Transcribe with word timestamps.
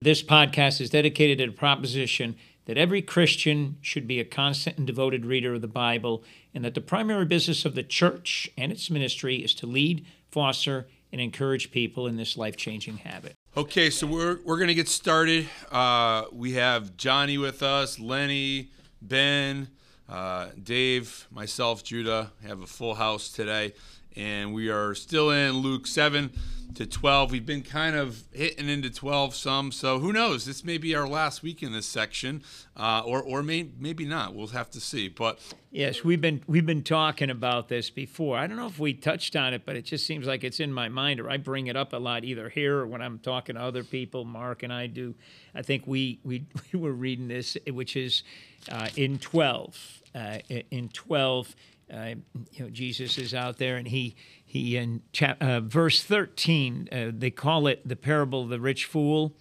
This 0.00 0.22
podcast 0.22 0.80
is 0.80 0.90
dedicated 0.90 1.38
to 1.38 1.46
the 1.46 1.52
proposition 1.52 2.36
that 2.66 2.78
every 2.78 3.02
Christian 3.02 3.78
should 3.80 4.06
be 4.06 4.20
a 4.20 4.24
constant 4.24 4.78
and 4.78 4.86
devoted 4.86 5.26
reader 5.26 5.54
of 5.54 5.60
the 5.60 5.66
Bible, 5.66 6.22
and 6.54 6.64
that 6.64 6.74
the 6.74 6.80
primary 6.80 7.24
business 7.24 7.64
of 7.64 7.74
the 7.74 7.82
church 7.82 8.48
and 8.56 8.70
its 8.70 8.90
ministry 8.90 9.38
is 9.38 9.54
to 9.54 9.66
lead, 9.66 10.06
foster, 10.30 10.86
and 11.10 11.20
encourage 11.20 11.72
people 11.72 12.06
in 12.06 12.16
this 12.16 12.36
life 12.36 12.56
changing 12.56 12.98
habit. 12.98 13.34
Okay, 13.56 13.90
so 13.90 14.06
we're, 14.06 14.38
we're 14.44 14.58
going 14.58 14.68
to 14.68 14.74
get 14.74 14.86
started. 14.86 15.48
Uh, 15.68 16.26
we 16.30 16.52
have 16.52 16.96
Johnny 16.96 17.36
with 17.36 17.60
us, 17.64 17.98
Lenny, 17.98 18.70
Ben, 19.02 19.66
uh, 20.08 20.50
Dave, 20.62 21.26
myself, 21.32 21.82
Judah. 21.82 22.30
have 22.46 22.62
a 22.62 22.68
full 22.68 22.94
house 22.94 23.30
today, 23.30 23.72
and 24.18 24.52
we 24.52 24.68
are 24.68 24.94
still 24.94 25.30
in 25.30 25.52
Luke 25.58 25.86
7 25.86 26.32
to 26.74 26.86
12. 26.86 27.30
We've 27.30 27.46
been 27.46 27.62
kind 27.62 27.96
of 27.96 28.24
hitting 28.32 28.68
into 28.68 28.90
12 28.90 29.34
some, 29.34 29.72
so 29.72 30.00
who 30.00 30.12
knows? 30.12 30.44
This 30.44 30.64
may 30.64 30.76
be 30.76 30.94
our 30.94 31.08
last 31.08 31.42
week 31.42 31.62
in 31.62 31.72
this 31.72 31.86
section, 31.86 32.42
uh, 32.76 33.02
or 33.04 33.22
or 33.22 33.42
may, 33.42 33.70
maybe 33.78 34.04
not. 34.04 34.34
We'll 34.34 34.48
have 34.48 34.70
to 34.72 34.80
see. 34.80 35.08
But 35.08 35.40
yes, 35.70 36.04
we've 36.04 36.20
been 36.20 36.42
we've 36.46 36.66
been 36.66 36.82
talking 36.82 37.30
about 37.30 37.68
this 37.68 37.90
before. 37.90 38.36
I 38.36 38.46
don't 38.46 38.56
know 38.56 38.66
if 38.66 38.78
we 38.78 38.92
touched 38.92 39.34
on 39.34 39.54
it, 39.54 39.62
but 39.64 39.76
it 39.76 39.82
just 39.82 40.06
seems 40.06 40.26
like 40.26 40.44
it's 40.44 40.60
in 40.60 40.72
my 40.72 40.88
mind, 40.88 41.20
or 41.20 41.30
I 41.30 41.36
bring 41.36 41.68
it 41.68 41.76
up 41.76 41.92
a 41.92 41.98
lot 41.98 42.24
either 42.24 42.48
here 42.48 42.78
or 42.78 42.86
when 42.86 43.00
I'm 43.00 43.18
talking 43.18 43.54
to 43.54 43.60
other 43.62 43.84
people. 43.84 44.24
Mark 44.24 44.62
and 44.62 44.72
I 44.72 44.88
do. 44.88 45.14
I 45.54 45.62
think 45.62 45.86
we 45.86 46.20
we, 46.24 46.44
we 46.72 46.78
were 46.78 46.92
reading 46.92 47.28
this, 47.28 47.56
which 47.68 47.96
is 47.96 48.22
uh, 48.70 48.88
in 48.96 49.18
12. 49.18 50.02
Uh, 50.14 50.38
in 50.70 50.88
12, 50.88 51.54
uh, 51.92 52.14
you 52.52 52.64
know, 52.64 52.70
Jesus 52.70 53.16
is 53.18 53.34
out 53.34 53.58
there 53.58 53.76
and 53.76 53.88
he 53.88 54.14
he 54.44 54.76
in 54.76 55.02
chap, 55.12 55.42
uh, 55.42 55.60
verse 55.60 56.02
13 56.02 56.88
uh, 56.90 57.10
they 57.14 57.30
call 57.30 57.66
it 57.66 57.86
the 57.86 57.96
parable 57.96 58.42
of 58.42 58.48
the 58.48 58.60
rich 58.60 58.84
fool. 58.84 59.34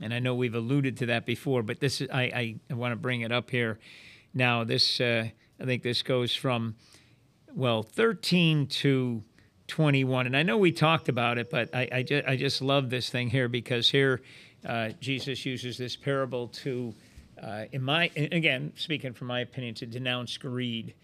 And 0.00 0.14
i 0.14 0.20
know 0.20 0.34
we've 0.34 0.54
alluded 0.54 0.96
to 0.98 1.06
that 1.06 1.26
before 1.26 1.62
but 1.62 1.80
this 1.80 2.00
is 2.00 2.08
i, 2.10 2.58
I, 2.70 2.74
want 2.74 2.92
to 2.92 2.96
bring 2.96 3.22
it 3.22 3.32
up 3.32 3.50
here. 3.50 3.78
Now 4.32 4.64
this 4.64 5.00
uh, 5.00 5.28
i 5.60 5.64
think 5.64 5.82
this 5.82 6.02
goes 6.02 6.34
from 6.34 6.76
well 7.52 7.82
13 7.82 8.68
to 8.68 9.24
21 9.66 10.26
and 10.26 10.36
i 10.36 10.42
know 10.42 10.56
we 10.56 10.70
talked 10.70 11.08
about 11.08 11.36
it 11.38 11.50
but 11.50 11.74
i, 11.74 11.88
I, 11.90 12.02
just, 12.02 12.26
I 12.26 12.36
just 12.36 12.62
love 12.62 12.90
this 12.90 13.10
thing 13.10 13.28
here 13.28 13.48
because 13.48 13.90
here 13.90 14.22
uh, 14.64 14.90
jesus 15.00 15.44
uses 15.44 15.76
this 15.78 15.96
parable 15.96 16.48
to 16.48 16.94
uh, 17.42 17.64
in 17.72 17.82
my 17.82 18.10
again 18.16 18.72
speaking 18.76 19.12
from 19.12 19.28
my 19.28 19.40
opinion 19.40 19.74
to 19.76 19.86
denounce 19.86 20.36
greed 20.36 20.94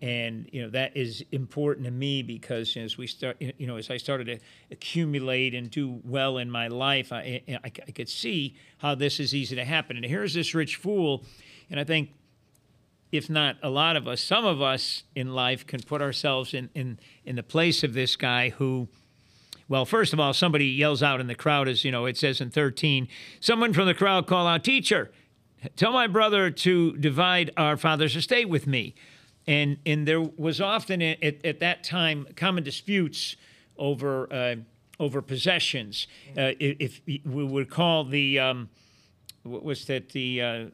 and 0.00 0.48
you 0.52 0.62
know 0.62 0.70
that 0.70 0.96
is 0.96 1.24
important 1.32 1.84
to 1.84 1.90
me 1.90 2.22
because 2.22 2.76
as 2.76 2.96
we 2.96 3.06
start 3.06 3.36
you 3.40 3.66
know 3.66 3.76
as 3.76 3.90
i 3.90 3.96
started 3.96 4.26
to 4.26 4.38
accumulate 4.70 5.54
and 5.54 5.70
do 5.70 6.00
well 6.04 6.38
in 6.38 6.50
my 6.50 6.68
life 6.68 7.12
I, 7.12 7.42
I, 7.48 7.58
I, 7.64 7.70
could 7.70 8.08
see 8.08 8.54
how 8.78 8.94
this 8.94 9.18
is 9.18 9.34
easy 9.34 9.56
to 9.56 9.64
happen. 9.64 9.96
And 9.96 10.06
here's 10.06 10.34
this 10.34 10.54
rich 10.54 10.76
fool 10.76 11.24
and 11.68 11.80
i 11.80 11.84
think 11.84 12.10
if 13.10 13.28
not 13.28 13.56
a 13.62 13.70
lot 13.70 13.96
of 13.96 14.06
us 14.06 14.20
some 14.20 14.44
of 14.44 14.62
us 14.62 15.02
in 15.16 15.34
life 15.34 15.66
can 15.66 15.80
put 15.80 16.00
ourselves 16.00 16.54
in 16.54 16.70
in, 16.74 17.00
in 17.24 17.36
the 17.36 17.42
place 17.42 17.82
of 17.82 17.94
this 17.94 18.14
guy 18.14 18.50
who 18.50 18.88
well, 19.70 19.84
first 19.84 20.14
of 20.14 20.20
all, 20.20 20.32
somebody 20.32 20.64
yells 20.64 21.02
out 21.02 21.20
in 21.20 21.26
the 21.26 21.34
crowd, 21.34 21.68
as 21.68 21.84
you 21.84 21.92
know, 21.92 22.06
it 22.06 22.16
says 22.16 22.40
in 22.40 22.48
13, 22.48 23.06
someone 23.38 23.74
from 23.74 23.84
the 23.84 23.92
crowd 23.92 24.26
call 24.26 24.46
out, 24.46 24.64
Teacher, 24.64 25.10
tell 25.76 25.92
my 25.92 26.06
brother 26.06 26.50
to 26.50 26.96
divide 26.96 27.50
our 27.54 27.76
father's 27.76 28.16
estate 28.16 28.48
with 28.48 28.66
me 28.66 28.94
and 29.48 29.78
and 29.86 30.06
there 30.06 30.20
was 30.20 30.60
often 30.60 31.02
at, 31.02 31.44
at 31.44 31.58
that 31.58 31.82
time 31.82 32.26
common 32.36 32.62
disputes 32.62 33.34
over 33.78 34.32
uh, 34.32 34.56
over 35.00 35.22
possessions. 35.22 36.06
Uh, 36.36 36.52
if, 36.60 37.00
if, 37.06 37.24
we 37.24 37.44
would 37.44 37.70
call 37.70 38.04
the 38.04 38.38
um, 38.38 38.68
what 39.44 39.64
was 39.64 39.86
that 39.86 40.10
the 40.10 40.42
uh, 40.42 40.64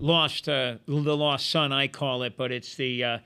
lost 0.00 0.48
uh, 0.48 0.76
the 0.86 1.16
lost 1.16 1.50
son 1.50 1.70
I 1.70 1.86
call 1.86 2.22
it, 2.22 2.36
but 2.36 2.50
it's 2.50 2.74
the 2.74 3.04
uh, 3.04 3.18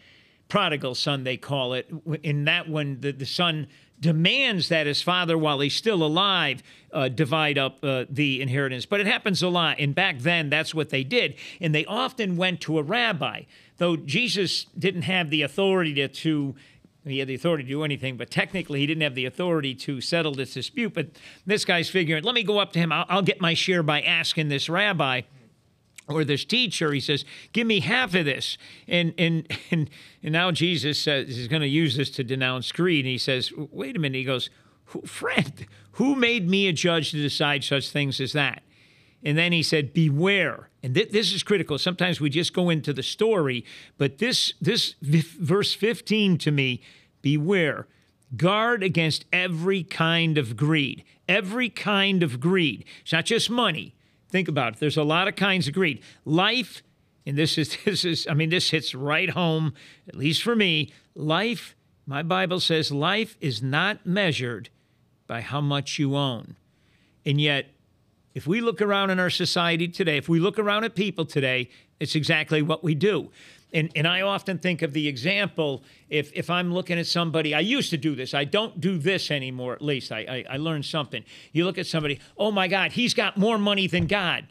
prodigal 0.48 0.96
son 0.96 1.22
they 1.22 1.36
call 1.36 1.74
it. 1.74 1.88
In 2.24 2.44
that 2.44 2.68
one, 2.68 3.00
the, 3.00 3.12
the 3.12 3.26
son 3.26 3.68
demands 4.00 4.68
that 4.68 4.86
his 4.86 5.02
father, 5.02 5.38
while 5.38 5.60
he's 5.60 5.74
still 5.74 6.02
alive, 6.02 6.62
uh, 6.92 7.08
divide 7.08 7.58
up 7.58 7.82
uh, 7.82 8.04
the 8.08 8.42
inheritance. 8.42 8.86
But 8.86 9.00
it 9.00 9.06
happens 9.06 9.42
a 9.42 9.48
lot. 9.48 9.78
And 9.78 9.94
back 9.94 10.18
then, 10.18 10.50
that's 10.50 10.74
what 10.74 10.90
they 10.90 11.04
did. 11.04 11.36
And 11.60 11.74
they 11.74 11.84
often 11.86 12.36
went 12.36 12.60
to 12.62 12.78
a 12.78 12.82
rabbi. 12.82 13.42
Though 13.78 13.96
Jesus 13.96 14.64
didn't 14.78 15.02
have 15.02 15.30
the 15.30 15.42
authority 15.42 15.94
to, 15.94 16.08
to 16.08 16.54
he 17.04 17.18
had 17.18 17.28
the 17.28 17.34
authority 17.34 17.64
to 17.64 17.68
do 17.68 17.84
anything, 17.84 18.16
but 18.16 18.30
technically 18.30 18.80
he 18.80 18.86
didn't 18.86 19.02
have 19.02 19.14
the 19.14 19.26
authority 19.26 19.74
to 19.74 20.00
settle 20.00 20.32
this 20.32 20.54
dispute. 20.54 20.94
But 20.94 21.08
this 21.44 21.64
guy's 21.64 21.90
figuring, 21.90 22.24
let 22.24 22.34
me 22.34 22.42
go 22.42 22.58
up 22.58 22.72
to 22.72 22.78
him. 22.78 22.92
I'll, 22.92 23.06
I'll 23.08 23.22
get 23.22 23.40
my 23.40 23.54
share 23.54 23.82
by 23.82 24.00
asking 24.00 24.48
this 24.48 24.68
rabbi 24.68 25.22
or 26.08 26.24
this 26.24 26.44
teacher, 26.44 26.92
he 26.92 27.00
says, 27.00 27.24
"Give 27.52 27.66
me 27.66 27.80
half 27.80 28.14
of 28.14 28.24
this." 28.24 28.58
And 28.86 29.14
and 29.18 29.46
and, 29.70 29.90
and 30.22 30.32
now 30.32 30.50
Jesus 30.50 30.98
says 30.98 31.28
he's 31.28 31.48
going 31.48 31.62
to 31.62 31.68
use 31.68 31.96
this 31.96 32.10
to 32.10 32.24
denounce 32.24 32.72
greed. 32.72 33.04
And 33.04 33.12
he 33.12 33.18
says, 33.18 33.52
"Wait 33.56 33.96
a 33.96 33.98
minute." 33.98 34.18
He 34.18 34.24
goes, 34.24 34.50
"Friend, 35.06 35.66
who 35.92 36.14
made 36.14 36.48
me 36.48 36.68
a 36.68 36.72
judge 36.72 37.10
to 37.12 37.16
decide 37.16 37.64
such 37.64 37.90
things 37.90 38.20
as 38.20 38.32
that?" 38.32 38.62
And 39.22 39.38
then 39.38 39.52
he 39.52 39.62
said, 39.62 39.94
"Beware." 39.94 40.68
And 40.82 40.94
th- 40.94 41.10
this 41.10 41.32
is 41.32 41.42
critical. 41.42 41.78
Sometimes 41.78 42.20
we 42.20 42.28
just 42.28 42.52
go 42.52 42.68
into 42.68 42.92
the 42.92 43.02
story, 43.02 43.64
but 43.96 44.18
this 44.18 44.52
this 44.60 44.94
verse 45.00 45.74
15 45.74 46.36
to 46.38 46.50
me, 46.50 46.82
beware. 47.22 47.86
Guard 48.36 48.82
against 48.82 49.24
every 49.32 49.82
kind 49.82 50.36
of 50.36 50.56
greed. 50.56 51.04
Every 51.28 51.68
kind 51.68 52.22
of 52.22 52.40
greed. 52.40 52.84
It's 53.02 53.12
not 53.12 53.24
just 53.24 53.48
money. 53.48 53.93
Think 54.34 54.48
about 54.48 54.72
it. 54.72 54.80
There's 54.80 54.96
a 54.96 55.04
lot 55.04 55.28
of 55.28 55.36
kinds 55.36 55.68
of 55.68 55.74
greed. 55.74 56.02
Life, 56.24 56.82
and 57.24 57.38
this 57.38 57.56
is 57.56 57.76
this 57.84 58.04
is 58.04 58.26
I 58.28 58.34
mean 58.34 58.50
this 58.50 58.70
hits 58.70 58.92
right 58.92 59.30
home, 59.30 59.74
at 60.08 60.16
least 60.16 60.42
for 60.42 60.56
me. 60.56 60.92
Life, 61.14 61.76
my 62.04 62.24
Bible 62.24 62.58
says 62.58 62.90
life 62.90 63.36
is 63.40 63.62
not 63.62 64.04
measured 64.04 64.70
by 65.28 65.40
how 65.40 65.60
much 65.60 66.00
you 66.00 66.16
own. 66.16 66.56
And 67.24 67.40
yet, 67.40 67.66
if 68.34 68.44
we 68.44 68.60
look 68.60 68.82
around 68.82 69.10
in 69.10 69.20
our 69.20 69.30
society 69.30 69.86
today, 69.86 70.16
if 70.16 70.28
we 70.28 70.40
look 70.40 70.58
around 70.58 70.82
at 70.82 70.96
people 70.96 71.24
today, 71.24 71.70
it's 72.00 72.16
exactly 72.16 72.60
what 72.60 72.82
we 72.82 72.96
do 72.96 73.30
and, 73.74 73.90
and 73.96 74.06
I 74.06 74.20
often 74.20 74.58
think 74.58 74.82
of 74.82 74.92
the 74.92 75.08
example 75.08 75.82
if, 76.08 76.32
if 76.32 76.48
I'm 76.48 76.72
looking 76.72 76.98
at 76.98 77.06
somebody, 77.06 77.54
I 77.54 77.60
used 77.60 77.90
to 77.90 77.96
do 77.96 78.14
this. 78.14 78.32
I 78.32 78.44
don't 78.44 78.80
do 78.80 78.96
this 78.96 79.32
anymore, 79.32 79.74
at 79.74 79.82
least. 79.82 80.12
I, 80.12 80.20
I, 80.20 80.54
I 80.54 80.56
learned 80.58 80.84
something. 80.84 81.24
You 81.52 81.64
look 81.64 81.76
at 81.76 81.86
somebody, 81.86 82.20
oh 82.38 82.52
my 82.52 82.68
God, 82.68 82.92
he's 82.92 83.14
got 83.14 83.36
more 83.36 83.58
money 83.58 83.88
than 83.88 84.06
God. 84.06 84.46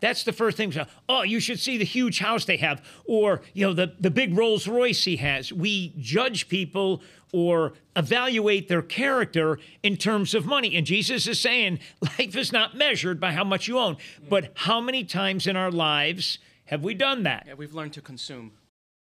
That's 0.00 0.24
the 0.24 0.32
first 0.32 0.56
thing. 0.56 0.74
Oh, 1.08 1.22
you 1.22 1.40
should 1.40 1.58
see 1.58 1.78
the 1.78 1.84
huge 1.84 2.18
house 2.18 2.44
they 2.44 2.58
have, 2.58 2.84
or 3.06 3.40
you 3.54 3.66
know 3.66 3.72
the, 3.72 3.94
the 3.98 4.10
big 4.10 4.36
Rolls 4.36 4.68
Royce 4.68 5.04
he 5.04 5.16
has. 5.16 5.52
We 5.52 5.94
judge 5.98 6.48
people 6.48 7.02
or 7.32 7.72
evaluate 7.96 8.68
their 8.68 8.82
character 8.82 9.58
in 9.82 9.96
terms 9.96 10.34
of 10.34 10.44
money. 10.44 10.76
And 10.76 10.86
Jesus 10.86 11.26
is 11.26 11.40
saying 11.40 11.80
life 12.02 12.36
is 12.36 12.52
not 12.52 12.76
measured 12.76 13.18
by 13.18 13.32
how 13.32 13.44
much 13.44 13.68
you 13.68 13.78
own, 13.78 13.96
but 14.28 14.52
how 14.54 14.80
many 14.82 15.02
times 15.02 15.46
in 15.46 15.56
our 15.56 15.70
lives 15.70 16.38
have 16.66 16.82
we 16.82 16.94
done 16.94 17.22
that? 17.24 17.44
Yeah, 17.46 17.54
we've 17.54 17.74
learned 17.74 17.94
to 17.94 18.00
consume. 18.00 18.52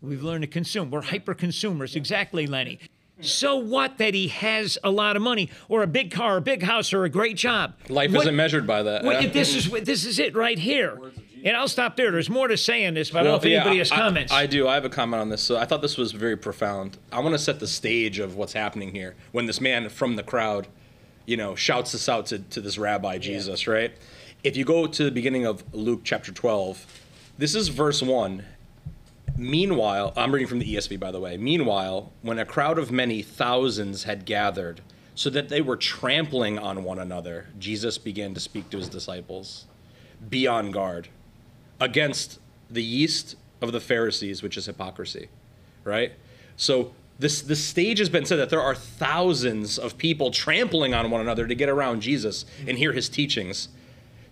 We've 0.02 0.24
learned 0.24 0.42
to 0.42 0.48
consume. 0.48 0.92
We're 0.92 1.02
hyper 1.02 1.34
consumers. 1.34 1.96
Exactly, 1.96 2.46
Lenny. 2.46 2.80
So 3.22 3.56
what 3.56 4.00
that 4.00 4.14
he 4.14 4.28
has 4.30 4.78
a 4.84 4.90
lot 4.90 5.16
of 5.16 5.22
money 5.22 5.50
or 5.70 5.84
a 5.84 5.88
big 5.88 6.12
car, 6.12 6.38
a 6.38 6.42
big 6.42 6.64
house, 6.64 6.94
or 6.94 7.06
a 7.06 7.10
great 7.10 7.38
job? 7.38 7.76
Life 7.88 8.12
what, 8.12 8.22
isn't 8.22 8.36
measured 8.36 8.68
by 8.68 8.84
that. 8.84 9.04
What, 9.04 9.34
this 9.34 9.56
is 9.56 9.70
this 9.86 10.04
is 10.06 10.20
it 10.20 10.36
right 10.36 10.60
here. 10.60 11.00
And 11.46 11.58
I'll 11.58 11.68
stop 11.68 11.98
there. 11.98 12.10
There's 12.10 12.30
more 12.30 12.48
to 12.48 12.58
say 12.58 12.86
on 12.86 12.94
this, 12.94 13.12
but 13.12 13.16
well, 13.16 13.22
I 13.22 13.24
don't 13.24 13.32
know 13.32 13.48
if 13.48 13.52
yeah, 13.52 13.58
anybody 13.58 13.78
has 13.80 13.92
I, 13.92 13.96
comments. 13.98 14.32
I, 14.32 14.42
I 14.42 14.46
do. 14.46 14.68
I 14.68 14.76
have 14.76 14.86
a 14.86 14.90
comment 14.90 15.22
on 15.22 15.30
this. 15.30 15.42
So 15.42 15.58
I 15.58 15.66
thought 15.66 15.82
this 15.82 15.98
was 15.98 16.14
very 16.14 16.38
profound. 16.38 16.98
I 17.12 17.20
want 17.20 17.34
to 17.34 17.40
set 17.40 17.60
the 17.60 17.68
stage 17.68 18.20
of 18.20 18.36
what's 18.36 18.54
happening 18.54 18.92
here 18.92 19.16
when 19.34 19.46
this 19.46 19.60
man 19.60 19.90
from 19.90 20.16
the 20.16 20.24
crowd, 20.24 20.68
you 21.26 21.36
know, 21.36 21.54
shouts 21.54 21.92
this 21.92 22.08
out 22.08 22.28
to, 22.28 22.40
to 22.40 22.62
this 22.62 22.78
rabbi 22.78 23.18
Jesus, 23.18 23.68
yeah. 23.68 23.74
right? 23.74 23.94
If 24.44 24.56
you 24.56 24.64
go 24.64 24.88
to 24.88 25.04
the 25.04 25.12
beginning 25.12 25.46
of 25.46 25.64
Luke 25.74 26.02
chapter 26.06 26.32
12, 26.32 27.03
this 27.38 27.56
is 27.56 27.70
verse 27.70 28.02
1. 28.02 28.44
Meanwhile, 29.36 30.14
I'm 30.16 30.32
reading 30.32 30.48
from 30.48 30.60
the 30.60 30.76
ESV, 30.76 31.00
by 31.00 31.12
the 31.12 31.20
way. 31.20 31.38
Meanwhile, 31.38 32.12
when 32.22 32.38
a 32.38 32.46
crowd 32.46 32.78
of 32.78 32.92
many 32.92 33.22
thousands 33.22 34.04
had 34.04 34.26
gathered, 34.26 34.82
so 35.16 35.30
that 35.30 35.50
they 35.50 35.62
were 35.62 35.78
trampling 35.78 36.58
on 36.58 36.84
one 36.84 37.00
another, 37.00 37.48
Jesus 37.60 37.98
began 37.98 38.34
to 38.34 38.40
speak 38.40 38.70
to 38.72 38.78
his 38.78 38.90
disciples 38.90 39.66
Be 40.30 40.48
on 40.48 40.72
guard 40.72 41.10
against 41.80 42.40
the 42.70 42.84
yeast 42.84 43.36
of 43.62 43.72
the 43.72 43.80
Pharisees, 43.80 44.42
which 44.42 44.58
is 44.58 44.66
hypocrisy, 44.66 45.30
right? 45.84 46.14
So, 46.56 46.94
this, 47.20 47.42
this 47.42 47.64
stage 47.64 48.00
has 48.00 48.10
been 48.10 48.26
said 48.26 48.38
that 48.38 48.50
there 48.50 48.62
are 48.62 48.74
thousands 48.74 49.78
of 49.78 49.98
people 49.98 50.32
trampling 50.32 50.96
on 50.96 51.12
one 51.12 51.22
another 51.22 51.46
to 51.46 51.54
get 51.54 51.70
around 51.70 52.02
Jesus 52.02 52.44
and 52.68 52.78
hear 52.78 52.92
his 52.92 53.08
teachings. 53.08 53.70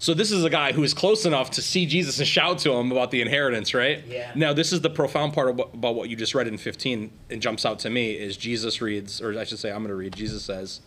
So 0.01 0.15
this 0.15 0.31
is 0.31 0.43
a 0.43 0.49
guy 0.49 0.71
who 0.71 0.83
is 0.83 0.95
close 0.95 1.27
enough 1.27 1.51
to 1.51 1.61
see 1.61 1.85
Jesus 1.85 2.17
and 2.17 2.27
shout 2.27 2.57
to 2.59 2.71
him 2.71 2.91
about 2.91 3.11
the 3.11 3.21
inheritance, 3.21 3.71
right? 3.75 4.03
Yeah. 4.07 4.31
Now 4.33 4.51
this 4.51 4.73
is 4.73 4.81
the 4.81 4.89
profound 4.89 5.33
part 5.33 5.47
about 5.47 5.93
what 5.93 6.09
you 6.09 6.15
just 6.15 6.33
read 6.33 6.47
in 6.47 6.57
15 6.57 7.11
and 7.29 7.39
jumps 7.39 7.67
out 7.67 7.77
to 7.79 7.89
me 7.91 8.13
is 8.13 8.35
Jesus 8.35 8.81
reads, 8.81 9.21
or 9.21 9.37
I 9.37 9.43
should 9.43 9.59
say, 9.59 9.69
I'm 9.69 9.83
going 9.83 9.89
to 9.89 9.95
read. 9.95 10.15
Jesus 10.15 10.43
says, 10.43 10.81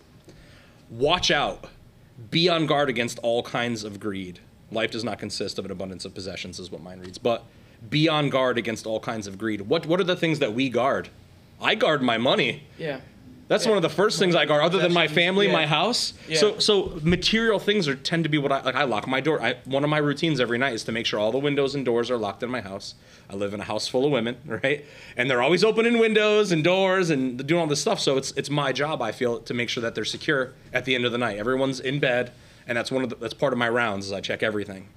"Watch 0.91 1.31
out, 1.31 1.69
Be 2.31 2.49
on 2.49 2.67
guard 2.67 2.89
against 2.89 3.21
all 3.21 3.45
kinds 3.45 3.85
of 3.85 4.01
greed. 4.01 4.41
Life 4.73 4.91
does 4.91 5.05
not 5.05 5.21
consist 5.21 5.61
of 5.61 5.65
an 5.65 5.71
abundance 5.71 6.05
of 6.05 6.13
possessions, 6.13 6.59
is 6.59 6.73
what 6.73 6.83
mine 6.83 6.99
reads. 6.99 7.19
But 7.19 7.45
be 7.89 8.09
on 8.09 8.31
guard 8.31 8.59
against 8.59 8.85
all 8.85 8.99
kinds 8.99 9.29
of 9.29 9.39
greed. 9.39 9.61
What 9.63 9.87
what 9.87 10.01
are 10.01 10.05
the 10.05 10.17
things 10.17 10.41
that 10.41 10.55
we 10.55 10.69
guard? 10.69 11.09
I 11.61 11.77
guard 11.77 12.03
my 12.03 12.19
money. 12.19 12.65
Yeah. 12.79 13.01
That's 13.47 13.67
one 13.67 13.77
of 13.77 13.83
the 13.83 13.91
first 13.91 14.19
things 14.19 14.35
I 14.35 14.47
guard, 14.47 14.63
other 14.65 14.79
than 14.79 14.93
my 14.95 15.07
family, 15.07 15.47
Yeah. 15.47 15.53
my 15.53 15.67
house. 15.67 16.15
Yeah. 16.27 16.39
So, 16.39 16.59
so 16.59 16.99
material 17.03 17.59
things 17.59 17.87
are 17.89 17.95
tend 17.95 18.25
to 18.25 18.31
be 18.31 18.39
what 18.39 18.51
I 18.51 18.63
like. 18.63 18.75
I 18.75 18.85
lock 18.85 19.07
my 19.07 19.21
door. 19.21 19.43
I, 19.43 19.57
one 19.67 19.85
of 19.85 19.91
my 19.91 19.99
routines 19.99 20.41
every 20.41 20.57
night 20.57 20.73
is 20.73 20.83
to 20.85 20.93
make 20.93 21.05
sure 21.05 21.21
all 21.21 21.31
the 21.31 21.39
windows 21.39 21.75
and 21.75 21.85
doors 21.85 22.11
are 22.11 22.17
locked 22.17 22.43
in 22.43 22.51
my 22.51 22.63
house. 22.63 22.95
I 23.29 23.35
live 23.37 23.53
in 23.53 23.61
a 23.61 23.65
house 23.65 23.87
full 23.87 24.07
of 24.07 24.13
women, 24.13 24.39
right? 24.47 24.85
And 25.17 25.31
they're 25.31 25.43
always 25.43 25.63
opening 25.63 25.99
windows 25.99 26.53
and 26.53 26.65
doors 26.65 27.11
and 27.11 27.47
doing 27.47 27.61
all 27.61 27.67
this 27.67 27.81
stuff. 27.83 28.01
So 28.01 28.17
it's 28.17 28.33
it's 28.33 28.49
my 28.49 28.73
job. 28.73 29.03
I 29.03 29.13
feel 29.13 29.41
to 29.41 29.53
make 29.55 29.69
sure 29.69 29.83
that 29.83 29.95
they're 29.95 30.05
secure 30.07 30.53
at 30.73 30.87
the 30.87 30.95
end 30.95 31.05
of 31.05 31.13
the 31.13 31.19
night. 31.19 31.37
Everyone's 31.39 31.81
in 31.81 31.99
bed, 32.01 32.33
and 32.67 32.79
that's 32.79 32.91
one 32.91 33.05
of 33.05 33.11
the, 33.11 33.17
that's 33.17 33.35
part 33.35 33.53
of 33.53 33.59
my 33.59 33.69
rounds 33.69 34.07
is 34.07 34.13
I 34.13 34.21
check 34.23 34.43
everything 34.43 34.89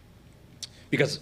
because 0.90 1.20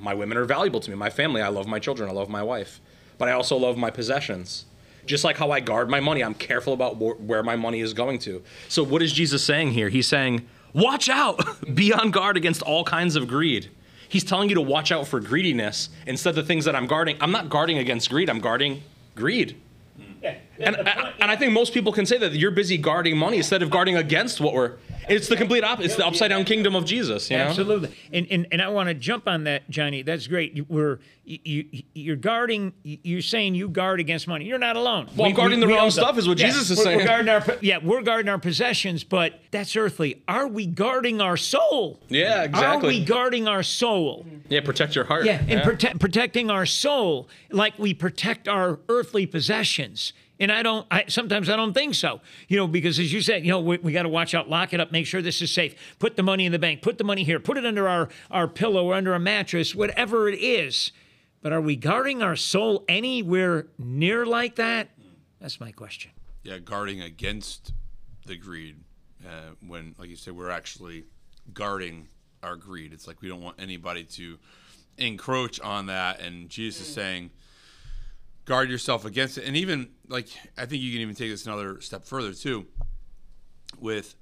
my 0.00 0.12
women 0.12 0.36
are 0.36 0.44
valuable 0.44 0.80
to 0.80 0.90
me. 0.90 0.96
My 0.96 1.10
family, 1.10 1.40
I 1.40 1.48
love 1.48 1.68
my 1.68 1.78
children, 1.78 2.08
I 2.10 2.12
love 2.12 2.28
my 2.28 2.42
wife, 2.42 2.80
but 3.16 3.28
I 3.28 3.32
also 3.32 3.56
love 3.56 3.76
my 3.76 3.90
possessions. 3.90 4.64
Just 5.06 5.24
like 5.24 5.36
how 5.36 5.50
I 5.50 5.60
guard 5.60 5.88
my 5.88 6.00
money, 6.00 6.22
I'm 6.22 6.34
careful 6.34 6.72
about 6.72 6.94
wh- 6.96 7.20
where 7.20 7.42
my 7.42 7.56
money 7.56 7.80
is 7.80 7.92
going 7.92 8.18
to. 8.20 8.42
So, 8.68 8.82
what 8.82 9.02
is 9.02 9.12
Jesus 9.12 9.44
saying 9.44 9.72
here? 9.72 9.88
He's 9.88 10.06
saying, 10.06 10.46
Watch 10.72 11.08
out, 11.08 11.40
be 11.74 11.92
on 11.92 12.10
guard 12.10 12.36
against 12.36 12.62
all 12.62 12.84
kinds 12.84 13.16
of 13.16 13.28
greed. 13.28 13.70
He's 14.08 14.24
telling 14.24 14.48
you 14.48 14.54
to 14.56 14.60
watch 14.60 14.92
out 14.92 15.06
for 15.06 15.20
greediness 15.20 15.88
instead 16.06 16.30
of 16.30 16.36
the 16.36 16.42
things 16.42 16.64
that 16.66 16.76
I'm 16.76 16.86
guarding. 16.86 17.16
I'm 17.20 17.32
not 17.32 17.48
guarding 17.48 17.78
against 17.78 18.10
greed, 18.10 18.28
I'm 18.28 18.40
guarding 18.40 18.82
greed. 19.14 19.56
Hmm. 19.96 20.26
And, 20.58 20.76
and, 20.76 20.88
and 21.20 21.30
I 21.30 21.36
think 21.36 21.52
most 21.52 21.72
people 21.72 21.92
can 21.92 22.06
say 22.06 22.18
that 22.18 22.32
you're 22.32 22.50
busy 22.50 22.78
guarding 22.78 23.16
money 23.16 23.38
instead 23.38 23.62
of 23.62 23.70
guarding 23.70 23.96
against 23.96 24.40
what 24.40 24.54
we're. 24.54 24.74
It's 25.08 25.28
the 25.28 25.36
complete 25.36 25.64
opposite. 25.64 25.86
It's 25.86 25.96
the 25.96 26.06
upside 26.06 26.30
down 26.30 26.44
kingdom 26.44 26.74
of 26.74 26.84
Jesus. 26.84 27.30
You 27.30 27.38
know? 27.38 27.44
Absolutely, 27.44 27.94
and, 28.12 28.26
and 28.30 28.46
and 28.52 28.62
I 28.62 28.68
want 28.68 28.88
to 28.88 28.94
jump 28.94 29.28
on 29.28 29.44
that, 29.44 29.68
Johnny. 29.70 30.02
That's 30.02 30.26
great. 30.26 30.54
You, 30.54 30.66
we're 30.68 30.98
you, 31.24 31.38
you 31.44 31.82
you're 31.94 32.16
guarding. 32.16 32.72
You're 32.82 33.22
saying 33.22 33.54
you 33.54 33.68
guard 33.68 34.00
against 34.00 34.28
money. 34.28 34.44
You're 34.44 34.58
not 34.58 34.76
alone. 34.76 35.08
Well, 35.16 35.28
I'm 35.28 35.34
guarding 35.34 35.60
the 35.60 35.66
wrong 35.66 35.78
all 35.78 35.90
stuff 35.90 36.18
is 36.18 36.28
what 36.28 36.38
Yeah, 36.38 36.46
Jesus 36.46 36.70
is 36.70 36.78
we're- 36.78 36.84
saying. 36.84 36.98
We're 36.98 37.06
guarding 37.06 37.28
our 37.28 37.58
yeah, 37.60 37.78
we're 37.82 38.02
guarding 38.02 38.28
our 38.28 38.38
possessions, 38.38 39.04
but 39.04 39.40
that's 39.50 39.76
earthly. 39.76 40.22
Are 40.28 40.46
we 40.46 40.66
guarding 40.66 41.20
our 41.20 41.36
soul? 41.36 42.00
Yeah, 42.08 42.44
exactly. 42.44 42.88
Are 42.88 43.00
we 43.00 43.04
guarding 43.04 43.48
our 43.48 43.62
soul? 43.62 44.26
Yeah, 44.48 44.60
protect 44.60 44.94
your 44.94 45.04
heart. 45.04 45.24
Yeah, 45.24 45.42
and 45.48 45.60
prote- 45.60 45.98
protecting 46.00 46.50
our 46.50 46.66
soul 46.66 47.28
like 47.50 47.78
we 47.78 47.94
protect 47.94 48.48
our 48.48 48.78
earthly 48.88 49.26
possessions. 49.26 50.12
And 50.44 50.52
I 50.52 50.62
don't. 50.62 50.86
I 50.90 51.04
sometimes 51.08 51.48
I 51.48 51.56
don't 51.56 51.72
think 51.72 51.94
so. 51.94 52.20
You 52.48 52.58
know, 52.58 52.66
because 52.66 52.98
as 52.98 53.10
you 53.14 53.22
said, 53.22 53.46
you 53.46 53.50
know, 53.50 53.60
we, 53.60 53.78
we 53.78 53.92
got 53.92 54.02
to 54.02 54.10
watch 54.10 54.34
out, 54.34 54.50
lock 54.50 54.74
it 54.74 54.78
up, 54.80 54.92
make 54.92 55.06
sure 55.06 55.22
this 55.22 55.40
is 55.40 55.50
safe. 55.50 55.74
Put 55.98 56.16
the 56.16 56.22
money 56.22 56.44
in 56.44 56.52
the 56.52 56.58
bank. 56.58 56.82
Put 56.82 56.98
the 56.98 57.04
money 57.04 57.24
here. 57.24 57.40
Put 57.40 57.56
it 57.56 57.64
under 57.64 57.88
our 57.88 58.10
our 58.30 58.46
pillow 58.46 58.84
or 58.84 58.94
under 58.94 59.14
a 59.14 59.18
mattress, 59.18 59.74
whatever 59.74 60.28
it 60.28 60.38
is. 60.38 60.92
But 61.40 61.54
are 61.54 61.62
we 61.62 61.76
guarding 61.76 62.22
our 62.22 62.36
soul 62.36 62.84
anywhere 62.88 63.68
near 63.78 64.26
like 64.26 64.56
that? 64.56 64.90
That's 65.40 65.58
my 65.60 65.72
question. 65.72 66.10
yeah, 66.42 66.58
guarding 66.58 67.00
against 67.00 67.72
the 68.26 68.36
greed. 68.36 68.76
Uh, 69.24 69.54
when, 69.66 69.94
like 69.98 70.10
you 70.10 70.16
said, 70.16 70.36
we're 70.36 70.50
actually 70.50 71.04
guarding 71.54 72.08
our 72.42 72.56
greed. 72.56 72.92
It's 72.92 73.06
like 73.06 73.22
we 73.22 73.28
don't 73.28 73.40
want 73.40 73.56
anybody 73.58 74.04
to 74.04 74.38
encroach 74.98 75.58
on 75.60 75.86
that. 75.86 76.20
And 76.20 76.50
Jesus 76.50 76.88
is 76.88 76.94
saying, 76.94 77.30
guard 78.44 78.70
yourself 78.70 79.04
against 79.04 79.38
it. 79.38 79.44
And 79.44 79.56
even 79.56 79.90
like, 80.08 80.28
I 80.56 80.66
think 80.66 80.82
you 80.82 80.92
can 80.92 81.00
even 81.00 81.14
take 81.14 81.30
this 81.30 81.46
another 81.46 81.80
step 81.80 82.04
further 82.04 82.32
too, 82.32 82.66
with 83.78 84.14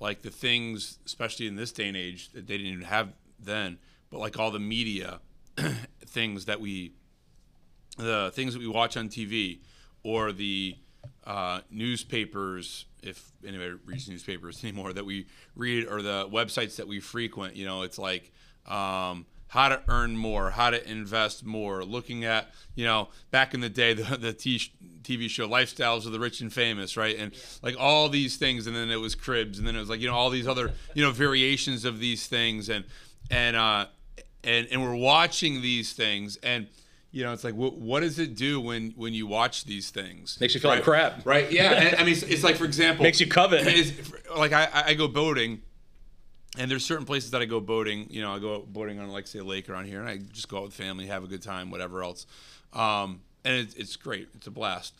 like 0.00 0.22
the 0.22 0.30
things, 0.30 0.98
especially 1.06 1.46
in 1.46 1.56
this 1.56 1.72
day 1.72 1.88
and 1.88 1.96
age, 1.96 2.30
that 2.32 2.46
they 2.46 2.56
didn't 2.56 2.72
even 2.72 2.84
have 2.84 3.12
then, 3.38 3.78
but 4.10 4.20
like 4.20 4.38
all 4.38 4.50
the 4.50 4.58
media 4.58 5.20
things 6.06 6.44
that 6.46 6.60
we 6.60 6.92
the 7.96 8.32
things 8.34 8.54
that 8.54 8.58
we 8.58 8.66
watch 8.66 8.96
on 8.96 9.08
TV 9.08 9.60
or 10.02 10.32
the 10.32 10.76
uh, 11.24 11.60
newspapers, 11.70 12.86
if 13.02 13.30
anybody 13.46 13.74
reads 13.84 14.08
newspapers 14.08 14.62
anymore, 14.64 14.92
that 14.92 15.04
we 15.04 15.26
read 15.54 15.86
or 15.86 16.02
the 16.02 16.28
websites 16.28 16.76
that 16.76 16.88
we 16.88 17.00
frequent, 17.00 17.54
you 17.54 17.64
know, 17.64 17.82
it's 17.82 17.98
like 17.98 18.32
um, 18.66 19.26
how 19.48 19.68
to 19.68 19.80
earn 19.88 20.16
more, 20.16 20.50
how 20.50 20.70
to 20.70 20.90
invest 20.90 21.44
more, 21.44 21.84
looking 21.84 22.24
at, 22.24 22.50
you 22.74 22.84
know, 22.84 23.08
back 23.30 23.54
in 23.54 23.60
the 23.60 23.68
day, 23.68 23.94
the, 23.94 24.16
the 24.16 24.32
TV 24.32 25.28
show 25.28 25.48
Lifestyles 25.48 26.06
of 26.06 26.12
the 26.12 26.18
Rich 26.18 26.40
and 26.40 26.52
Famous, 26.52 26.96
right? 26.96 27.16
And 27.16 27.32
like 27.62 27.76
all 27.78 28.08
these 28.08 28.36
things. 28.36 28.66
And 28.66 28.74
then 28.74 28.90
it 28.90 28.96
was 29.00 29.14
Cribs. 29.14 29.58
And 29.58 29.66
then 29.66 29.76
it 29.76 29.80
was 29.80 29.88
like, 29.88 30.00
you 30.00 30.08
know, 30.08 30.14
all 30.14 30.30
these 30.30 30.48
other, 30.48 30.72
you 30.94 31.04
know, 31.04 31.10
variations 31.10 31.84
of 31.84 32.00
these 32.00 32.26
things. 32.26 32.68
And, 32.68 32.84
and, 33.30 33.56
uh, 33.56 33.86
and, 34.42 34.66
and 34.70 34.82
we're 34.82 34.96
watching 34.96 35.62
these 35.62 35.92
things 35.92 36.36
and, 36.42 36.66
you 37.14 37.22
know, 37.22 37.32
it's 37.32 37.44
like, 37.44 37.54
what, 37.54 37.76
what 37.76 38.00
does 38.00 38.18
it 38.18 38.34
do 38.34 38.60
when 38.60 38.92
when 38.96 39.14
you 39.14 39.28
watch 39.28 39.66
these 39.66 39.90
things? 39.90 40.36
Makes 40.40 40.54
you 40.54 40.60
feel 40.60 40.72
like 40.72 40.82
crap. 40.82 41.24
Right? 41.24 41.50
Yeah. 41.50 41.70
And, 41.70 41.94
I 41.94 41.98
mean, 42.00 42.12
it's, 42.12 42.24
it's 42.24 42.42
like, 42.42 42.56
for 42.56 42.64
example, 42.64 43.04
Makes 43.04 43.20
you 43.20 43.28
covet. 43.28 43.60
it's, 43.68 43.92
like 44.36 44.52
I, 44.52 44.68
I 44.86 44.94
go 44.94 45.06
boating, 45.06 45.62
and 46.58 46.70
there's 46.70 46.84
certain 46.84 47.04
places 47.04 47.30
that 47.32 47.42
I 47.42 47.44
go 47.44 47.60
boating. 47.60 48.06
You 48.10 48.22
know, 48.22 48.34
I 48.34 48.38
go 48.38 48.60
boating 48.60 48.98
on 48.98 49.08
like 49.08 49.26
say 49.26 49.40
a 49.40 49.44
lake 49.44 49.68
around 49.68 49.86
here, 49.86 50.00
and 50.00 50.08
I 50.08 50.18
just 50.18 50.48
go 50.48 50.58
out 50.58 50.64
with 50.64 50.74
family, 50.74 51.06
have 51.06 51.24
a 51.24 51.26
good 51.26 51.42
time, 51.42 51.70
whatever 51.70 52.02
else. 52.02 52.26
Um, 52.72 53.20
and 53.44 53.54
it, 53.54 53.74
it's 53.76 53.96
great. 53.96 54.28
It's 54.34 54.46
a 54.46 54.50
blast. 54.50 54.94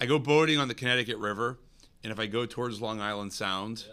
I 0.00 0.06
go 0.06 0.18
boating 0.18 0.58
on 0.58 0.68
the 0.68 0.74
Connecticut 0.74 1.18
River, 1.18 1.58
and 2.02 2.12
if 2.12 2.18
I 2.18 2.26
go 2.26 2.46
towards 2.46 2.80
Long 2.80 3.00
Island 3.00 3.32
Sound, 3.32 3.84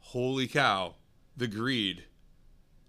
holy 0.00 0.46
cow, 0.46 0.94
the 1.36 1.46
greed 1.46 2.04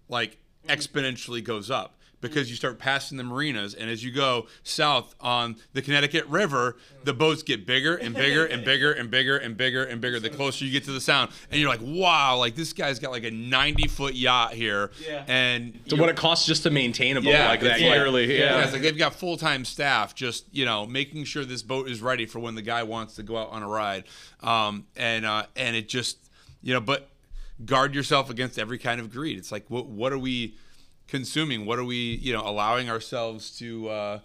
like 0.08 0.38
exponentially 0.66 1.42
goes 1.44 1.70
up 1.70 1.97
because 2.20 2.50
you 2.50 2.56
start 2.56 2.78
passing 2.78 3.16
the 3.16 3.24
marinas 3.24 3.74
and 3.74 3.88
as 3.88 4.02
you 4.04 4.10
go 4.10 4.46
south 4.62 5.14
on 5.20 5.56
the 5.72 5.80
Connecticut 5.82 6.26
River 6.26 6.76
the 7.04 7.12
boats 7.14 7.42
get 7.42 7.64
bigger 7.66 7.94
and 7.96 8.14
bigger 8.14 8.44
and 8.44 8.64
bigger 8.64 8.92
and 8.92 9.10
bigger 9.10 9.36
and 9.36 9.56
bigger 9.56 9.84
and 9.84 10.00
bigger 10.00 10.18
the 10.18 10.28
closer 10.30 10.64
you 10.64 10.72
get 10.72 10.84
to 10.84 10.92
the 10.92 11.00
sound 11.00 11.30
and 11.50 11.60
you're 11.60 11.68
like 11.70 11.80
wow 11.82 12.36
like 12.36 12.54
this 12.56 12.72
guy's 12.72 12.98
got 12.98 13.10
like 13.12 13.24
a 13.24 13.30
90 13.30 13.86
foot 13.88 14.14
yacht 14.14 14.52
here 14.52 14.90
Yeah. 15.06 15.24
and 15.28 15.78
So 15.86 15.96
what 15.96 16.08
it 16.08 16.16
costs 16.16 16.46
just 16.46 16.64
to 16.64 16.70
maintain 16.70 17.16
a 17.16 17.20
boat 17.20 17.30
yeah, 17.30 17.48
like 17.48 17.60
that, 17.60 17.72
it's 17.72 17.82
like- 17.82 17.92
clearly. 17.92 18.32
Yeah. 18.38 18.44
Yeah. 18.58 18.64
it's 18.64 18.72
like 18.72 18.82
they've 18.82 18.98
got 18.98 19.14
full 19.14 19.36
time 19.36 19.64
staff 19.64 20.14
just 20.14 20.46
you 20.52 20.64
know 20.64 20.86
making 20.86 21.24
sure 21.24 21.44
this 21.44 21.62
boat 21.62 21.88
is 21.88 22.00
ready 22.02 22.26
for 22.26 22.40
when 22.40 22.54
the 22.54 22.62
guy 22.62 22.82
wants 22.82 23.14
to 23.16 23.22
go 23.22 23.36
out 23.36 23.50
on 23.50 23.62
a 23.62 23.68
ride, 23.68 24.04
um, 24.42 24.86
and 24.96 25.24
uh, 25.24 25.44
and 25.56 25.76
it 25.76 25.88
just 25.88 26.18
you 26.62 26.74
know, 26.74 26.80
but 26.80 27.08
guard 27.64 27.94
yourself 27.94 28.30
against 28.30 28.58
every 28.58 28.78
kind 28.78 29.00
of 29.00 29.10
greed. 29.12 29.38
It's 29.38 29.52
like 29.52 29.64
what 29.68 29.86
what 29.86 30.12
are 30.12 30.18
we 30.18 30.54
consuming? 31.08 31.66
What 31.66 31.78
are 31.78 31.84
we 31.84 31.96
you 31.96 32.32
know 32.32 32.42
allowing 32.46 32.88
ourselves 32.88 33.56
to 33.58 33.88
uh, 33.88 34.20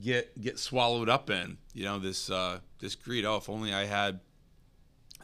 get 0.00 0.40
get 0.40 0.58
swallowed 0.58 1.08
up 1.08 1.28
in? 1.28 1.58
You 1.74 1.84
know 1.84 1.98
this 1.98 2.30
uh, 2.30 2.60
this 2.78 2.94
greed. 2.94 3.24
Oh, 3.24 3.36
if 3.36 3.48
only 3.48 3.74
I 3.74 3.84
had 3.84 4.20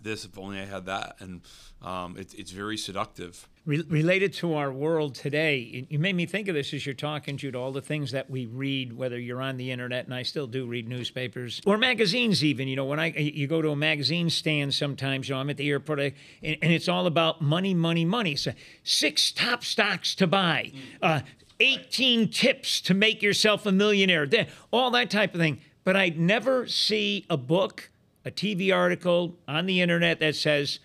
this. 0.03 0.25
If 0.25 0.39
only 0.39 0.61
I 0.61 0.67
had 0.67 0.87
that. 0.87 1.17
And 1.21 1.41
um, 1.83 2.17
it's 2.19 2.35
it's 2.35 2.51
very 2.51 2.77
seductive. 2.77 3.49
Re- 3.67 3.83
related 3.89 4.35
to 4.35 4.53
our 4.55 4.71
world 4.71 5.15
today, 5.15 5.57
you- 5.59 5.87
you 5.89 5.99
made 5.99 6.15
me 6.15 6.27
think 6.27 6.49
of 6.49 6.55
this 6.55 6.75
as 6.75 6.85
you're 6.85 6.95
talking, 6.95 7.39
Jude. 7.39 7.57
All 7.57 7.73
the 7.73 7.81
things 7.81 8.11
that 8.11 8.29
we 8.29 8.45
read, 8.45 8.93
whether 8.93 9.19
you're 9.19 9.41
on 9.41 9.57
the 9.57 9.71
internet, 9.71 10.05
and 10.05 10.13
I 10.13 10.23
still 10.23 10.47
do 10.47 10.67
read 10.67 10.87
newspapers 10.87 11.63
or 11.65 11.79
magazines, 11.79 12.45
even. 12.45 12.69
You 12.69 12.77
know, 12.77 12.85
when 12.85 13.01
I 13.01 13.07
you 13.17 13.47
go 13.47 13.63
to 13.63 13.71
a 13.71 13.77
magazine 13.77 14.29
stand, 14.29 14.75
sometimes 14.75 15.31
you 15.31 15.35
know 15.35 15.41
I'm 15.41 15.49
at 15.49 15.57
the 15.57 15.71
airport, 15.71 15.99
I, 15.99 16.13
and, 16.43 16.59
and 16.61 16.73
it's 16.75 16.89
all 16.89 17.07
about 17.07 17.41
money, 17.41 17.73
money, 17.73 18.05
money. 18.05 18.37
So 18.37 18.53
six 18.83 19.33
top 19.33 19.65
stocks 19.65 20.15
to 20.17 20.27
buy, 20.27 20.71
uh, 21.01 21.21
18 21.59 22.29
tips 22.29 22.83
to 22.83 22.93
make 22.93 23.23
yourself 23.23 23.65
a 23.65 23.73
millionaire, 23.73 24.29
all 24.73 24.91
that 24.91 25.09
type 25.09 25.33
of 25.35 25.41
thing. 25.41 25.59
But 25.85 25.97
I 25.97 26.11
never 26.11 26.67
see 26.67 27.25
a 27.31 27.39
book, 27.39 27.91
a 28.27 28.31
TV 28.31 28.71
article 28.71 29.39
on 29.49 29.65
the 29.65 29.81
internet 29.81 30.21
that 30.21 30.37
says 30.37 30.81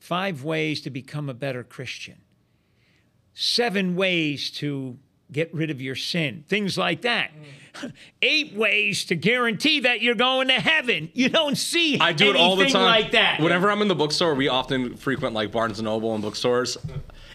five 0.00 0.42
ways 0.42 0.80
to 0.80 0.90
become 0.90 1.28
a 1.28 1.34
better 1.34 1.62
Christian, 1.62 2.16
seven 3.34 3.94
ways 3.94 4.50
to 4.52 4.98
get 5.30 5.52
rid 5.54 5.70
of 5.70 5.80
your 5.80 5.94
sin, 5.94 6.44
things 6.48 6.76
like 6.76 7.02
that. 7.02 7.30
Mm. 7.74 7.92
Eight 8.22 8.54
ways 8.54 9.04
to 9.04 9.14
guarantee 9.14 9.80
that 9.80 10.02
you're 10.02 10.16
going 10.16 10.48
to 10.48 10.54
heaven. 10.54 11.08
You 11.14 11.28
don't 11.28 11.56
see 11.56 12.00
I 12.00 12.12
do 12.12 12.30
it 12.30 12.36
all 12.36 12.56
the 12.56 12.66
time. 12.66 12.82
like 12.82 13.12
that. 13.12 13.40
Whenever 13.40 13.70
I'm 13.70 13.80
in 13.80 13.86
the 13.86 13.94
bookstore, 13.94 14.34
we 14.34 14.48
often 14.48 14.96
frequent 14.96 15.34
like 15.34 15.52
Barnes 15.52 15.78
and 15.78 15.84
Noble 15.84 16.12
and 16.14 16.22
bookstores. 16.22 16.76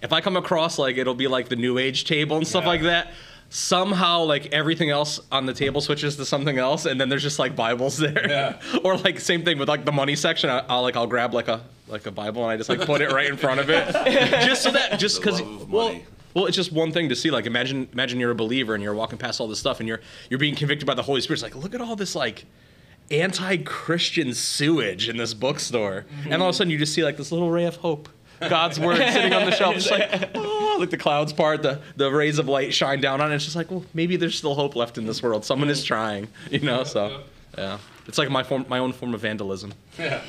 If 0.01 0.11
I 0.11 0.19
come 0.19 0.35
across 0.35 0.77
like 0.77 0.97
it'll 0.97 1.15
be 1.15 1.27
like 1.27 1.47
the 1.47 1.55
New 1.55 1.77
Age 1.77 2.03
table 2.03 2.35
and 2.35 2.45
stuff 2.45 2.65
like 2.65 2.81
that. 2.81 3.13
Somehow, 3.55 4.23
like 4.23 4.47
everything 4.47 4.89
else 4.89 5.21
on 5.31 5.45
the 5.45 5.53
table 5.53 5.79
switches 5.79 6.17
to 6.17 6.25
something 6.25 6.57
else, 6.57 6.85
and 6.85 6.99
then 6.99 7.07
there's 7.07 7.23
just 7.23 7.39
like 7.39 7.55
Bibles 7.55 7.97
there. 8.05 8.29
yeah. 8.29 8.59
or 8.83 8.97
like 8.97 9.17
same 9.17 9.45
thing 9.45 9.57
with 9.57 9.69
like 9.69 9.85
the 9.85 9.93
money 9.93 10.17
section. 10.17 10.49
I, 10.49 10.65
I'll 10.67 10.81
like 10.81 10.97
I'll 10.97 11.07
grab 11.07 11.33
like 11.33 11.47
a 11.47 11.61
like 11.87 12.05
a 12.05 12.11
Bible 12.11 12.43
and 12.43 12.51
I 12.51 12.57
just 12.57 12.67
like 12.67 12.81
put 12.81 12.99
it 12.99 13.13
right 13.13 13.27
in 13.27 13.37
front 13.37 13.61
of 13.61 13.69
it, 13.69 13.93
just 14.45 14.63
so 14.63 14.71
that 14.71 14.99
just 14.99 15.21
because 15.21 15.41
well. 15.41 15.97
Well, 16.33 16.47
it's 16.47 16.55
just 16.57 16.73
one 16.73 16.91
thing 16.91 17.07
to 17.07 17.15
see. 17.15 17.31
Like, 17.31 17.45
imagine, 17.45 17.87
imagine 17.93 18.19
you're 18.19 18.31
a 18.31 18.35
believer 18.35 18.73
and 18.73 18.83
you're 18.83 18.93
walking 18.93 19.17
past 19.17 19.39
all 19.39 19.47
this 19.47 19.57
stuff, 19.59 19.79
and 19.79 19.87
you're 19.87 20.01
you're 20.29 20.37
being 20.37 20.53
convicted 20.55 20.85
by 20.85 20.93
the 20.93 21.01
Holy 21.03 21.21
Spirit. 21.21 21.35
It's 21.35 21.43
like, 21.43 21.55
look 21.55 21.73
at 21.73 21.79
all 21.79 21.95
this 21.95 22.13
like 22.13 22.43
anti-Christian 23.09 24.33
sewage 24.33 25.07
in 25.07 25.15
this 25.15 25.33
bookstore, 25.33 26.05
and 26.25 26.41
all 26.41 26.49
of 26.49 26.55
a 26.55 26.57
sudden 26.57 26.71
you 26.71 26.77
just 26.77 26.93
see 26.93 27.05
like 27.05 27.15
this 27.15 27.31
little 27.31 27.49
ray 27.51 27.63
of 27.63 27.77
hope 27.77 28.09
God's 28.39 28.79
word 28.79 28.97
sitting 28.97 29.33
on 29.33 29.45
the 29.45 29.51
shelf. 29.51 29.75
Just 29.75 29.91
like, 29.91 30.31
oh, 30.35 30.77
like 30.79 30.89
the 30.89 30.97
clouds 30.97 31.33
part, 31.33 31.61
the, 31.61 31.81
the 31.95 32.11
rays 32.11 32.39
of 32.39 32.47
light 32.47 32.73
shine 32.73 33.01
down 33.01 33.21
on 33.21 33.31
it. 33.31 33.35
It's 33.35 33.45
just 33.45 33.55
like, 33.55 33.71
well, 33.71 33.85
maybe 33.93 34.15
there's 34.17 34.37
still 34.37 34.55
hope 34.55 34.75
left 34.75 34.97
in 34.97 35.05
this 35.05 35.21
world. 35.23 35.45
Someone 35.45 35.69
is 35.69 35.83
trying, 35.83 36.27
you 36.49 36.59
know. 36.59 36.83
So, 36.83 37.23
yeah, 37.57 37.77
it's 38.07 38.17
like 38.17 38.29
my 38.29 38.43
form, 38.43 38.65
my 38.69 38.79
own 38.79 38.93
form 38.93 39.13
of 39.13 39.21
vandalism. 39.21 39.73
Yeah. 39.97 40.21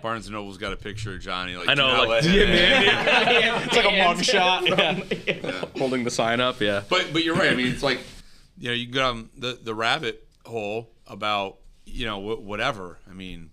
Barnes 0.00 0.26
and 0.26 0.34
Noble's 0.34 0.56
got 0.56 0.72
a 0.72 0.76
picture 0.76 1.14
of 1.14 1.20
Johnny. 1.20 1.54
Like, 1.54 1.68
I 1.68 1.74
know, 1.74 1.90
"Do 1.90 2.08
like, 2.08 2.08
let 2.08 2.24
yeah, 2.32 2.44
man, 2.46 3.62
it's 3.66 3.76
like 3.76 3.86
a 3.86 3.98
mug 4.04 4.24
shot. 4.24 4.66
Yeah. 4.66 5.64
Holding 5.76 6.04
the 6.04 6.10
sign 6.10 6.40
up. 6.40 6.60
Yeah. 6.60 6.82
But 6.88 7.12
but 7.12 7.22
you're 7.24 7.36
right. 7.36 7.50
I 7.50 7.54
mean, 7.54 7.66
it's 7.66 7.82
like 7.82 8.00
you 8.58 8.68
know 8.68 8.74
you 8.74 8.86
go 8.86 9.00
down 9.00 9.30
the 9.36 9.58
the 9.62 9.74
rabbit 9.74 10.26
hole 10.46 10.90
about 11.06 11.58
you 11.84 12.06
know 12.06 12.20
wh- 12.20 12.42
whatever. 12.42 12.98
I 13.08 13.12
mean, 13.12 13.50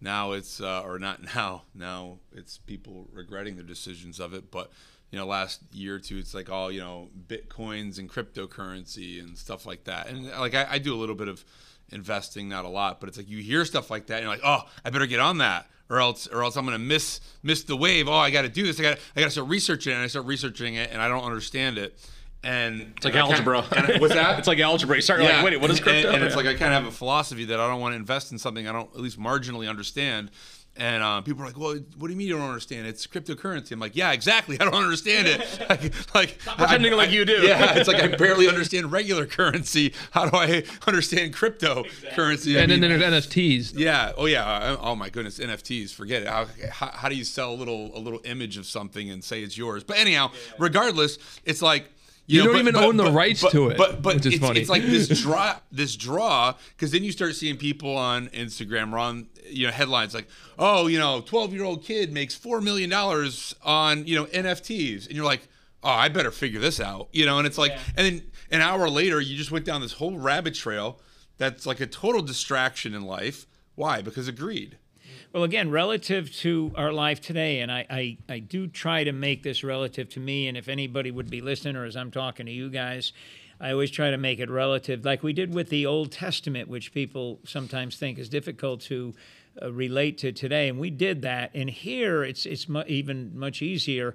now 0.00 0.32
it's 0.32 0.60
uh, 0.60 0.82
or 0.84 0.98
not 0.98 1.22
now. 1.34 1.62
Now 1.74 2.18
it's 2.32 2.58
people 2.58 3.08
regretting 3.12 3.56
their 3.56 3.64
decisions 3.64 4.20
of 4.20 4.32
it. 4.32 4.50
But 4.50 4.70
you 5.10 5.18
know, 5.18 5.26
last 5.26 5.60
year 5.72 5.96
or 5.96 5.98
two, 5.98 6.18
it's 6.18 6.34
like 6.34 6.50
all 6.50 6.70
you 6.70 6.80
know 6.80 7.08
bitcoins 7.26 7.98
and 7.98 8.08
cryptocurrency 8.08 9.20
and 9.20 9.36
stuff 9.36 9.66
like 9.66 9.84
that. 9.84 10.08
And 10.08 10.26
like 10.26 10.54
I, 10.54 10.66
I 10.72 10.78
do 10.78 10.94
a 10.94 10.98
little 10.98 11.14
bit 11.14 11.28
of 11.28 11.44
investing, 11.90 12.48
not 12.48 12.64
a 12.64 12.68
lot, 12.68 13.00
but 13.00 13.08
it's 13.08 13.16
like 13.16 13.28
you 13.28 13.38
hear 13.38 13.64
stuff 13.64 13.90
like 13.90 14.06
that, 14.06 14.16
and 14.16 14.24
you're 14.24 14.32
like, 14.32 14.44
oh, 14.44 14.68
I 14.84 14.90
better 14.90 15.06
get 15.06 15.20
on 15.20 15.38
that. 15.38 15.66
Or 15.90 16.00
else, 16.00 16.26
or 16.26 16.44
else 16.44 16.56
I'm 16.56 16.66
gonna 16.66 16.78
miss 16.78 17.20
miss 17.42 17.64
the 17.64 17.74
wave. 17.74 18.08
Oh, 18.08 18.12
I 18.12 18.30
got 18.30 18.42
to 18.42 18.50
do 18.50 18.62
this. 18.62 18.78
I 18.78 18.82
gotta 18.82 19.00
I 19.16 19.20
got 19.20 19.26
to 19.26 19.30
start 19.30 19.48
researching 19.48 19.92
it. 19.92 19.96
And 19.96 20.04
I 20.04 20.06
start 20.08 20.26
researching 20.26 20.74
it, 20.74 20.90
and 20.92 21.00
I 21.00 21.08
don't 21.08 21.24
understand 21.24 21.78
it. 21.78 21.98
And 22.44 22.92
It's 22.96 23.04
like 23.04 23.14
algebra. 23.16 23.62
what's 23.98 24.14
that? 24.14 24.38
It's 24.38 24.48
like 24.48 24.60
algebra. 24.60 24.96
You 24.96 25.02
start 25.02 25.20
like, 25.20 25.44
wait, 25.44 25.60
what 25.60 25.70
is 25.70 25.78
and- 25.78 25.84
crypto? 25.86 26.12
And, 26.12 26.22
it's 26.22 26.36
like 26.36 26.46
I 26.46 26.54
kind 26.62 26.72
of 26.72 26.82
have 26.82 26.86
a 26.86 26.94
philosophy 26.96 27.44
that 27.46 27.58
I 27.58 27.66
don't 27.68 27.80
want 27.80 27.92
to 27.92 27.96
invest 27.96 28.30
in 28.32 28.38
something 28.38 28.68
I 28.68 28.72
don't 28.72 28.88
at 28.94 29.00
least 29.00 29.18
marginally 29.18 29.68
understand. 29.68 30.30
And 30.76 31.02
uh, 31.02 31.20
people 31.22 31.42
are 31.42 31.46
like, 31.46 31.58
"Well, 31.58 31.72
what 31.96 32.06
do 32.06 32.12
you 32.12 32.16
mean 32.16 32.28
you 32.28 32.36
don't 32.38 32.46
understand? 32.48 32.86
It's 32.86 33.04
cryptocurrency." 33.04 33.72
I'm 33.72 33.80
like, 33.80 33.96
"Yeah, 33.96 34.12
exactly. 34.12 34.60
I 34.60 34.64
don't 34.64 34.74
understand 34.76 35.26
it. 35.26 35.40
like, 35.68 36.14
like 36.14 36.38
pretending 36.38 36.92
I- 36.92 36.96
like 36.96 37.08
I- 37.08 37.12
you 37.14 37.24
do. 37.24 37.32
Yeah, 37.42 37.74
it's 37.74 37.88
like 37.88 38.00
I 38.00 38.06
barely 38.14 38.46
understand 38.48 38.92
regular 38.92 39.26
currency. 39.26 39.92
How 40.12 40.28
do 40.28 40.36
I 40.36 40.62
understand 40.86 41.34
cryptocurrency? 41.34 42.56
I 42.56 42.60
And 42.60 42.70
then 42.70 42.80
mean, 42.80 43.00
there's 43.00 43.26
NFTs. 43.26 43.72
yeah. 43.76 44.12
Oh, 44.16 44.26
yeah. 44.26 44.76
Oh 44.80 44.94
my 44.94 45.08
goodness. 45.10 45.40
NFTs. 45.40 45.92
Forget 45.92 46.22
it. 46.22 46.28
How, 46.28 46.46
how, 46.70 46.90
how 46.92 47.08
do 47.08 47.16
you 47.16 47.24
sell 47.24 47.52
a 47.52 47.56
little 47.56 47.90
a 47.96 47.98
little 47.98 48.20
image 48.24 48.56
of 48.56 48.64
something 48.66 49.10
and 49.10 49.24
say 49.24 49.42
it's 49.42 49.58
yours? 49.58 49.82
But 49.82 49.98
anyhow, 49.98 50.30
regardless, 50.58 51.18
it's 51.44 51.60
like 51.60 51.90
You 52.30 52.44
know, 52.44 52.52
don't 52.52 52.60
even 52.60 52.76
own 52.76 52.96
the 52.96 53.10
rights 53.10 53.40
but- 53.42 53.52
to 53.52 53.68
it, 53.70 53.76
But 53.78 54.02
but 54.02 54.16
which 54.16 54.26
is 54.26 54.34
it's, 54.34 54.44
funny. 54.44 54.60
it's 54.60 54.68
like 54.68 54.82
this 54.82 55.08
draw 55.22 55.56
this 55.72 55.96
draw 55.96 56.54
because 56.76 56.90
then 56.92 57.02
you 57.02 57.10
start 57.10 57.34
seeing 57.34 57.56
people 57.56 57.96
on 57.96 58.28
Instagram 58.28 58.92
or 58.92 58.98
on 58.98 59.28
you 59.48 59.66
know 59.66 59.72
headlines 59.72 60.14
like 60.14 60.28
oh 60.58 60.86
you 60.88 60.98
know 60.98 61.22
twelve 61.22 61.54
year 61.54 61.64
old 61.64 61.82
kid 61.82 62.12
makes 62.12 62.34
four 62.34 62.60
million 62.60 62.90
dollars 62.90 63.54
on 63.64 64.06
you 64.06 64.14
know 64.14 64.26
NFTs 64.26 65.06
and 65.06 65.16
you're 65.16 65.24
like 65.24 65.48
oh 65.82 65.88
I 65.88 66.08
better 66.10 66.30
figure 66.30 66.60
this 66.60 66.80
out 66.80 67.08
you 67.12 67.24
know 67.24 67.38
and 67.38 67.46
it's 67.46 67.56
like 67.58 67.72
and 67.96 68.06
then 68.06 68.22
an 68.50 68.60
hour 68.60 68.90
later 68.90 69.20
you 69.22 69.34
just 69.36 69.50
went 69.50 69.64
down 69.64 69.80
this 69.80 69.94
whole 69.94 70.18
rabbit 70.18 70.54
trail 70.54 71.00
that's 71.38 71.64
like 71.64 71.80
a 71.80 71.86
total 71.86 72.20
distraction 72.20 72.94
in 72.94 73.02
life 73.06 73.46
why 73.74 74.02
because 74.02 74.28
of 74.28 74.36
greed. 74.36 74.76
Well, 75.30 75.44
again, 75.44 75.70
relative 75.70 76.34
to 76.36 76.72
our 76.74 76.90
life 76.90 77.20
today, 77.20 77.60
and 77.60 77.70
I, 77.70 77.84
I, 77.90 78.18
I 78.30 78.38
do 78.38 78.66
try 78.66 79.04
to 79.04 79.12
make 79.12 79.42
this 79.42 79.62
relative 79.62 80.08
to 80.10 80.20
me, 80.20 80.48
and 80.48 80.56
if 80.56 80.68
anybody 80.68 81.10
would 81.10 81.28
be 81.28 81.42
listening 81.42 81.76
or 81.76 81.84
as 81.84 81.96
I'm 81.96 82.10
talking 82.10 82.46
to 82.46 82.52
you 82.52 82.70
guys, 82.70 83.12
I 83.60 83.72
always 83.72 83.90
try 83.90 84.10
to 84.10 84.16
make 84.16 84.38
it 84.38 84.48
relative, 84.48 85.04
like 85.04 85.22
we 85.22 85.34
did 85.34 85.52
with 85.52 85.68
the 85.68 85.84
Old 85.84 86.12
Testament, 86.12 86.66
which 86.66 86.94
people 86.94 87.40
sometimes 87.44 87.98
think 87.98 88.18
is 88.18 88.30
difficult 88.30 88.80
to 88.82 89.12
uh, 89.60 89.70
relate 89.70 90.16
to 90.18 90.32
today, 90.32 90.66
and 90.66 90.78
we 90.78 90.88
did 90.88 91.20
that. 91.22 91.50
And 91.54 91.68
here, 91.68 92.24
it's 92.24 92.46
it's 92.46 92.66
mu- 92.66 92.84
even 92.86 93.38
much 93.38 93.60
easier. 93.60 94.14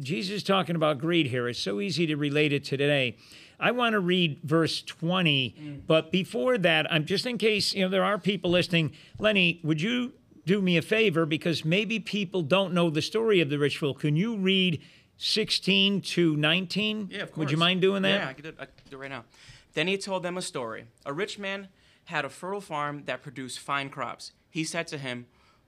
Jesus 0.00 0.36
is 0.36 0.42
talking 0.42 0.74
about 0.74 0.98
greed 0.98 1.28
here. 1.28 1.46
It's 1.48 1.60
so 1.60 1.80
easy 1.80 2.06
to 2.06 2.16
relate 2.16 2.52
it 2.52 2.64
to 2.64 2.76
today. 2.76 3.16
I 3.60 3.70
want 3.70 3.92
to 3.92 4.00
read 4.00 4.40
verse 4.42 4.82
20, 4.82 5.82
but 5.86 6.10
before 6.10 6.56
that, 6.58 6.90
I'm 6.90 7.04
just 7.04 7.26
in 7.26 7.38
case 7.38 7.74
you 7.74 7.84
know 7.84 7.88
there 7.90 8.04
are 8.04 8.18
people 8.18 8.50
listening. 8.50 8.92
Lenny, 9.18 9.60
would 9.62 9.80
you 9.80 10.14
do 10.50 10.60
me 10.60 10.76
a 10.76 10.82
favor 10.82 11.24
because 11.26 11.64
maybe 11.64 12.00
people 12.00 12.42
don't 12.42 12.74
know 12.74 12.90
the 12.90 13.00
story 13.00 13.40
of 13.40 13.50
the 13.50 13.56
rich 13.56 13.78
fool? 13.78 13.94
Can 13.94 14.16
you 14.16 14.36
read 14.36 14.82
16 15.16 16.00
to 16.00 16.36
19? 16.36 17.08
Yeah, 17.12 17.22
of 17.22 17.28
course. 17.30 17.38
Would 17.38 17.50
you 17.52 17.56
mind 17.56 17.80
doing 17.80 18.02
that? 18.02 18.20
Yeah, 18.20 18.28
I 18.28 18.32
can 18.32 18.42
do 18.42 18.48
it, 18.48 18.56
I 18.58 18.64
can 18.64 18.74
do 18.90 18.96
it 18.96 19.00
right 19.00 19.10
now. 19.10 19.24
Then 19.74 19.86
he 19.86 19.96
told 19.96 20.24
them 20.24 20.36
a 20.36 20.42
story. 20.42 20.86
A 21.06 21.12
rich 21.12 21.38
man 21.38 21.68
had 22.06 22.24
a 22.24 22.28
fertile 22.28 22.60
farm 22.60 23.04
that 23.04 23.22
produced 23.22 23.60
fine 23.60 23.90
crops. 23.90 24.32
He 24.50 24.64
said 24.64 24.88
to 24.88 24.98
him, 24.98 25.26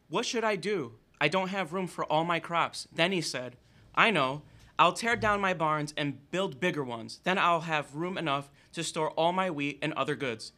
What 0.09 0.27
should 0.27 0.43
I 0.43 0.57
do? 0.57 0.95
I 1.21 1.29
don't 1.29 1.51
have 1.51 1.73
room 1.73 1.87
for 1.87 2.05
all 2.07 2.25
my 2.25 2.41
crops. 2.41 2.89
Then 2.93 3.13
he 3.13 3.21
said, 3.21 3.57
I 3.95 4.11
know. 4.11 4.43
I'll 4.81 4.95
tear 4.95 5.15
down 5.15 5.41
my 5.41 5.55
barns 5.55 5.95
and 5.97 6.29
build 6.33 6.59
bigger 6.59 6.83
ones. 6.83 7.21
Then 7.23 7.39
I'll 7.39 7.61
have 7.61 7.95
room 7.95 8.19
enough 8.19 8.51
to 8.73 8.83
store 8.83 9.11
all 9.11 9.33
my 9.33 9.49
wheat 9.49 9.79
and 9.81 9.93
other 9.93 10.17
goods. 10.17 10.51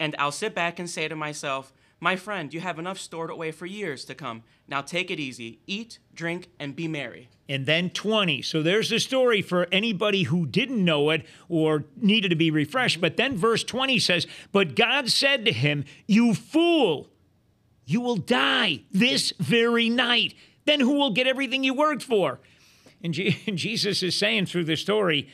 And 0.00 0.16
I'll 0.18 0.32
sit 0.32 0.52
back 0.52 0.80
and 0.80 0.90
say 0.90 1.06
to 1.06 1.14
myself, 1.14 1.72
My 1.98 2.14
friend, 2.16 2.52
you 2.52 2.60
have 2.60 2.78
enough 2.78 2.98
stored 2.98 3.30
away 3.30 3.50
for 3.52 3.64
years 3.66 4.04
to 4.04 4.14
come. 4.14 4.42
Now 4.68 4.82
take 4.82 5.10
it 5.10 5.18
easy. 5.18 5.60
Eat, 5.66 5.98
drink, 6.14 6.48
and 6.58 6.76
be 6.76 6.88
merry. 6.88 7.28
and 7.48 7.64
then 7.64 7.88
20. 7.90 8.42
So 8.42 8.62
there's 8.62 8.90
the 8.90 8.98
story 9.00 9.40
for 9.40 9.66
anybody 9.72 10.24
who 10.24 10.46
didn't 10.46 10.84
know 10.84 11.10
it 11.10 11.24
or 11.48 11.84
needed 11.96 12.28
to 12.30 12.36
be 12.36 12.50
refreshed. 12.50 13.00
But 13.00 13.16
then 13.16 13.36
verse 13.36 13.64
20 13.64 13.98
says, 13.98 14.26
But 14.52 14.74
God 14.76 15.08
said 15.08 15.44
to 15.46 15.52
him, 15.52 15.84
You 16.06 16.34
fool, 16.34 17.08
you 17.86 18.00
will 18.00 18.16
die 18.16 18.80
this 18.90 19.32
very 19.38 19.88
night. 19.88 20.34
Then 20.66 20.80
who 20.80 20.94
will 20.94 21.12
get 21.12 21.26
everything 21.28 21.62
you 21.64 21.72
worked 21.72 22.02
for? 22.02 22.40
And, 23.02 23.14
Je- 23.14 23.40
and 23.46 23.56
Jesus 23.56 24.02
is 24.02 24.16
saying 24.18 24.46
through 24.46 24.64
the 24.64 24.76
story, 24.76 25.28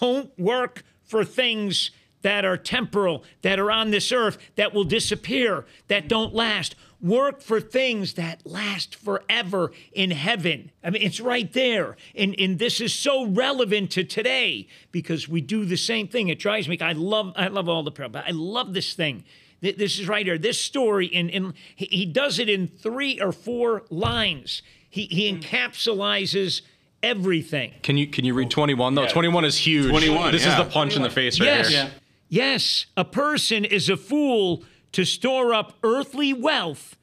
Don't 0.00 0.36
work 0.38 0.82
for 1.02 1.24
things 1.24 1.92
that 2.24 2.42
are 2.42 2.56
temporal, 2.56 3.22
that 3.42 3.60
are 3.60 3.70
on 3.70 3.90
this 3.90 4.10
earth, 4.10 4.38
that 4.56 4.72
will 4.72 4.84
disappear, 4.84 5.66
that 5.88 6.08
don't 6.08 6.34
last. 6.34 6.74
Work 7.02 7.42
for 7.42 7.60
things 7.60 8.14
that 8.14 8.46
last 8.46 8.96
forever 8.96 9.72
in 9.92 10.10
heaven. 10.10 10.70
I 10.82 10.88
mean, 10.88 11.02
it's 11.02 11.20
right 11.20 11.52
there. 11.52 11.98
And, 12.14 12.34
and 12.38 12.58
this 12.58 12.80
is 12.80 12.94
so 12.94 13.26
relevant 13.26 13.90
to 13.90 14.04
today 14.04 14.68
because 14.90 15.28
we 15.28 15.42
do 15.42 15.66
the 15.66 15.76
same 15.76 16.08
thing. 16.08 16.28
It 16.28 16.38
drives 16.38 16.66
me. 16.66 16.80
I 16.80 16.92
love, 16.92 17.34
I 17.36 17.48
love 17.48 17.68
all 17.68 17.82
the 17.82 17.92
prayer, 17.92 18.08
but 18.08 18.24
I 18.26 18.30
love 18.30 18.72
this 18.72 18.94
thing. 18.94 19.24
This 19.60 19.98
is 19.98 20.08
right 20.08 20.24
here. 20.24 20.38
This 20.38 20.58
story, 20.58 21.06
in, 21.06 21.28
in 21.28 21.54
he 21.74 21.86
he 21.86 22.06
does 22.06 22.38
it 22.38 22.50
in 22.50 22.68
three 22.68 23.18
or 23.20 23.32
four 23.32 23.84
lines. 23.88 24.62
He, 24.90 25.06
he 25.06 25.30
hmm. 25.30 25.38
encapsulizes 25.38 26.60
everything. 27.02 27.72
Can 27.82 27.96
you 27.96 28.06
can 28.06 28.24
you 28.24 28.34
read 28.34 28.50
21 28.50 28.94
though? 28.94 29.06
21 29.06 29.44
is 29.44 29.56
huge. 29.56 29.88
21, 29.90 30.32
This 30.32 30.44
yeah. 30.44 30.58
is 30.58 30.66
the 30.66 30.70
punch 30.70 30.96
in 30.96 31.02
the 31.02 31.10
face 31.10 31.38
right 31.38 31.46
Yes. 31.46 31.68
here. 31.68 31.90
Yes, 32.34 32.86
a 32.96 33.04
person 33.04 33.64
is 33.64 33.88
a 33.88 33.96
fool 33.96 34.64
to 34.90 35.04
store 35.04 35.54
up 35.54 35.74
earthly 35.84 36.32
wealth, 36.32 36.96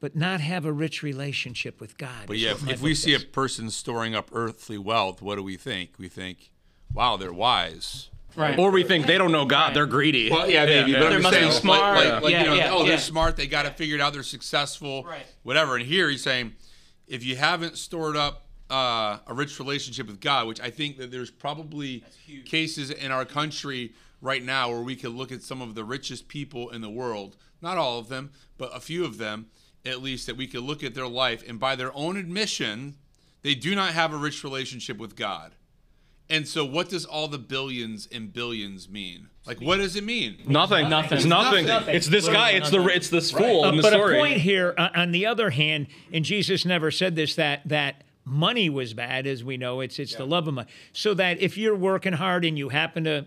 but 0.00 0.16
not 0.16 0.40
have 0.40 0.64
a 0.64 0.72
rich 0.72 1.02
relationship 1.02 1.78
with 1.78 1.98
God. 1.98 2.24
But 2.26 2.38
yeah, 2.38 2.52
if, 2.52 2.66
if 2.66 2.80
we 2.80 2.92
book 2.92 2.96
see 2.96 3.12
a 3.14 3.20
person 3.20 3.68
storing 3.68 4.14
up 4.14 4.30
earthly 4.32 4.78
wealth, 4.78 5.20
what 5.20 5.36
do 5.36 5.42
we 5.42 5.58
think? 5.58 5.90
We 5.98 6.08
think, 6.08 6.52
wow, 6.90 7.18
they're 7.18 7.34
wise. 7.34 8.08
Right. 8.34 8.58
Or 8.58 8.70
we 8.70 8.82
think 8.82 9.04
they 9.06 9.18
don't 9.18 9.30
know 9.30 9.44
God, 9.44 9.66
Right. 9.66 9.74
they're 9.74 9.84
greedy. 9.86 10.30
Well, 10.30 10.48
yeah, 10.48 10.64
maybe. 10.64 10.92
yeah. 10.92 11.00
But 11.00 11.08
They 11.10 11.16
I'm 11.16 11.22
must 11.22 11.34
saying, 11.34 11.48
be 11.48 11.54
smart. 11.54 11.96
Like, 11.98 12.22
like, 12.22 12.32
Yeah, 12.32 12.42
you 12.42 12.48
know, 12.48 12.54
yeah, 12.54 12.72
oh, 12.72 12.86
they're 12.86 12.96
smart. 12.96 13.36
They 13.36 13.46
got 13.46 13.66
it 13.66 13.76
figured 13.76 14.00
out. 14.00 14.14
They're 14.14 14.22
successful. 14.22 15.04
Right. 15.04 15.26
Whatever. 15.42 15.76
And 15.76 15.84
here 15.84 16.08
he's 16.08 16.22
saying, 16.22 16.54
if 17.06 17.22
you 17.24 17.36
haven't 17.36 17.76
stored 17.76 18.16
up 18.16 18.46
uh, 18.70 19.18
a 19.26 19.34
rich 19.34 19.58
relationship 19.58 20.06
with 20.06 20.20
God, 20.20 20.46
which 20.46 20.62
I 20.62 20.70
think 20.70 20.96
that 20.96 21.10
there's 21.10 21.30
probably 21.30 22.04
cases 22.46 22.90
in 22.90 23.10
our 23.12 23.26
country 23.26 23.92
right 24.26 24.44
now 24.44 24.68
where 24.70 24.82
we 24.82 24.96
could 24.96 25.12
look 25.12 25.32
at 25.32 25.42
some 25.42 25.62
of 25.62 25.74
the 25.74 25.84
richest 25.84 26.28
people 26.28 26.68
in 26.70 26.82
the 26.82 26.90
world, 26.90 27.36
not 27.62 27.78
all 27.78 27.98
of 27.98 28.08
them, 28.08 28.30
but 28.58 28.76
a 28.76 28.80
few 28.80 29.04
of 29.04 29.16
them 29.18 29.46
at 29.86 30.02
least, 30.02 30.26
that 30.26 30.36
we 30.36 30.46
could 30.46 30.62
look 30.62 30.82
at 30.82 30.94
their 30.94 31.06
life 31.06 31.42
and 31.48 31.58
by 31.60 31.76
their 31.76 31.94
own 31.96 32.16
admission, 32.16 32.96
they 33.42 33.54
do 33.54 33.74
not 33.74 33.92
have 33.92 34.12
a 34.12 34.16
rich 34.16 34.42
relationship 34.42 34.98
with 34.98 35.16
God. 35.16 35.52
And 36.28 36.48
so, 36.48 36.64
what 36.64 36.88
does 36.88 37.04
all 37.04 37.28
the 37.28 37.38
billions 37.38 38.08
and 38.10 38.32
billions 38.32 38.88
mean? 38.88 39.28
Like, 39.46 39.60
what 39.60 39.76
does 39.76 39.94
it 39.94 40.02
mean? 40.02 40.38
Nothing. 40.48 40.88
Nothing. 40.90 41.18
It's 41.18 41.24
nothing. 41.24 41.66
Nothing. 41.66 41.94
It's 41.94 42.08
this 42.08 42.28
guy. 42.28 42.50
It's 42.50 42.70
the 42.70 42.84
it's 42.86 43.10
this 43.10 43.30
fool 43.30 43.64
Uh, 43.64 43.68
in 43.70 43.76
the 43.76 43.82
but 43.82 43.92
story. 43.92 44.16
a 44.16 44.20
point 44.20 44.40
here, 44.40 44.74
uh, 44.76 44.88
on 44.92 45.12
the 45.12 45.26
other 45.26 45.50
hand, 45.50 45.86
and 46.12 46.24
Jesus 46.24 46.64
never 46.64 46.90
said 46.90 47.14
this 47.14 47.36
that 47.36 47.68
that 47.68 48.02
money 48.24 48.68
was 48.68 48.92
bad, 48.92 49.28
as 49.28 49.44
we 49.44 49.56
know. 49.56 49.80
It's 49.80 50.00
it's 50.00 50.16
the 50.16 50.26
love 50.26 50.48
of 50.48 50.54
money. 50.54 50.68
So 50.92 51.14
that 51.14 51.40
if 51.40 51.56
you're 51.56 51.76
working 51.76 52.14
hard 52.14 52.44
and 52.44 52.58
you 52.58 52.70
happen 52.70 53.04
to 53.04 53.26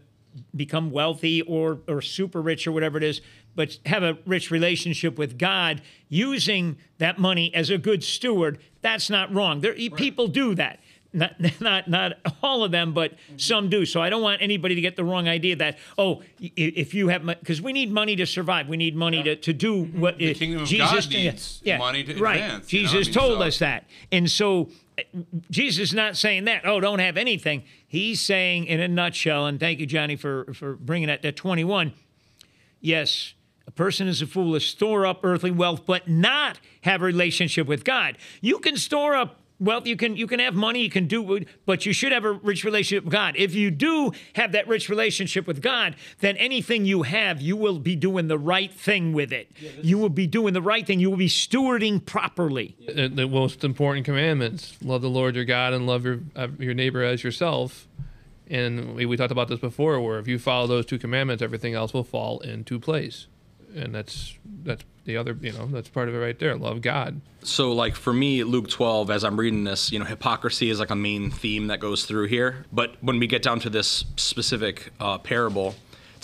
become 0.56 0.92
wealthy 0.92 1.42
or 1.42 1.80
or 1.88 2.02
super 2.02 2.42
rich 2.42 2.68
or 2.68 2.72
whatever 2.72 2.98
it 2.98 3.04
is, 3.04 3.22
but 3.56 3.78
have 3.86 4.04
a 4.04 4.18
rich 4.26 4.52
relationship 4.52 5.18
with 5.18 5.38
God, 5.38 5.82
using 6.08 6.78
that 6.98 7.20
money 7.20 7.54
as 7.54 7.70
a 7.70 7.78
good 7.78 8.04
steward, 8.04 8.60
that's 8.82 9.10
not 9.10 9.34
wrong. 9.34 9.62
There, 9.62 9.74
People 9.74 10.28
do 10.28 10.56
that. 10.56 10.80
Not, 11.12 11.34
not, 11.60 11.90
not 11.90 12.14
all 12.44 12.64
of 12.64 12.72
them, 12.72 12.94
but 12.94 13.14
mm-hmm. 13.14 13.38
some 13.38 13.70
do. 13.70 13.86
So 13.86 14.02
I 14.02 14.10
don't 14.10 14.22
want 14.22 14.42
anybody 14.42 14.76
to 14.76 14.82
get 14.82 14.96
the 14.96 15.04
wrong 15.04 15.28
idea 15.28 15.56
that 15.58 15.78
oh, 15.98 16.22
if 16.40 16.94
you 16.94 17.08
have 17.10 17.26
because 17.26 17.62
we 17.62 17.74
need 17.74 17.92
money 17.92 18.16
to 18.16 18.26
survive, 18.26 18.68
we 18.68 18.78
need 18.78 18.96
money 18.96 19.24
to, 19.24 19.36
to 19.36 19.54
do 19.54 19.84
what 19.84 20.16
mm-hmm. 20.16 20.26
the 20.26 20.34
kingdom 20.36 20.62
of 20.62 20.68
Jesus 20.68 21.06
God 21.06 21.14
needs 21.14 21.62
money 21.66 22.04
to 22.04 22.22
right. 22.22 22.42
advance, 22.42 22.72
you 22.72 22.84
know? 22.84 22.90
I 22.90 22.92
Jesus 22.92 23.08
mean, 23.08 23.14
told 23.14 23.40
so- 23.40 23.44
us 23.44 23.60
that, 23.60 23.86
and 24.12 24.30
so 24.30 24.70
Jesus 25.50 25.90
is 25.90 25.94
not 25.94 26.18
saying 26.18 26.46
that. 26.46 26.66
Oh, 26.66 26.80
don't 26.80 27.00
have 27.00 27.18
anything. 27.18 27.64
He's 27.88 28.22
saying 28.22 28.66
in 28.66 28.80
a 28.80 28.88
nutshell, 28.88 29.46
and 29.46 29.60
thank 29.60 29.80
you, 29.80 29.86
Johnny, 29.86 30.16
for 30.16 30.54
for 30.54 30.76
bringing 30.76 31.08
that 31.08 31.22
to 31.22 31.32
twenty 31.32 31.64
one. 31.64 31.94
Yes, 32.82 33.34
a 33.68 33.72
person 33.72 34.08
is 34.08 34.22
a 34.22 34.28
fool 34.28 34.54
to 34.54 34.60
store 34.60 35.06
up 35.06 35.20
earthly 35.24 35.52
wealth, 35.52 35.86
but 35.86 36.08
not 36.08 36.60
have 36.82 37.02
a 37.02 37.06
relationship 37.06 37.68
with 37.68 37.84
God. 37.84 38.18
You 38.42 38.60
can 38.60 38.78
store 38.78 39.16
up 39.16 39.39
wealth, 39.60 39.86
you 39.86 39.96
can 39.96 40.16
you 40.16 40.28
can 40.28 40.40
have 40.40 40.56
money, 40.56 40.82
you 40.82 40.90
can 40.90 41.08
do, 41.08 41.46
but 41.66 41.86
you 41.86 41.94
should 41.94 42.12
have 42.12 42.26
a 42.26 42.32
rich 42.32 42.64
relationship 42.64 43.06
with 43.06 43.14
God. 43.14 43.36
If 43.38 43.54
you 43.54 43.72
do 43.72 44.12
have 44.36 44.52
that 44.54 44.68
rich 44.68 44.90
relationship 44.90 45.48
with 45.48 45.62
God, 45.62 45.96
then 46.20 46.38
anything 46.38 46.86
you 46.86 47.04
have, 47.04 47.42
you 47.42 47.56
will 47.56 47.80
be 47.80 47.96
doing 47.96 48.28
the 48.28 48.38
right 48.38 48.74
thing 48.74 49.14
with 49.14 49.32
it. 49.34 49.52
you 49.82 49.98
will 49.98 50.10
be 50.10 50.28
doing 50.28 50.54
the 50.54 50.62
right 50.62 50.86
thing. 50.86 51.00
You 51.00 51.10
will 51.10 51.18
be 51.18 51.28
stewarding 51.30 52.06
properly. 52.06 52.76
the, 52.88 53.08
the 53.08 53.28
most 53.28 53.64
important 53.64 54.06
commandments 54.06 54.78
love 54.84 55.02
the 55.02 55.10
lord 55.10 55.36
your 55.36 55.46
god 55.46 55.74
and 55.74 55.86
love 55.86 56.06
your 56.06 56.20
uh, 56.36 56.48
your 56.58 56.74
neighbor 56.74 57.04
as 57.04 57.24
yourself 57.24 57.88
and 58.48 58.96
we, 58.96 59.06
we 59.06 59.16
talked 59.18 59.32
about 59.32 59.48
this 59.48 59.60
before 59.60 60.00
where 60.00 60.20
if 60.20 60.28
you 60.28 60.40
follow 60.40 60.68
those 60.68 60.86
two 60.86 60.98
commandments 60.98 61.42
everything 61.44 61.74
else 61.74 61.94
will 61.94 62.04
fall 62.04 62.40
into 62.40 62.80
place 62.80 63.28
and 63.76 63.94
that's 63.94 64.38
that's 64.64 64.84
the 65.10 65.18
other 65.18 65.36
you 65.42 65.52
know 65.52 65.66
that's 65.66 65.90
part 65.90 66.08
of 66.08 66.14
it 66.14 66.20
right 66.20 66.38
there 66.38 66.56
love 66.56 66.82
god 66.82 67.20
So, 67.42 67.72
like 67.72 67.96
for 67.96 68.12
me, 68.14 68.44
Luke 68.44 68.70
12, 68.70 69.10
as 69.10 69.24
I'm 69.24 69.40
reading 69.40 69.64
this, 69.64 69.92
you 69.94 69.98
know, 70.00 70.04
hypocrisy 70.06 70.70
is 70.70 70.78
like 70.80 70.90
a 70.92 70.96
main 71.10 71.32
theme 71.32 71.68
that 71.68 71.80
goes 71.80 72.04
through 72.04 72.28
here. 72.28 72.66
But 72.72 72.90
when 73.02 73.18
we 73.18 73.28
get 73.28 73.42
down 73.42 73.62
to 73.62 73.70
this 73.70 74.04
specific 74.18 74.92
uh, 75.00 75.18
parable, 75.20 75.74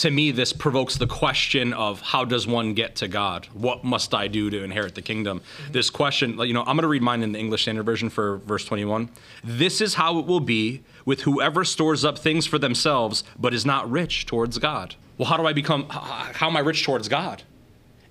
to 0.03 0.11
me, 0.11 0.31
this 0.31 0.51
provokes 0.51 0.97
the 0.97 1.07
question 1.07 1.71
of 1.71 2.01
how 2.01 2.25
does 2.25 2.45
one 2.45 2.73
get 2.73 2.95
to 2.97 3.07
God? 3.07 3.45
What 3.53 3.85
must 3.85 4.13
I 4.13 4.27
do 4.27 4.49
to 4.49 4.61
inherit 4.61 4.93
the 4.93 5.01
kingdom? 5.01 5.39
This 5.71 5.89
question, 5.89 6.37
you 6.39 6.53
know, 6.53 6.61
I'm 6.67 6.75
going 6.75 6.81
to 6.81 6.89
read 6.89 7.01
mine 7.01 7.23
in 7.23 7.31
the 7.31 7.39
English 7.39 7.61
Standard 7.61 7.85
Version 7.85 8.09
for 8.09 8.39
verse 8.39 8.65
21. 8.65 9.09
This 9.41 9.79
is 9.79 9.93
how 9.93 10.19
it 10.19 10.25
will 10.25 10.41
be 10.41 10.83
with 11.05 11.21
whoever 11.21 11.63
stores 11.63 12.03
up 12.03 12.17
things 12.19 12.45
for 12.45 12.59
themselves, 12.59 13.23
but 13.39 13.53
is 13.53 13.65
not 13.65 13.89
rich 13.89 14.25
towards 14.25 14.57
God. 14.57 14.95
Well, 15.17 15.29
how 15.29 15.37
do 15.37 15.47
I 15.47 15.53
become, 15.53 15.87
how 15.89 16.49
am 16.49 16.57
I 16.57 16.59
rich 16.59 16.83
towards 16.83 17.07
God? 17.07 17.43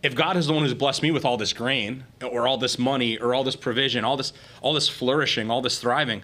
If 0.04 0.14
God 0.14 0.36
is 0.36 0.46
the 0.46 0.52
one 0.52 0.62
who's 0.62 0.74
blessed 0.74 1.02
me 1.02 1.10
with 1.10 1.24
all 1.24 1.36
this 1.36 1.52
grain 1.52 2.04
or 2.22 2.46
all 2.46 2.58
this 2.58 2.78
money 2.78 3.16
or 3.18 3.34
all 3.34 3.42
this 3.42 3.56
provision, 3.56 4.04
all 4.04 4.16
this 4.16 4.32
all 4.60 4.74
this 4.74 4.88
flourishing, 4.88 5.50
all 5.50 5.62
this 5.62 5.78
thriving, 5.80 6.22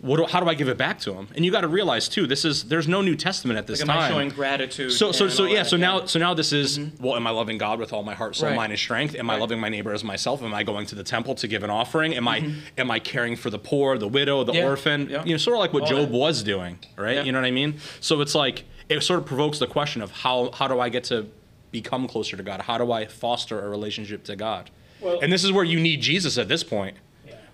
what 0.00 0.16
do, 0.16 0.24
how 0.26 0.40
do 0.40 0.48
I 0.48 0.54
give 0.54 0.68
it 0.68 0.76
back 0.76 0.98
to 1.00 1.14
him? 1.14 1.28
And 1.34 1.44
you 1.44 1.52
got 1.52 1.62
to 1.62 1.68
realize 1.68 2.08
too, 2.08 2.26
this 2.26 2.44
is 2.44 2.64
there's 2.64 2.88
no 2.88 3.02
New 3.02 3.14
Testament 3.14 3.58
at 3.58 3.66
this 3.66 3.80
Like, 3.80 3.90
am 3.90 3.96
I 3.96 4.00
time. 4.00 4.12
showing 4.12 4.28
gratitude? 4.30 4.92
so 4.92 5.12
so 5.12 5.28
so 5.28 5.44
yeah, 5.44 5.62
so 5.62 5.76
now 5.76 6.06
so 6.06 6.18
now 6.18 6.32
this 6.32 6.52
is 6.52 6.78
mm-hmm. 6.78 7.02
well, 7.02 7.16
am 7.16 7.26
I 7.26 7.30
loving 7.30 7.58
God 7.58 7.78
with 7.78 7.92
all 7.92 8.02
my 8.02 8.14
heart, 8.14 8.36
soul, 8.36 8.48
Right. 8.48 8.56
mind, 8.56 8.72
and 8.72 8.78
strength? 8.78 9.14
Am 9.14 9.28
I 9.28 9.36
loving 9.36 9.60
my 9.60 9.68
neighbor 9.68 9.92
as 9.92 10.02
myself? 10.02 10.42
Am 10.42 10.54
I 10.54 10.62
going 10.62 10.86
to 10.86 10.94
the 10.94 11.04
temple 11.04 11.34
to 11.36 11.46
give 11.46 11.62
an 11.62 11.70
offering? 11.70 12.14
Am 12.14 12.26
I 12.26 12.40
mm-hmm. 12.40 12.58
am 12.78 12.90
I 12.90 12.98
caring 13.00 13.36
for 13.36 13.50
the 13.50 13.58
poor, 13.58 13.98
the 13.98 14.08
widow, 14.08 14.44
the 14.44 14.54
Yeah. 14.54 14.64
orphan? 14.64 15.08
Yeah. 15.10 15.24
You 15.24 15.32
know, 15.32 15.36
sort 15.38 15.56
of 15.56 15.60
like 15.60 15.72
what 15.74 15.82
All 15.82 15.88
Job 15.88 16.10
that. 16.10 16.16
was 16.16 16.42
doing, 16.42 16.78
right? 16.96 17.16
Yeah. 17.16 17.22
You 17.24 17.32
know 17.32 17.40
what 17.40 17.46
I 17.46 17.50
mean? 17.50 17.76
So 18.00 18.20
it's 18.22 18.34
like 18.34 18.64
it 18.88 19.02
sort 19.02 19.20
of 19.20 19.26
provokes 19.26 19.58
the 19.58 19.66
question 19.66 20.00
of 20.00 20.10
how 20.10 20.50
how 20.52 20.68
do 20.68 20.80
I 20.80 20.88
get 20.88 21.04
to 21.04 21.26
become 21.74 22.08
closer 22.08 22.36
to 22.36 22.42
God? 22.42 22.62
How 22.62 22.78
do 22.78 22.90
I 22.92 23.04
foster 23.04 23.60
a 23.60 23.68
relationship 23.68 24.24
to 24.24 24.36
God? 24.36 24.70
Well- 25.00 25.18
and 25.20 25.30
this 25.30 25.44
is 25.44 25.52
where 25.52 25.64
you 25.64 25.78
need 25.78 26.00
Jesus 26.00 26.38
at 26.38 26.48
this 26.48 26.64
point. 26.64 26.96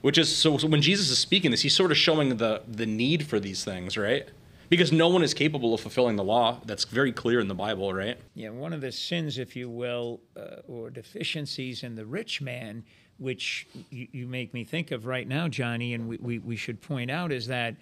Which 0.03 0.17
is 0.17 0.35
so, 0.35 0.57
so 0.57 0.67
when 0.67 0.81
Jesus 0.81 1.11
is 1.11 1.19
speaking 1.19 1.51
this, 1.51 1.61
he's 1.61 1.77
sort 1.77 1.91
of 1.91 1.99
showing 1.99 2.39
the 2.39 2.63
the 2.67 2.87
need 2.87 3.27
for 3.27 3.39
these 3.39 3.65
things, 3.65 3.99
right? 3.99 4.27
Because 4.71 4.93
no 4.93 5.09
one 5.09 5.23
is 5.23 5.35
capable 5.35 5.75
of 5.75 5.81
fulfilling 5.81 6.17
the 6.17 6.25
law. 6.25 6.59
That's 6.65 6.85
very 6.85 7.13
clear 7.13 7.39
in 7.39 7.49
the 7.49 7.55
Bible, 7.55 7.93
right? 7.93 8.17
Yeah, 8.35 8.49
one 8.49 8.73
of 8.73 8.81
the 8.81 8.93
sins, 8.93 9.37
if 9.37 9.55
you 9.57 9.69
will, 9.69 10.21
uh, 10.35 10.63
or 10.67 10.89
deficiencies 10.89 11.83
in 11.83 11.97
the 11.97 12.07
rich 12.07 12.41
man, 12.41 12.85
which 13.19 13.67
you, 13.91 14.09
you 14.11 14.27
make 14.27 14.55
me 14.55 14.65
think 14.65 14.91
of 14.91 15.05
right 15.05 15.29
now, 15.29 15.49
Johnny, 15.49 15.93
and 15.93 16.09
we, 16.09 16.17
we, 16.17 16.39
we 16.39 16.57
should 16.57 16.81
point 16.81 17.11
out, 17.11 17.31
is 17.31 17.49
that 17.49 17.77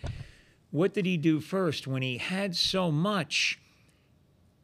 what 0.72 0.92
did 0.94 1.06
he 1.06 1.16
do 1.16 1.38
first? 1.38 1.86
When 1.86 2.02
he 2.02 2.18
had 2.18 2.56
so 2.56 2.90
much, 2.90 3.60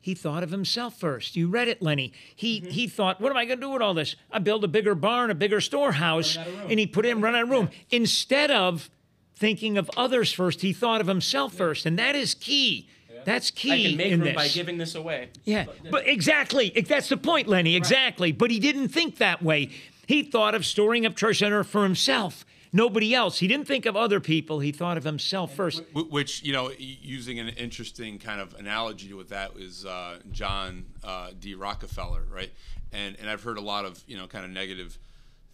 he 0.05 0.15
thought 0.15 0.43
of 0.43 0.51
himself 0.51 1.01
first. 1.01 1.35
You 1.35 1.49
read 1.49 1.67
it, 1.67 1.81
Lenny. 1.81 2.13
He 2.37 2.61
mm-hmm. 2.61 2.69
he 2.69 2.89
thought, 2.89 3.23
what 3.23 3.31
am 3.31 3.39
I 3.39 3.47
going 3.47 3.59
to 3.59 3.65
do 3.65 3.71
with 3.71 3.81
all 3.81 3.95
this? 3.95 4.17
I 4.31 4.39
build 4.39 4.63
a 4.63 4.69
bigger 4.69 4.95
barn, 4.95 5.31
a 5.31 5.35
bigger 5.35 5.63
storehouse, 5.63 6.37
and 6.37 6.79
he 6.79 6.87
put 6.87 7.07
in 7.07 7.23
run 7.23 7.35
out 7.35 7.45
of 7.45 7.49
room 7.49 7.71
instead 7.91 8.51
of 8.51 8.91
thinking 9.35 9.79
of 9.79 9.91
others 9.97 10.31
first. 10.31 10.61
He 10.61 10.75
thought 10.75 11.01
of 11.01 11.07
himself 11.07 11.55
first, 11.55 11.87
and 11.87 11.99
that 11.99 12.15
is 12.17 12.35
key. 12.35 12.87
That's 13.25 13.51
key 13.51 13.73
I 13.73 13.89
can 13.89 13.97
make 13.97 14.13
in 14.13 14.21
room 14.21 14.29
this. 14.29 14.37
by 14.37 14.49
giving 14.49 14.77
this 14.77 14.95
away. 14.95 15.31
Yeah, 15.45 15.65
but 15.91 16.07
exactly. 16.07 16.69
That's 16.87 17.09
the 17.09 17.17
point, 17.17 17.49
Lenny. 17.49 17.75
Exactly. 17.75 18.31
But 18.31 18.51
he 18.51 18.59
didn't 18.59 18.89
think 18.89 19.17
that 19.17 19.43
way. 19.43 19.71
He 20.07 20.23
thought 20.23 20.55
of 20.55 20.67
storing 20.67 21.07
up 21.07 21.17
treasure 21.17 21.47
center 21.47 21.65
for 21.65 21.83
himself, 21.83 22.45
nobody 22.75 23.15
else. 23.15 23.39
He 23.39 23.49
didn't 23.49 23.67
think 23.67 23.87
of 23.87 23.97
other 23.97 24.21
people. 24.21 24.59
He 24.59 24.73
thought 24.73 24.99
of 24.99 25.05
himself 25.05 25.55
first. 25.55 25.83
Which 25.95 26.43
you 26.43 26.53
know, 26.53 26.71
using 26.77 27.39
an 27.39 27.49
interesting 27.51 28.19
kind 28.19 28.41
of 28.41 28.53
analogy 28.55 29.15
with 29.15 29.31
that 29.31 29.53
is 29.57 29.87
uh, 29.87 30.19
John 30.33 30.85
uh, 31.03 31.31
D. 31.39 31.55
Rockefeller, 31.55 32.25
right? 32.31 32.51
And 32.93 33.17
and 33.19 33.31
I've 33.31 33.43
heard 33.43 33.57
a 33.57 33.63
lot 33.63 33.87
of 33.87 34.03
you 34.07 34.19
know 34.19 34.27
kind 34.27 34.45
of 34.45 34.51
negative 34.51 34.99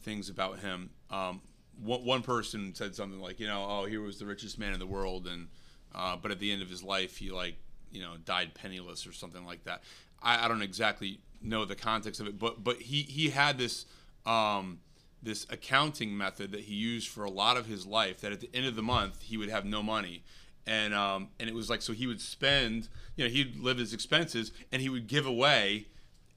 things 0.02 0.28
about 0.28 0.58
him. 0.58 0.90
Um, 1.10 1.42
one, 1.82 2.04
one 2.04 2.22
person 2.22 2.74
said 2.74 2.96
something 2.96 3.20
like, 3.20 3.38
you 3.38 3.46
know, 3.46 3.66
oh, 3.68 3.84
he 3.84 3.98
was 3.98 4.18
the 4.18 4.26
richest 4.26 4.58
man 4.58 4.72
in 4.72 4.78
the 4.78 4.86
world, 4.86 5.26
and 5.26 5.48
uh, 5.94 6.16
but 6.16 6.30
at 6.30 6.38
the 6.38 6.50
end 6.50 6.62
of 6.62 6.70
his 6.70 6.82
life, 6.82 7.18
he 7.18 7.30
like 7.30 7.56
you 7.92 8.00
know 8.00 8.14
died 8.24 8.54
penniless 8.54 9.06
or 9.06 9.12
something 9.12 9.44
like 9.44 9.64
that. 9.64 9.82
I, 10.22 10.46
I 10.46 10.48
don't 10.48 10.62
exactly 10.62 11.20
know 11.42 11.64
the 11.64 11.76
context 11.76 12.20
of 12.20 12.26
it, 12.26 12.38
but 12.38 12.64
but 12.64 12.76
he 12.76 13.02
he 13.02 13.30
had 13.30 13.58
this. 13.58 13.84
Um, 14.26 14.80
this 15.22 15.46
accounting 15.50 16.16
method 16.16 16.52
that 16.52 16.60
he 16.60 16.74
used 16.74 17.08
for 17.08 17.24
a 17.24 17.30
lot 17.30 17.56
of 17.56 17.66
his 17.66 17.86
life 17.86 18.20
that 18.20 18.32
at 18.32 18.40
the 18.40 18.50
end 18.54 18.66
of 18.66 18.76
the 18.76 18.82
month 18.82 19.22
he 19.22 19.36
would 19.36 19.50
have 19.50 19.64
no 19.64 19.82
money 19.82 20.22
and 20.66 20.94
um, 20.94 21.28
and 21.38 21.48
it 21.48 21.54
was 21.54 21.68
like 21.68 21.82
so 21.82 21.92
he 21.92 22.06
would 22.06 22.20
spend 22.20 22.88
you 23.16 23.24
know 23.24 23.30
he'd 23.30 23.58
live 23.58 23.78
his 23.78 23.92
expenses 23.92 24.52
and 24.72 24.80
he 24.82 24.88
would 24.88 25.06
give 25.06 25.26
away 25.26 25.86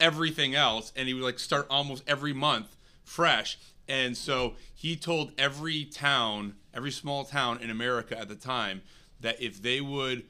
everything 0.00 0.54
else 0.54 0.92
and 0.96 1.08
he 1.08 1.14
would 1.14 1.22
like 1.22 1.38
start 1.38 1.66
almost 1.70 2.02
every 2.06 2.32
month 2.32 2.76
fresh 3.04 3.58
and 3.88 4.16
so 4.16 4.54
he 4.74 4.96
told 4.96 5.32
every 5.38 5.84
town 5.84 6.54
every 6.72 6.90
small 6.90 7.24
town 7.24 7.58
in 7.62 7.70
america 7.70 8.18
at 8.18 8.28
the 8.28 8.34
time 8.34 8.82
that 9.20 9.40
if 9.40 9.62
they 9.62 9.80
would 9.80 10.24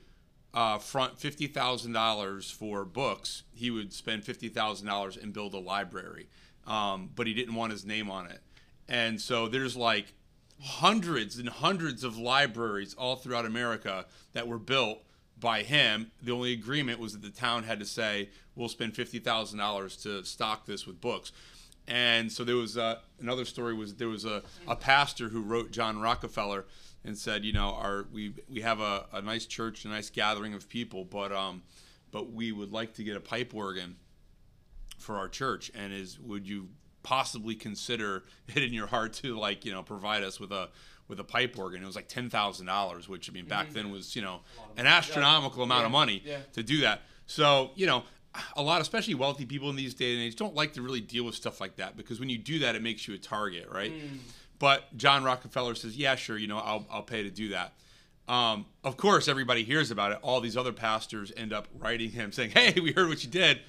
uh, 0.55 0.79
front 0.79 1.19
fifty 1.19 1.47
thousand 1.47 1.93
dollars 1.93 2.51
for 2.51 2.85
books, 2.85 3.43
he 3.53 3.71
would 3.71 3.93
spend 3.93 4.25
fifty 4.25 4.49
thousand 4.49 4.87
dollars 4.87 5.17
and 5.17 5.33
build 5.33 5.53
a 5.53 5.59
library. 5.59 6.29
Um, 6.67 7.11
but 7.15 7.27
he 7.27 7.35
didn't 7.35 7.55
want 7.55 7.73
his 7.73 7.85
name 7.85 8.11
on 8.11 8.27
it, 8.27 8.41
and 8.89 9.21
so 9.21 9.49
there's 9.49 9.77
like 9.77 10.15
hundreds 10.61 11.39
and 11.39 11.49
hundreds 11.49 12.05
of 12.05 12.17
libraries 12.17 12.95
all 12.95 13.17
throughout 13.17 13.45
America 13.45 14.07
that 14.33 14.49
were 14.49 14.59
built 14.59 15.03
by 15.39 15.63
him. 15.63 16.11
The 16.23 16.33
only 16.33 16.53
agreement 16.53 16.99
was 16.99 17.13
that 17.13 17.23
the 17.23 17.31
town 17.31 17.65
had 17.65 17.79
to 17.81 17.85
say, 17.85 18.31
"We'll 18.55 18.69
spend 18.69 18.95
fifty 18.95 19.19
thousand 19.19 19.59
dollars 19.59 19.97
to 19.99 20.25
stock 20.25 20.67
this 20.67 20.87
with 20.87 21.01
books." 21.01 21.33
And 21.87 22.33
so 22.33 22.45
there 22.45 22.57
was 22.57 22.79
uh, 22.79 23.01
another 23.21 23.45
story 23.45 23.75
was 23.75 23.97
there 23.97 24.09
was 24.09 24.25
a, 24.25 24.43
a 24.67 24.75
pastor 24.75 25.29
who 25.29 25.43
wrote 25.43 25.71
John 25.71 26.01
Rockefeller 26.01 26.65
and 27.05 27.17
said, 27.19 27.45
you 27.45 27.53
know, 27.53 27.75
our 27.75 28.07
we 28.13 28.35
we 28.49 28.63
have 28.63 28.81
a, 28.81 29.07
a 29.13 29.21
nice 29.21 29.47
church, 29.47 29.85
a 29.85 29.89
nice 29.89 30.09
gathering 30.11 30.55
of 30.55 30.69
people, 30.69 31.05
but 31.05 31.33
um, 31.33 31.63
but 32.11 32.33
we 32.33 32.53
would 32.53 32.73
like 32.73 32.95
to 32.95 33.05
get 33.05 33.17
a 33.17 33.21
pipe 33.21 33.55
organ 33.55 33.97
for 35.05 35.17
our 35.17 35.29
church, 35.29 35.71
and 35.75 35.93
is 35.93 36.19
would 36.19 36.47
you 36.49 36.69
possibly 37.03 37.55
consider 37.55 38.25
it 38.55 38.63
in 38.63 38.73
your 38.73 38.87
heart 38.89 39.13
to 39.13 39.39
like 39.39 39.65
you 39.65 39.73
know 39.73 39.83
provide 39.83 40.23
us 40.25 40.41
with 40.41 40.51
a 40.53 40.71
with 41.07 41.21
a 41.21 41.25
pipe 41.25 41.59
organ? 41.59 41.83
It 41.83 41.87
was 41.87 41.97
like 41.97 42.09
ten 42.09 42.29
thousand 42.31 42.67
dollars, 42.67 43.09
which 43.09 43.31
I 43.31 43.33
mean 43.33 43.47
back 43.47 43.71
then 43.71 43.91
was 43.93 44.17
you 44.17 44.23
know 44.23 44.41
an 44.77 44.87
astronomical 44.87 45.63
amount 45.63 45.85
of 45.87 45.93
money 45.93 46.23
Yeah. 46.25 46.39
to 46.55 46.63
do 46.63 46.81
that. 46.81 47.03
So 47.27 47.71
you 47.77 47.87
know. 47.87 48.03
A 48.57 48.63
lot, 48.63 48.81
especially 48.81 49.15
wealthy 49.15 49.47
people 49.47 49.71
in 49.71 49.77
these 49.77 49.95
day 49.95 50.13
and 50.13 50.21
age, 50.21 50.35
don't 50.35 50.57
like 50.57 50.73
to 50.73 50.83
really 50.83 51.01
deal 51.01 51.23
with 51.23 51.37
stuff 51.37 51.61
like 51.61 51.77
that 51.77 51.97
because 51.97 52.19
when 52.19 52.29
you 52.29 52.37
do 52.37 52.59
that, 52.59 52.75
it 52.75 52.83
makes 52.83 53.07
you 53.07 53.15
a 53.15 53.17
target, 53.19 53.69
right? 53.71 53.93
But 54.59 54.97
John 54.97 55.23
Rockefeller 55.23 55.77
says, 55.77 55.97
"Yeah, 55.97 56.17
sure, 56.17 56.37
you 56.37 56.49
know, 56.49 56.59
I'll, 56.59 56.85
I'll 56.91 57.05
pay 57.05 57.23
to 57.23 57.31
do 57.31 57.51
that." 57.51 57.75
Um, 58.27 58.67
of 58.83 58.97
course, 58.97 59.29
everybody 59.29 59.63
hears 59.63 59.93
about 59.93 60.11
it. 60.11 60.19
All 60.23 60.41
these 60.41 60.57
other 60.57 60.73
pastors 60.73 61.31
end 61.37 61.53
up 61.53 61.69
writing 61.79 62.11
him 62.11 62.33
saying, 62.33 62.51
"Hey, 62.51 62.75
we 62.81 62.91
heard 62.91 63.09
what 63.09 63.23
you 63.23 63.31
did." 63.31 63.61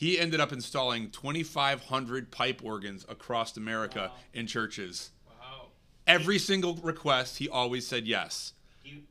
He 0.00 0.18
ended 0.18 0.40
up 0.40 0.50
installing 0.50 1.10
2,500 1.10 2.30
pipe 2.30 2.62
organs 2.64 3.04
across 3.06 3.54
America 3.58 4.10
in 4.32 4.46
churches. 4.46 5.10
Wow. 5.28 5.66
Every 6.06 6.38
single 6.38 6.76
request, 6.76 7.36
he 7.36 7.50
always 7.50 7.86
said 7.86 8.06
yes. 8.06 8.54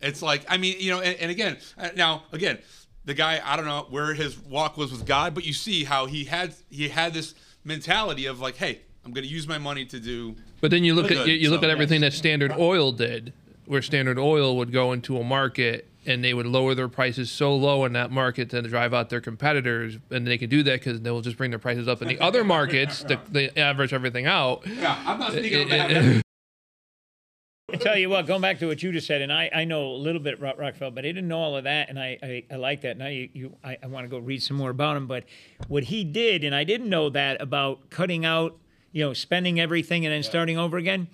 It's 0.02 0.24
like, 0.24 0.46
I 0.50 0.58
mean, 0.58 0.78
you 0.80 0.90
know, 0.90 1.00
and, 1.00 1.16
and 1.20 1.30
again, 1.30 1.58
uh, 1.78 1.90
now 1.96 2.24
again, 2.32 2.58
the 3.06 3.14
guy, 3.14 3.40
I 3.46 3.56
don't 3.56 3.66
know 3.68 3.86
where 3.92 4.16
his 4.16 4.40
walk 4.40 4.78
was 4.78 4.92
with 4.92 5.06
God, 5.06 5.36
but 5.36 5.46
you 5.46 5.54
see 5.54 5.84
how 5.84 6.08
he 6.08 6.24
had 6.24 6.56
he 6.72 6.90
had 6.90 7.14
this 7.14 7.36
mentality 7.64 8.26
of 8.26 8.40
like, 8.40 8.56
hey, 8.56 8.80
I'm 9.06 9.12
going 9.14 9.28
to 9.28 9.32
use 9.32 9.48
my 9.48 9.60
money 9.60 9.86
to 9.86 10.00
do 10.00 10.38
But 10.60 10.72
then 10.72 10.84
you 10.84 10.96
look 10.96 11.10
Good. 11.10 11.18
at 11.18 11.28
you, 11.28 11.36
you 11.36 11.52
look 11.52 11.62
So, 11.62 11.66
at 11.68 11.70
everything 11.72 12.02
that 12.02 12.14
Standard 12.14 12.52
Oil 12.58 12.92
did 12.94 13.32
where 13.70 13.84
Standard 13.84 14.18
Oil 14.18 14.58
would 14.58 14.72
go 14.72 14.94
into 14.94 15.20
a 15.20 15.24
market 15.24 15.88
and 16.08 16.24
they 16.24 16.34
would 16.34 16.48
lower 16.48 16.74
their 16.74 16.88
prices 16.88 17.30
so 17.30 17.56
low 17.56 17.86
in 17.86 17.94
that 17.94 18.10
market 18.10 18.50
to 18.50 18.60
drive 18.64 18.96
out 18.96 19.12
their 19.12 19.22
competitors, 19.22 20.00
and 20.10 20.26
they 20.26 20.40
can 20.40 20.50
do 20.50 20.64
that 20.64 20.80
because 20.80 21.00
they'll 21.02 21.22
just 21.22 21.38
bring 21.38 21.52
their 21.52 21.60
prices 21.60 21.88
up 21.88 22.02
in 22.02 22.08
the 22.08 22.20
other 22.20 22.44
markets 22.44 23.04
to, 23.04 23.22
they 23.30 23.52
average 23.52 23.94
everything 23.94 24.26
out. 24.26 24.66
Yeah, 24.66 25.00
I'm 25.06 25.20
not 25.20 25.34
speaking 25.34 25.56
on 25.58 25.68
It- 25.68 25.70
behalf 25.70 25.92
it- 26.18 26.24
I 27.74 27.76
tell 27.76 27.96
you 27.96 28.10
what, 28.10 28.26
going 28.26 28.42
back 28.42 28.58
to 28.60 28.66
what 28.66 28.82
you 28.82 28.92
just 28.92 29.06
said, 29.06 29.22
and 29.22 29.32
I, 29.32 29.52
I 29.54 29.64
know 29.66 29.92
a 29.92 29.94
little 29.98 30.20
bit 30.22 30.34
about 30.40 30.58
Rockefeller, 30.58 30.90
but 30.90 31.06
I 31.06 31.10
didn't 31.10 31.28
know 31.28 31.38
all 31.38 31.56
of 31.56 31.66
that, 31.66 31.90
and 31.90 32.00
I, 32.00 32.18
I, 32.24 32.44
I 32.52 32.56
like 32.56 32.82
that. 32.82 32.98
Now 32.98 33.06
you, 33.10 33.30
you 33.34 33.56
I, 33.64 33.78
I 33.84 33.86
want 33.86 34.06
to 34.06 34.08
go 34.10 34.18
read 34.18 34.42
some 34.42 34.58
more 34.58 34.72
about 34.72 34.98
him. 34.98 35.06
But 35.06 35.26
what 35.68 35.84
he 35.84 36.04
did, 36.04 36.44
and 36.44 36.56
I 36.56 36.64
didn't 36.64 36.90
know 36.90 37.12
that 37.12 37.40
about 37.40 37.92
cutting 37.92 38.26
out, 38.26 38.58
you 38.92 39.06
know, 39.06 39.14
spending 39.14 39.60
everything 39.60 40.04
and 40.08 40.12
then 40.12 40.24
starting 40.24 40.58
over 40.58 40.78
again. 40.78 41.10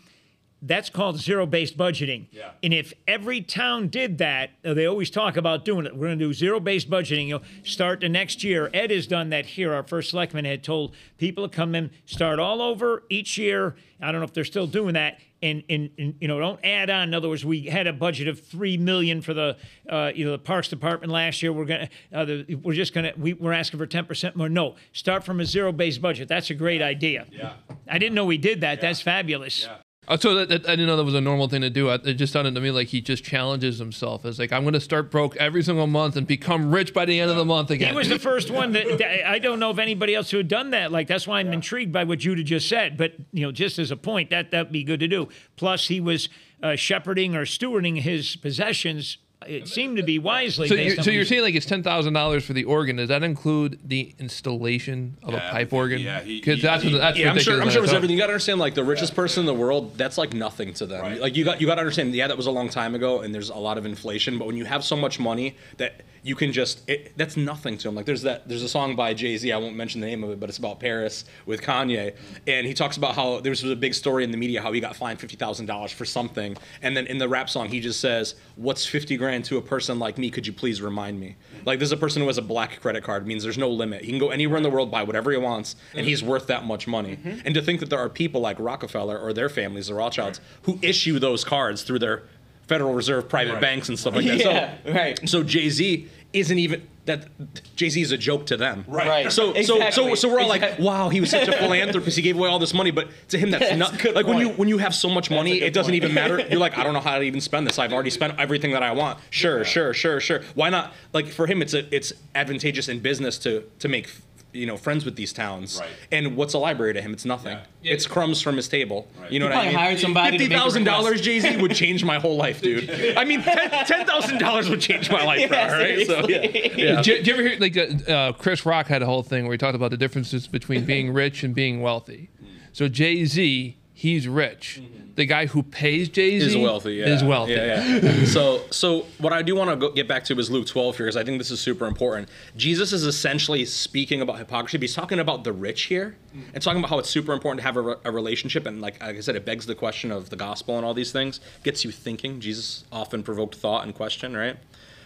That's 0.68 0.90
called 0.90 1.20
zero-based 1.20 1.78
budgeting. 1.78 2.26
Yeah. 2.32 2.52
And 2.64 2.74
if 2.74 2.92
every 3.08 3.42
town 3.42 3.90
did 3.90 4.18
that, 4.18 4.50
uh, 4.64 4.74
they 4.74 4.88
always 4.88 5.12
talk 5.12 5.38
about 5.38 5.64
doing 5.64 5.86
it. 5.86 5.96
We're 5.96 6.08
going 6.08 6.18
to 6.18 6.26
do 6.26 6.34
zero-based 6.34 6.90
budgeting. 6.90 7.28
You 7.28 7.36
know, 7.36 7.42
start 7.64 8.00
the 8.00 8.10
next 8.10 8.44
year. 8.44 8.72
Ed 8.74 8.90
has 8.90 9.06
done 9.06 9.30
that 9.30 9.46
here. 9.46 9.74
Our 9.74 9.84
first 9.84 10.10
selectman 10.10 10.46
had 10.46 10.64
told 10.64 10.96
people 11.20 11.48
to 11.48 11.56
come 11.56 11.76
in, 11.76 11.92
start 12.06 12.40
all 12.40 12.64
over 12.64 13.04
each 13.10 13.38
year. 13.38 13.76
I 14.02 14.12
don't 14.12 14.22
know 14.22 14.26
if 14.26 14.34
they're 14.34 14.44
still 14.44 14.68
doing 14.68 14.96
that. 14.96 15.20
And, 15.42 15.64
and, 15.70 15.92
and 16.00 16.16
you 16.20 16.28
know, 16.28 16.40
don't 16.40 16.60
add 16.64 16.90
on. 16.90 17.10
In 17.10 17.14
other 17.14 17.30
words, 17.30 17.46
we 17.46 17.64
had 17.64 17.86
a 17.86 17.94
budget 17.94 18.28
of 18.28 18.40
three 18.40 18.78
million 18.78 19.22
for 19.22 19.36
the 19.36 19.58
uh, 19.88 20.12
you 20.16 20.26
know 20.26 20.32
the 20.32 20.40
Parks 20.40 20.70
Department 20.70 21.12
last 21.12 21.44
year. 21.44 21.54
We're 21.54 21.66
gonna 21.66 21.90
uh, 22.12 22.26
the, 22.26 22.56
we're 22.56 22.74
just 22.74 22.94
gonna 22.94 23.14
we, 23.16 23.34
we're 23.34 23.54
asking 23.54 23.78
for 23.78 23.86
ten 23.86 24.06
percent 24.06 24.36
more. 24.36 24.50
No, 24.50 24.76
start 24.92 25.24
from 25.24 25.40
a 25.40 25.46
zero-based 25.46 26.02
budget. 26.02 26.28
That's 26.28 26.50
a 26.50 26.56
great 26.56 26.82
idea. 26.82 27.28
Yeah. 27.32 27.54
I 27.88 28.00
didn't 28.00 28.16
know 28.16 28.26
we 28.26 28.40
did 28.40 28.62
that. 28.62 28.82
That's 28.82 29.02
fabulous. 29.02 29.66
Yeah. 29.66 29.76
Uh, 30.08 30.18
so 30.18 30.36
that, 30.36 30.50
that- 30.50 30.66
I 30.68 30.72
didn't 30.72 30.88
know 30.88 30.98
that 30.98 31.04
was 31.04 31.14
a 31.16 31.22
normal 31.22 31.48
thing 31.50 31.62
to 31.62 31.70
do. 31.70 31.90
It 31.90 32.14
just 32.14 32.34
sounded 32.34 32.54
to 32.56 32.62
me 32.62 32.72
like 32.72 32.90
he 32.90 33.02
just 33.02 33.24
challenges 33.24 33.80
himself. 33.80 34.26
It's 34.26 34.38
like 34.40 34.52
I'm 34.52 34.64
going 34.64 34.74
to 34.74 34.80
start 34.80 35.10
broke 35.12 35.36
every 35.38 35.64
single 35.64 35.88
month 35.88 36.16
and 36.16 36.28
become 36.28 36.72
rich 36.74 36.94
by 36.94 37.06
the 37.06 37.20
end 37.20 37.32
of 37.32 37.38
the 37.38 37.46
month 37.46 37.72
again. 37.72 37.90
He 37.90 37.96
was 37.96 38.10
the 38.10 38.20
first 38.20 38.52
one 38.52 38.72
that, 38.74 38.98
that- 39.00 39.30
I 39.30 39.40
don't 39.40 39.60
know 39.60 39.70
of 39.70 39.80
anybody 39.80 40.14
else 40.16 40.30
who 40.32 40.38
had 40.38 40.48
done 40.48 40.72
that. 40.72 40.92
Like 40.92 41.08
that's 41.08 41.28
why 41.28 41.40
I'm 41.40 41.52
intrigued 41.54 41.92
by 41.92 42.04
what 42.04 42.20
Judah 42.20 42.44
just 42.44 42.70
said. 42.70 42.98
But 42.98 43.14
you 43.32 43.42
know, 43.42 43.52
just 43.52 43.80
as 43.80 43.92
a 43.92 43.98
point, 43.98 44.30
that 44.30 44.52
that'd 44.52 44.72
be 44.72 44.84
good 44.84 45.00
to 45.00 45.08
do. 45.08 45.28
Plus, 45.56 45.88
he 45.88 46.00
was 46.00 46.30
uh, 46.62 46.76
shepherding 46.76 47.36
or 47.36 47.46
stewarding 47.46 48.02
his 48.02 48.36
possessions. 48.36 49.18
It 49.48 49.68
seemed 49.68 49.98
to 49.98 50.04
be 50.04 50.20
wisely. 50.20 50.68
so 50.68 50.76
based 50.76 50.90
you're, 50.90 51.00
on 51.00 51.04
so 51.04 51.12
you're 51.12 51.26
saying 51.26 51.42
like 51.44 51.56
it's 51.56 51.66
ten 51.66 51.84
thousand 51.84 52.14
dollars 52.14 52.46
for 52.46 52.54
the 52.54 52.64
organ? 52.66 52.96
Does 52.98 53.10
that 53.10 53.24
include 53.24 53.80
the 53.84 54.14
installation 54.20 55.18
of 55.24 55.34
Yeah, 55.34 55.38
a 55.38 55.52
pipe 55.52 55.54
everything. 55.54 55.78
organ? 55.80 56.00
Yeah, 56.02 56.22
he- 56.22 56.40
because 56.40 56.56
he- 56.58 56.62
that's 56.62 56.84
he- 56.84 56.92
what 56.94 57.00
that's 57.00 57.18
Yeah, 57.18 57.32
I'm 57.32 57.40
sure. 57.40 57.62
I'm 57.62 57.70
sure 57.70 57.80
in 57.80 57.86
it's 57.86 57.94
everything. 57.94 58.16
You 58.16 58.22
got 58.22 58.28
to 58.28 58.34
understand, 58.34 58.60
like 58.60 58.74
the 58.76 58.84
richest 58.84 59.16
person 59.16 59.42
in 59.42 59.46
the 59.46 59.54
world, 59.54 59.98
that's 59.98 60.18
like 60.18 60.34
nothing 60.34 60.74
to 60.76 60.86
them. 60.86 61.02
Right. 61.02 61.20
Like 61.22 61.36
you 61.36 61.44
got 61.46 61.62
you 61.62 61.68
got 61.68 61.76
to 61.76 61.82
understand. 61.82 62.14
Yeah, 62.14 62.28
that 62.28 62.38
was 62.38 62.48
a 62.48 62.52
long 62.52 62.70
time 62.70 62.96
ago, 62.96 63.22
and 63.22 63.34
there's 63.34 63.50
a 63.50 63.56
lot 63.56 63.78
of 63.78 63.86
inflation. 63.86 64.38
But 64.38 64.48
when 64.48 64.58
you 64.58 64.66
have 64.66 64.84
so 64.84 64.96
much 64.96 65.20
money 65.20 65.56
that 65.78 66.02
you 66.26 66.34
can 66.34 66.52
just, 66.52 66.90
it, 66.90 67.16
that's 67.16 67.38
nothing 67.38 67.78
to 67.78 67.88
him. 67.88 67.94
Like 67.94 68.08
there's 68.08 68.24
that. 68.24 68.50
There's 68.50 68.64
a 68.64 68.68
song 68.68 68.96
by 68.96 69.14
Jay 69.14 69.38
Z. 69.38 69.52
I 69.52 69.58
won't 69.58 69.76
mention 69.76 70.02
the 70.02 70.08
name 70.08 70.24
of 70.24 70.32
it, 70.32 70.40
but 70.40 70.50
it's 70.50 70.58
about 70.58 70.80
Paris 70.80 71.24
with 71.46 71.62
Kanye, 71.62 72.16
and 72.48 72.66
he 72.66 72.74
talks 72.74 72.98
about 72.98 73.14
how 73.14 73.42
there 73.42 73.52
was 73.52 73.64
a 73.64 73.76
big 73.76 73.94
story 73.94 74.24
in 74.24 74.32
the 74.32 74.38
media 74.38 74.60
how 74.60 74.72
he 74.72 74.80
got 74.80 74.96
fined 74.96 75.20
fifty 75.20 75.38
thousand 75.38 75.68
dollars 75.68 75.92
for 75.92 76.04
something, 76.04 76.58
and 76.82 76.98
then 76.98 77.06
in 77.06 77.20
the 77.20 77.30
rap 77.30 77.48
song 77.48 77.70
he 77.70 77.80
just 77.80 78.00
says, 78.00 78.34
"What's 78.56 78.88
fifty 78.88 79.18
grand 79.18 79.46
to 79.46 79.58
a 79.58 79.62
person 79.62 80.00
like 80.00 80.18
me? 80.18 80.32
Could 80.32 80.48
you 80.48 80.54
please 80.54 80.82
remind 80.82 81.20
me?" 81.20 81.36
Like 81.64 81.78
this 81.78 81.90
is 81.90 81.94
a 81.94 81.98
person 81.98 82.24
who 82.24 82.28
has 82.28 82.40
a 82.40 82.42
black 82.42 82.82
credit 82.82 83.04
card. 83.04 83.28
Means 83.28 83.44
there's 83.44 83.60
no 83.60 83.70
limit. 83.70 84.02
He 84.04 84.10
can 84.10 84.20
go 84.20 84.32
anywhere 84.32 84.58
in 84.58 84.64
the 84.64 84.72
world, 84.72 84.90
buy 84.90 85.04
whatever 85.04 85.30
he 85.30 85.38
wants, 85.38 85.76
and 85.92 86.00
mm-hmm. 86.00 86.08
he's 86.08 86.24
worth 86.24 86.48
that 86.48 86.66
much 86.66 86.88
money. 86.88 87.18
Mm-hmm. 87.18 87.42
And 87.46 87.54
to 87.54 87.62
think 87.62 87.80
that 87.82 87.92
there 87.92 88.00
are 88.00 88.10
people 88.10 88.42
like 88.42 88.58
Rockefeller 88.60 89.20
or 89.20 89.32
their 89.32 89.50
families, 89.50 89.88
the 89.88 89.94
Rothschilds, 89.94 90.42
who 90.64 90.80
issue 90.82 91.20
those 91.20 91.44
cards 91.44 91.84
through 91.84 92.00
their 92.00 92.24
Federal 92.68 92.94
Reserve 92.94 93.30
private 93.30 93.62
banks 93.62 93.90
and 93.90 93.98
stuff 94.00 94.16
like 94.16 94.26
that. 94.26 94.40
Yeah, 94.46 94.76
so, 94.84 94.94
right. 94.94 95.30
So 95.30 95.44
Jay 95.44 95.70
Z 95.70 96.08
isn't 96.34 96.60
even 96.60 96.88
that. 97.06 97.28
Jay 97.76 97.90
Z 97.90 98.02
is 98.02 98.12
a 98.12 98.18
joke 98.18 98.48
to 98.48 98.58
them. 98.58 98.84
Right. 98.88 99.08
right. 99.08 99.32
So 99.32 99.54
so 99.62 99.90
so 99.92 100.16
so 100.16 100.30
we're 100.30 100.40
all 100.40 100.50
like, 100.50 100.80
wow, 100.80 101.10
he 101.10 101.22
was 101.22 101.30
such 101.30 101.48
a 101.48 101.52
philanthropist. 101.58 102.16
He 102.18 102.22
gave 102.24 102.38
away 102.38 102.50
all 102.50 102.60
this 102.60 102.74
money, 102.74 102.92
but 102.92 103.08
to 103.30 103.38
him, 103.38 103.52
that's 103.52 103.66
That's 103.66 103.78
not 103.78 103.94
a 104.00 104.04
good 104.04 104.16
like 104.16 104.28
when 104.28 104.40
you 104.40 104.50
when 104.50 104.68
you 104.68 104.78
have 104.80 104.96
so 104.96 105.10
much 105.10 105.30
money, 105.30 105.62
it 105.62 105.74
doesn't 105.74 105.92
point. 105.92 106.04
even 106.04 106.14
matter. 106.14 106.40
You're 106.50 106.60
like, 106.60 106.78
I 106.78 106.84
don't 106.84 106.94
know 106.94 107.00
how 107.00 107.18
to 107.18 107.24
even 107.24 107.42
spend 107.42 107.68
this. 107.68 107.80
I've 107.80 107.94
already 107.94 108.10
spent 108.10 108.40
everything 108.40 108.72
that 108.72 108.84
I 108.84 108.92
want. 108.92 109.20
Sure, 109.30 109.64
sure, 109.64 109.94
sure, 109.94 110.20
sure. 110.20 110.42
Why 110.56 110.70
not? 110.70 110.94
Like 111.14 111.28
for 111.28 111.48
him, 111.48 111.62
it's 111.62 111.74
a 111.74 111.94
it's 111.96 112.14
advantageous 112.34 112.90
in 112.90 113.00
business 113.00 113.38
to 113.40 113.64
to 113.80 113.88
make 113.88 114.10
you 114.56 114.66
know 114.66 114.78
friends 114.78 115.06
with 115.06 115.16
these 115.16 115.34
towns. 115.34 115.80
Right. 115.80 115.90
And 116.12 116.36
what's 116.36 116.54
a 116.54 116.58
library 116.58 116.94
to 116.94 117.02
him? 117.02 117.14
It's 117.14 117.26
nothing. 117.26 117.58
Yeah. 117.82 117.94
It's 117.94 118.08
crumbs 118.08 118.42
from 118.42 118.56
his 118.56 118.68
table. 118.68 119.08
You 119.30 119.40
know 119.40 119.46
He 119.48 119.50
what 119.50 119.52
I 119.52 119.56
probably 119.56 119.68
mean? 119.70 119.78
hired 119.78 120.00
somebody 120.00 120.38
to 120.38 120.44
Fifty 120.44 120.50
make 120.54 120.58
a 120.58 120.62
thousand 120.62 120.84
dollars. 120.86 121.22
Jay 121.22 121.40
Z, 121.40 121.58
would 121.58 121.76
change 121.84 122.04
my 122.04 122.18
whole 122.20 122.36
life, 122.38 122.62
dude. 122.62 122.90
I 123.18 123.24
mean, 123.26 123.42
ten 123.42 124.06
thousand 124.06 124.40
dollars 124.40 124.70
would 124.70 124.82
change 124.82 125.12
my 125.12 125.24
life, 125.24 125.48
bro. 125.50 125.58
Right? 125.58 126.08
So 126.08 126.28
yeah. 126.28 126.42
seriously. 126.42 126.72
yeah. 126.76 126.96
Did 127.02 127.08
you, 127.08 127.16
did 127.18 127.28
you 127.28 127.34
ever 127.34 127.44
hear 127.44 127.60
like 127.60 127.78
uh, 127.78 128.12
uh, 128.12 128.32
Chris 128.34 128.66
Rock 128.66 128.88
had 128.88 129.02
a 129.02 129.06
whole 129.06 129.24
thing 129.24 129.44
where 129.46 129.54
he 129.54 129.58
talked 129.58 129.76
about 129.76 129.92
the 129.92 129.98
differences 129.98 130.48
between 130.48 130.86
being 130.86 131.12
rich 131.12 131.44
and 131.44 131.54
being 131.54 131.82
wealthy. 131.82 132.30
So 132.72 132.88
Jay 132.88 133.24
Z, 133.26 133.78
he's 133.96 134.28
rich. 134.28 134.82
The 135.16 135.26
guy 135.26 135.46
who 135.46 135.64
pays 135.64 136.10
Jay 136.10 136.38
Z 136.38 136.46
is 136.46 136.58
wealthy. 136.58 136.96
Yeah. 136.96 137.06
Is 137.06 137.24
wealthy. 137.24 137.54
Yeah, 137.54 138.00
yeah. 138.02 138.26
so, 138.26 138.62
so 138.70 139.06
what 139.18 139.32
I 139.32 139.42
do 139.42 139.56
want 139.56 139.80
to 139.80 139.92
get 139.94 140.10
back 140.10 140.26
to 140.26 140.38
is 140.38 140.52
Luke 140.52 140.68
12 140.68 140.98
here, 140.98 141.06
because 141.06 141.16
I 141.16 141.24
think 141.24 141.38
this 141.38 141.50
is 141.50 141.62
super 141.62 141.88
important. 141.88 142.28
Jesus 142.58 142.92
is 142.92 143.06
essentially 143.06 143.64
speaking 143.64 144.22
about 144.22 144.38
hypocrisy, 144.38 144.78
but 144.78 144.84
he's 144.84 144.94
talking 144.94 145.20
about 145.20 145.46
the 145.46 145.54
rich 145.54 145.84
here, 145.84 146.18
and 146.54 146.62
talking 146.62 146.80
about 146.80 146.90
how 146.90 147.00
it's 147.00 147.10
super 147.10 147.32
important 147.32 147.62
to 147.62 147.66
have 147.66 147.78
a, 147.78 147.82
re- 147.82 147.96
a 148.04 148.12
relationship, 148.12 148.66
and 148.66 148.82
like, 148.82 149.02
like 149.02 149.16
I 149.16 149.22
said, 149.22 149.38
it 149.38 149.46
begs 149.46 149.66
the 149.66 149.76
question 149.76 150.12
of 150.12 150.30
the 150.30 150.36
gospel 150.36 150.76
and 150.76 150.86
all 150.86 150.94
these 150.94 151.14
things, 151.14 151.40
gets 151.64 151.86
you 151.86 151.92
thinking. 151.92 152.42
Jesus 152.42 152.84
often 152.92 153.24
provoked 153.24 153.56
thought 153.56 153.86
and 153.86 153.96
question, 153.96 154.36
right? 154.36 154.58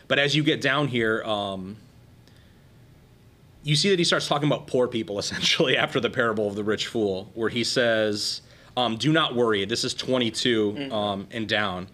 But 0.07 0.17
as 0.17 0.35
you 0.35 0.41
get 0.43 0.59
down 0.59 0.87
here, 0.87 1.23
um, 1.23 1.77
you 3.61 3.75
see 3.75 3.91
that 3.91 3.99
he 3.99 4.05
starts 4.05 4.27
talking 4.27 4.47
about 4.47 4.65
poor 4.65 4.87
people 4.87 5.19
essentially 5.19 5.77
after 5.77 5.99
the 5.99 6.09
parable 6.09 6.47
of 6.47 6.55
the 6.55 6.63
rich 6.63 6.87
fool, 6.87 7.29
where 7.35 7.49
he 7.49 7.63
says, 7.63 8.41
um, 8.79 8.97
"Do 8.97 9.11
not 9.11 9.35
worry." 9.35 9.65
This 9.65 9.83
is 9.83 9.93
22 9.93 10.89
um, 10.91 11.27
and 11.31 11.47
down, 11.47 11.87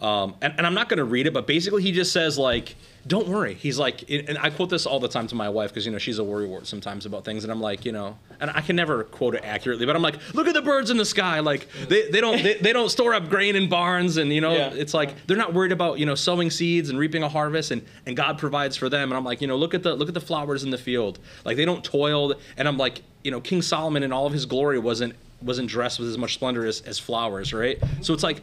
um, 0.00 0.34
and, 0.42 0.54
and 0.58 0.66
I'm 0.66 0.74
not 0.74 0.88
going 0.88 0.98
to 0.98 1.04
read 1.04 1.26
it, 1.26 1.32
but 1.32 1.46
basically 1.46 1.82
he 1.82 1.92
just 1.92 2.12
says 2.12 2.36
like, 2.38 2.76
"Don't 3.06 3.28
worry." 3.28 3.54
He's 3.54 3.78
like, 3.78 4.04
and 4.10 4.36
I 4.38 4.50
quote 4.50 4.68
this 4.70 4.86
all 4.86 5.00
the 5.00 5.08
time 5.08 5.26
to 5.28 5.34
my 5.34 5.48
wife 5.48 5.70
because 5.70 5.86
you 5.86 5.92
know 5.92 5.98
she's 5.98 6.18
a 6.18 6.22
worrywart 6.22 6.66
sometimes 6.66 7.06
about 7.06 7.24
things, 7.24 7.44
and 7.44 7.52
I'm 7.52 7.60
like, 7.60 7.84
you 7.84 7.92
know, 7.92 8.18
and 8.40 8.50
I 8.50 8.60
can 8.60 8.76
never 8.76 9.04
quote 9.04 9.34
it 9.34 9.42
accurately, 9.44 9.86
but 9.86 9.94
I'm 9.96 10.02
like, 10.02 10.16
look 10.34 10.46
at 10.48 10.54
the 10.54 10.62
birds 10.62 10.90
in 10.90 10.96
the 10.98 11.04
sky. 11.04 11.40
Like 11.40 11.68
they, 11.88 12.10
they 12.10 12.20
don't 12.20 12.42
they, 12.42 12.54
they 12.54 12.72
don't 12.72 12.90
store 12.90 13.14
up 13.14 13.28
grain 13.30 13.56
in 13.56 13.68
barns, 13.68 14.16
and 14.18 14.32
you 14.32 14.40
know, 14.40 14.52
Yeah. 14.52 14.70
it's 14.74 14.92
like 14.94 15.26
they're 15.26 15.36
not 15.36 15.54
worried 15.54 15.72
about 15.72 15.98
you 15.98 16.06
know 16.06 16.14
sowing 16.16 16.50
seeds 16.50 16.90
and 16.90 16.98
reaping 16.98 17.22
a 17.22 17.28
harvest, 17.28 17.70
and 17.70 17.82
and 18.06 18.16
God 18.16 18.36
provides 18.38 18.76
for 18.76 18.88
them. 18.88 19.10
And 19.10 19.16
I'm 19.16 19.24
like, 19.24 19.40
you 19.40 19.46
know, 19.46 19.56
look 19.56 19.74
at 19.74 19.82
the 19.82 19.94
look 19.94 20.08
at 20.08 20.14
the 20.14 20.20
flowers 20.20 20.64
in 20.64 20.70
the 20.70 20.78
field. 20.78 21.18
Like 21.44 21.56
they 21.56 21.64
don't 21.64 21.84
toil. 21.84 22.34
And 22.56 22.66
I'm 22.68 22.76
like, 22.78 23.02
you 23.22 23.30
know, 23.30 23.40
King 23.40 23.62
Solomon 23.62 24.02
in 24.02 24.12
all 24.12 24.26
of 24.26 24.32
his 24.32 24.44
glory 24.46 24.78
wasn't 24.78 25.14
wasn't 25.42 25.68
dressed 25.68 25.98
with 25.98 26.08
as 26.08 26.18
much 26.18 26.34
splendor 26.34 26.66
as, 26.66 26.80
as 26.82 26.98
flowers, 26.98 27.52
right? 27.52 27.78
So 28.00 28.14
it's 28.14 28.22
like 28.22 28.42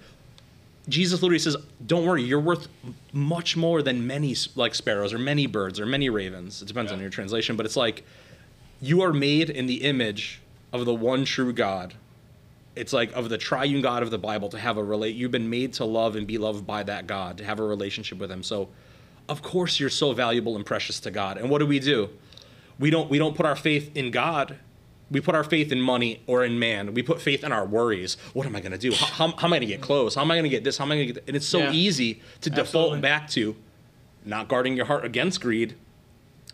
Jesus 0.90 1.22
literally 1.22 1.40
says, 1.40 1.58
"Don't 1.86 2.06
worry, 2.06 2.24
you're 2.24 2.40
worth 2.40 2.68
much 3.14 3.56
more 3.56 3.82
than 3.82 4.06
many 4.08 4.36
like 4.56 4.76
sparrows 4.76 5.14
or 5.14 5.20
many 5.20 5.48
birds 5.48 5.80
or 5.80 5.86
many 5.86 6.10
ravens." 6.10 6.62
It 6.62 6.68
depends 6.68 6.92
on 6.92 7.00
your 7.00 7.10
translation, 7.10 7.56
but 7.56 7.66
it's 7.66 7.76
like 7.76 8.04
you 8.82 9.02
are 9.02 9.14
made 9.14 9.50
in 9.50 9.68
the 9.68 9.84
image 9.84 10.42
of 10.74 10.86
the 10.86 10.94
one 10.94 11.26
true 11.26 11.54
God. 11.54 11.94
It's 12.76 12.94
like 12.94 13.12
of 13.14 13.30
the 13.30 13.38
triune 13.38 13.82
God 13.82 14.02
of 14.02 14.12
the 14.12 14.18
Bible 14.18 14.50
to 14.50 14.58
have 14.58 14.78
a 14.78 14.84
relate. 14.84 15.16
You've 15.16 15.32
been 15.32 15.50
made 15.50 15.74
to 15.74 15.86
love 15.86 16.16
and 16.16 16.26
be 16.26 16.38
loved 16.38 16.66
by 16.66 16.84
that 16.84 17.06
God 17.06 17.38
to 17.38 17.44
have 17.44 17.60
a 17.60 17.64
relationship 17.64 18.18
with 18.18 18.32
Him. 18.32 18.44
So, 18.44 18.70
of 19.30 19.42
course, 19.42 19.80
you're 19.80 19.90
so 19.90 20.14
valuable 20.14 20.56
and 20.56 20.66
precious 20.66 21.00
to 21.02 21.12
God. 21.12 21.38
And 21.38 21.50
what 21.50 21.60
do 21.60 21.68
we 21.68 21.80
do? 21.80 22.10
We 22.80 22.90
don't 22.90 23.10
we 23.10 23.20
don't 23.20 23.36
put 23.36 23.46
our 23.46 23.56
faith 23.56 23.96
in 23.96 24.10
God. 24.10 24.58
We 25.12 25.20
put 25.20 25.36
our 25.36 25.44
faith 25.44 25.72
in 25.74 25.82
money 25.82 26.22
or 26.26 26.44
in 26.46 26.58
man. 26.58 26.94
We 26.94 27.04
put 27.04 27.22
faith 27.22 27.44
in 27.44 27.52
our 27.52 27.66
worries. 27.66 28.16
What 28.34 28.46
am 28.48 28.56
I 28.56 28.62
going 28.62 28.72
to 28.72 28.78
do? 28.78 28.94
How, 28.94 29.06
how, 29.06 29.28
how 29.36 29.48
am 29.48 29.54
I 29.54 29.58
going 29.58 29.62
to 29.68 29.76
get 29.76 29.82
clothes? 29.82 30.16
How 30.16 30.22
am 30.22 30.32
I 30.32 30.36
going 30.36 30.44
to 30.44 30.50
get 30.50 30.64
this? 30.64 30.78
How 30.78 30.86
am 30.86 30.92
I 30.92 30.96
going 30.96 31.08
to 31.08 31.14
get 31.14 31.26
that? 31.26 31.30
And 31.30 31.36
it's 31.36 31.46
so 31.46 31.60
Yeah. 31.60 31.72
easy 31.74 32.16
to 32.42 32.50
Absolutely. 32.50 32.62
default 32.64 33.02
back 33.02 33.30
to 33.32 33.56
not 34.26 34.48
guarding 34.48 34.76
your 34.78 34.86
heart 34.86 35.04
against 35.04 35.42
greed, 35.42 35.76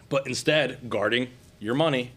but 0.09 0.25
instead 0.25 0.89
guarding 0.89 1.27
your 1.59 1.75
money, 1.75 2.11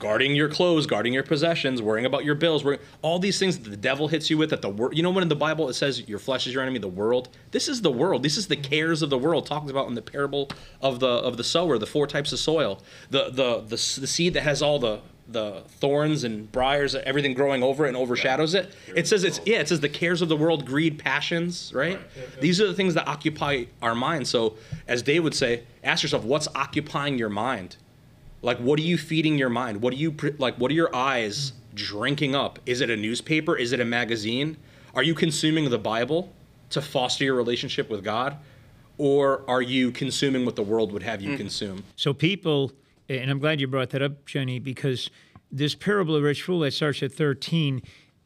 guarding 0.00 0.34
your 0.34 0.48
clothes, 0.48 0.86
guarding 0.86 1.12
your 1.12 1.22
possessions, 1.22 1.80
worrying 1.80 2.04
about 2.06 2.24
your 2.24 2.34
bills, 2.34 2.64
worrying, 2.64 2.80
all 3.02 3.18
these 3.18 3.38
things 3.38 3.58
that 3.58 3.70
the 3.70 3.76
devil 3.76 4.08
hits 4.08 4.28
you 4.28 4.36
with. 4.38 4.50
That 4.50 4.62
the 4.62 4.68
wor- 4.70 4.92
you 4.92 5.02
know 5.04 5.10
when 5.10 5.22
in 5.22 5.28
the 5.28 5.36
Bible 5.36 5.68
it 5.68 5.74
says 5.74 6.08
your 6.08 6.18
flesh 6.18 6.46
is 6.48 6.52
your 6.54 6.62
enemy, 6.62 6.78
the 6.80 6.88
world. 6.88 7.28
This 7.52 7.68
is 7.68 7.82
the 7.82 7.92
world. 7.92 8.22
This 8.24 8.36
is 8.36 8.48
the 8.48 8.56
cares 8.56 9.02
of 9.02 9.10
the 9.10 9.18
world 9.18 9.46
talked 9.46 9.70
about 9.70 9.86
in 9.88 9.94
the 9.94 10.02
parable 10.02 10.50
of 10.82 10.98
the 11.00 11.06
of 11.08 11.36
the 11.36 11.44
sower, 11.44 11.78
the 11.78 11.86
four 11.86 12.06
types 12.08 12.32
of 12.32 12.38
soil, 12.38 12.82
the 13.10 13.26
the 13.30 13.60
the, 13.60 13.76
the 14.00 14.06
seed 14.06 14.34
that 14.34 14.42
has 14.42 14.62
all 14.62 14.78
the 14.78 15.00
the 15.28 15.62
thorns 15.80 16.24
and 16.24 16.50
briars, 16.52 16.94
everything 16.94 17.34
growing 17.34 17.62
over 17.62 17.84
it 17.84 17.88
and 17.88 17.96
overshadows 17.96 18.54
it. 18.54 18.72
It 18.94 19.08
says 19.08 19.24
it's 19.24 19.40
yeah, 19.44 19.58
it 19.58 19.68
says 19.68 19.80
the 19.80 19.88
cares 19.88 20.22
of 20.22 20.28
the 20.28 20.36
world, 20.36 20.64
greed, 20.64 20.98
passions, 20.98 21.72
right? 21.74 21.98
These 22.40 22.60
are 22.60 22.66
the 22.66 22.74
things 22.74 22.94
that 22.94 23.08
occupy 23.08 23.64
our 23.82 23.94
mind. 23.94 24.28
So 24.28 24.56
as 24.86 25.02
Dave 25.02 25.24
would 25.24 25.34
say, 25.34 25.64
ask 25.82 26.02
yourself, 26.02 26.24
what's 26.24 26.48
occupying 26.54 27.18
your 27.18 27.28
mind? 27.28 27.76
Like, 28.42 28.58
what 28.58 28.78
are 28.78 28.82
you 28.82 28.98
feeding 28.98 29.36
your 29.38 29.48
mind? 29.48 29.82
What 29.82 29.92
are 29.92 29.96
you 29.96 30.14
like? 30.38 30.56
What 30.56 30.70
are 30.70 30.74
your 30.74 30.94
eyes 30.94 31.52
drinking 31.74 32.34
up? 32.34 32.58
Is 32.66 32.80
it 32.80 32.90
a 32.90 32.96
newspaper? 32.96 33.56
Is 33.56 33.72
it 33.72 33.80
a 33.80 33.84
magazine? 33.84 34.56
Are 34.94 35.02
you 35.02 35.14
consuming 35.14 35.68
the 35.70 35.78
Bible? 35.78 36.32
to 36.70 36.80
foster 36.80 37.24
your 37.24 37.34
relationship 37.34 37.88
with 37.90 38.04
God, 38.04 38.36
or 38.98 39.42
are 39.48 39.62
you 39.62 39.90
consuming 39.90 40.44
what 40.44 40.56
the 40.56 40.62
world 40.62 40.92
would 40.92 41.02
have 41.02 41.20
you 41.20 41.30
mm. 41.30 41.36
consume? 41.36 41.84
So 41.96 42.12
people, 42.12 42.72
and 43.08 43.30
I'm 43.30 43.38
glad 43.38 43.60
you 43.60 43.66
brought 43.66 43.90
that 43.90 44.02
up, 44.02 44.24
Jenny, 44.26 44.58
because 44.58 45.10
this 45.50 45.74
parable 45.74 46.16
of 46.16 46.22
rich 46.22 46.42
fool 46.42 46.60
that 46.60 46.72
starts 46.72 47.02
at 47.02 47.12
13, 47.12 47.82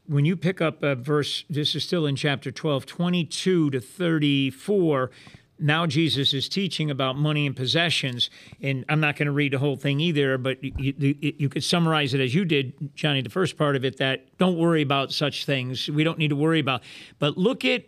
when 0.07 0.25
you 0.25 0.37
pick 0.37 0.61
up 0.61 0.83
a 0.83 0.95
verse, 0.95 1.45
this 1.49 1.75
is 1.75 1.85
still 1.85 2.07
in 2.07 2.17
chapter 2.17 2.51
12, 2.51 2.87
22 2.87 3.71
to 3.71 3.81
34. 3.81 5.11
Now 5.59 5.87
Jesus 5.87 6.33
is 6.33 6.49
teaching 6.49 6.91
about 6.91 7.17
money 7.17 7.47
and 7.47 7.55
possessions, 7.55 8.31
and 8.63 8.85
I'm 8.89 9.01
not 9.01 9.17
going 9.17 9.27
to 9.27 9.33
read 9.33 9.53
the 9.53 9.59
whole 9.59 9.77
thing 9.77 10.01
either, 10.01 10.39
but 10.39 10.63
you, 10.65 10.95
you, 10.99 11.15
you 11.21 11.49
could 11.51 11.63
summarize 11.63 12.15
it 12.15 12.21
as 12.21 12.35
you 12.35 12.47
did, 12.47 12.73
Johnny, 12.95 13.21
the 13.21 13.31
first 13.31 13.59
part 13.59 13.77
of 13.77 13.85
it. 13.85 13.99
That 13.99 14.37
don't 14.39 14.57
worry 14.57 14.81
about 14.81 15.13
such 15.13 15.45
things. 15.45 15.89
We 15.89 16.03
don't 16.03 16.19
need 16.19 16.29
to 16.29 16.37
worry 16.37 16.61
about. 16.61 16.83
But 17.19 17.37
look 17.37 17.65
at 17.65 17.85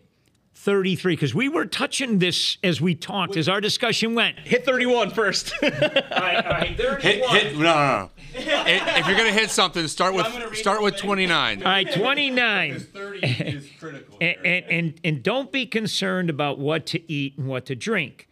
33 0.54 1.14
because 1.14 1.34
we 1.34 1.48
were 1.48 1.64
touching 1.64 2.18
this 2.18 2.56
as 2.62 2.80
we 2.80 2.94
talked, 2.94 3.36
as 3.36 3.48
our 3.48 3.60
discussion 3.60 4.14
went. 4.14 4.38
Hit 4.40 4.64
31 4.64 5.10
first. 5.10 5.52
All 5.62 5.70
right, 5.70 6.46
all 6.46 6.52
right, 6.52 6.76
31. 6.76 7.00
Hit, 7.00 7.26
hit, 7.26 7.56
no, 7.56 7.62
no, 7.62 7.72
no. 7.72 8.10
if 8.34 8.98
if 8.98 9.06
you're 9.06 9.16
gonna 9.16 9.32
hit 9.32 9.50
something, 9.50 9.88
start 9.88 10.14
with 10.14 10.26
gonna 10.26 10.54
start 10.54 10.82
with 10.82 10.94
thing. 10.94 11.04
29. 11.04 11.62
All 11.62 11.68
right, 11.68 11.92
29. 11.92 12.78
30 12.78 13.18
is 13.26 13.68
critical. 13.78 14.18
And, 14.20 14.36
and, 14.44 14.64
and, 14.70 15.00
and 15.02 15.22
don't 15.22 15.50
be 15.50 15.66
concerned 15.66 16.30
about 16.30 16.58
what 16.58 16.86
to 16.86 17.12
eat 17.12 17.38
and 17.38 17.48
what 17.48 17.66
to 17.66 17.74
drink. 17.74 18.28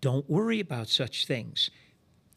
Don't 0.00 0.28
worry 0.28 0.60
about 0.60 0.88
such 0.88 1.26
things. 1.26 1.70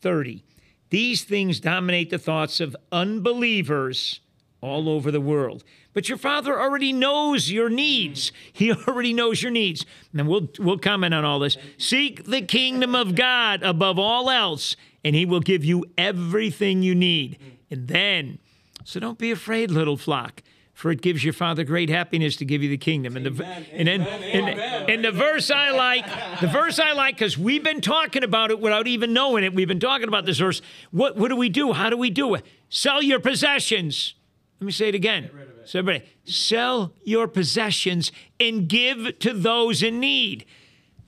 30. 0.02 0.44
These 0.90 1.24
things 1.24 1.60
dominate 1.60 2.10
the 2.10 2.18
thoughts 2.18 2.60
of 2.60 2.76
unbelievers 2.92 4.22
all 4.62 4.90
over 4.90 5.12
the 5.12 5.22
world. 5.22 5.64
But 5.98 6.10
your 6.10 6.20
father 6.20 6.62
already 6.62 6.94
knows 6.94 7.50
your 7.50 7.70
needs. 7.70 8.32
He 8.54 8.72
already 8.88 9.16
knows 9.16 9.42
your 9.42 9.52
needs. 9.52 9.84
And 10.16 10.28
we'll 10.28 10.48
we'll 10.60 10.78
comment 10.78 11.16
on 11.16 11.26
all 11.26 11.40
this. 11.40 11.58
Seek 11.80 12.26
the 12.26 12.44
kingdom 12.44 12.94
of 12.94 13.16
God 13.16 13.64
above 13.64 13.98
all 13.98 14.30
else, 14.30 14.76
and 15.04 15.16
he 15.16 15.26
will 15.26 15.40
give 15.40 15.66
you 15.66 15.86
everything 15.98 16.84
you 16.84 16.94
need. 16.94 17.40
And 17.72 17.88
then, 17.88 18.38
so 18.84 19.00
don't 19.00 19.18
be 19.18 19.32
afraid, 19.32 19.72
little 19.72 19.98
flock. 19.98 20.44
For 20.76 20.92
it 20.92 21.02
gives 21.02 21.24
your 21.24 21.34
Father 21.34 21.64
great 21.64 21.90
happiness 21.90 22.36
to 22.36 22.46
give 22.46 22.62
you 22.62 22.70
the 22.70 22.78
kingdom. 22.78 23.18
And 23.18 23.26
the 23.26 23.46
and 23.74 23.88
then 23.88 24.02
and, 24.02 24.60
and 24.92 25.04
the 25.04 25.12
verse 25.12 25.50
I 25.50 25.72
like, 25.72 26.06
the 26.40 26.48
verse 26.48 26.78
I 26.78 26.94
like, 26.94 27.16
because 27.16 27.40
we've 27.40 27.64
been 27.64 27.82
talking 27.82 28.24
about 28.24 28.52
it 28.52 28.60
without 28.60 28.86
even 28.86 29.14
knowing 29.14 29.44
it. 29.44 29.52
We've 29.52 29.68
been 29.68 29.80
talking 29.80 30.08
about 30.08 30.28
this 30.28 30.38
verse. 30.38 30.62
What 30.92 31.18
what 31.18 31.30
do 31.30 31.36
we 31.36 31.50
do? 31.50 31.74
How 31.74 31.90
do 31.90 31.98
we 31.98 32.12
do 32.12 32.36
it? 32.36 32.46
Sell 32.70 33.02
your 33.02 33.20
possessions. 33.20 34.14
Let 34.60 34.66
me 34.68 34.72
say 34.72 34.90
it 34.90 34.96
again. 34.96 35.32
So 35.68 35.80
everybody, 35.80 36.06
sell 36.24 36.94
your 37.04 37.28
possessions 37.28 38.14
and 38.40 38.70
give 38.70 39.20
to 39.20 39.34
those 39.34 39.84
in 39.84 40.00
need. 40.00 40.46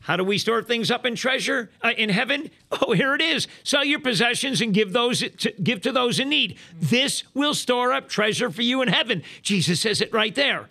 How 0.02 0.18
do 0.18 0.24
we 0.26 0.38
store 0.38 0.62
things 0.62 0.92
up 0.92 1.06
in 1.06 1.16
treasure 1.16 1.72
uh, 1.82 1.94
in 1.98 2.10
heaven? 2.10 2.52
Oh, 2.82 2.92
here 2.92 3.16
it 3.16 3.22
is. 3.22 3.48
Sell 3.64 3.86
your 3.86 4.02
possessions 4.02 4.60
and 4.60 4.74
give 4.74 4.92
those 4.92 5.20
to, 5.20 5.52
give 5.64 5.82
to 5.82 5.94
those 5.94 6.20
in 6.20 6.28
need. 6.28 6.58
This 6.78 7.24
will 7.34 7.54
store 7.54 7.94
up 7.94 8.10
treasure 8.10 8.50
for 8.50 8.62
you 8.62 8.82
in 8.82 8.90
heaven. 8.90 9.24
Jesus 9.42 9.80
says 9.80 10.02
it 10.02 10.12
right 10.12 10.36
there. 10.36 10.70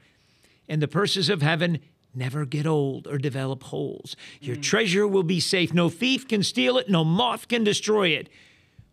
And 0.68 0.83
the 0.83 0.88
purses 0.88 1.31
of 1.31 1.40
heaven 1.40 1.79
never 2.14 2.44
get 2.44 2.66
old 2.66 3.07
or 3.07 3.16
develop 3.16 3.62
holes. 3.64 4.16
Your 4.40 4.57
treasure 4.57 5.09
will 5.09 5.22
be 5.22 5.40
safe. 5.40 5.72
No 5.72 5.88
thief 5.88 6.29
can 6.29 6.42
steal 6.42 6.77
it, 6.77 6.90
no 6.90 7.05
moth 7.05 7.48
can 7.48 7.64
destroy 7.64 8.09
it. 8.09 8.29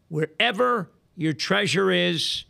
Wherever 0.08 0.90
your 1.18 1.34
treasure 1.34 1.92
is, 1.92 2.46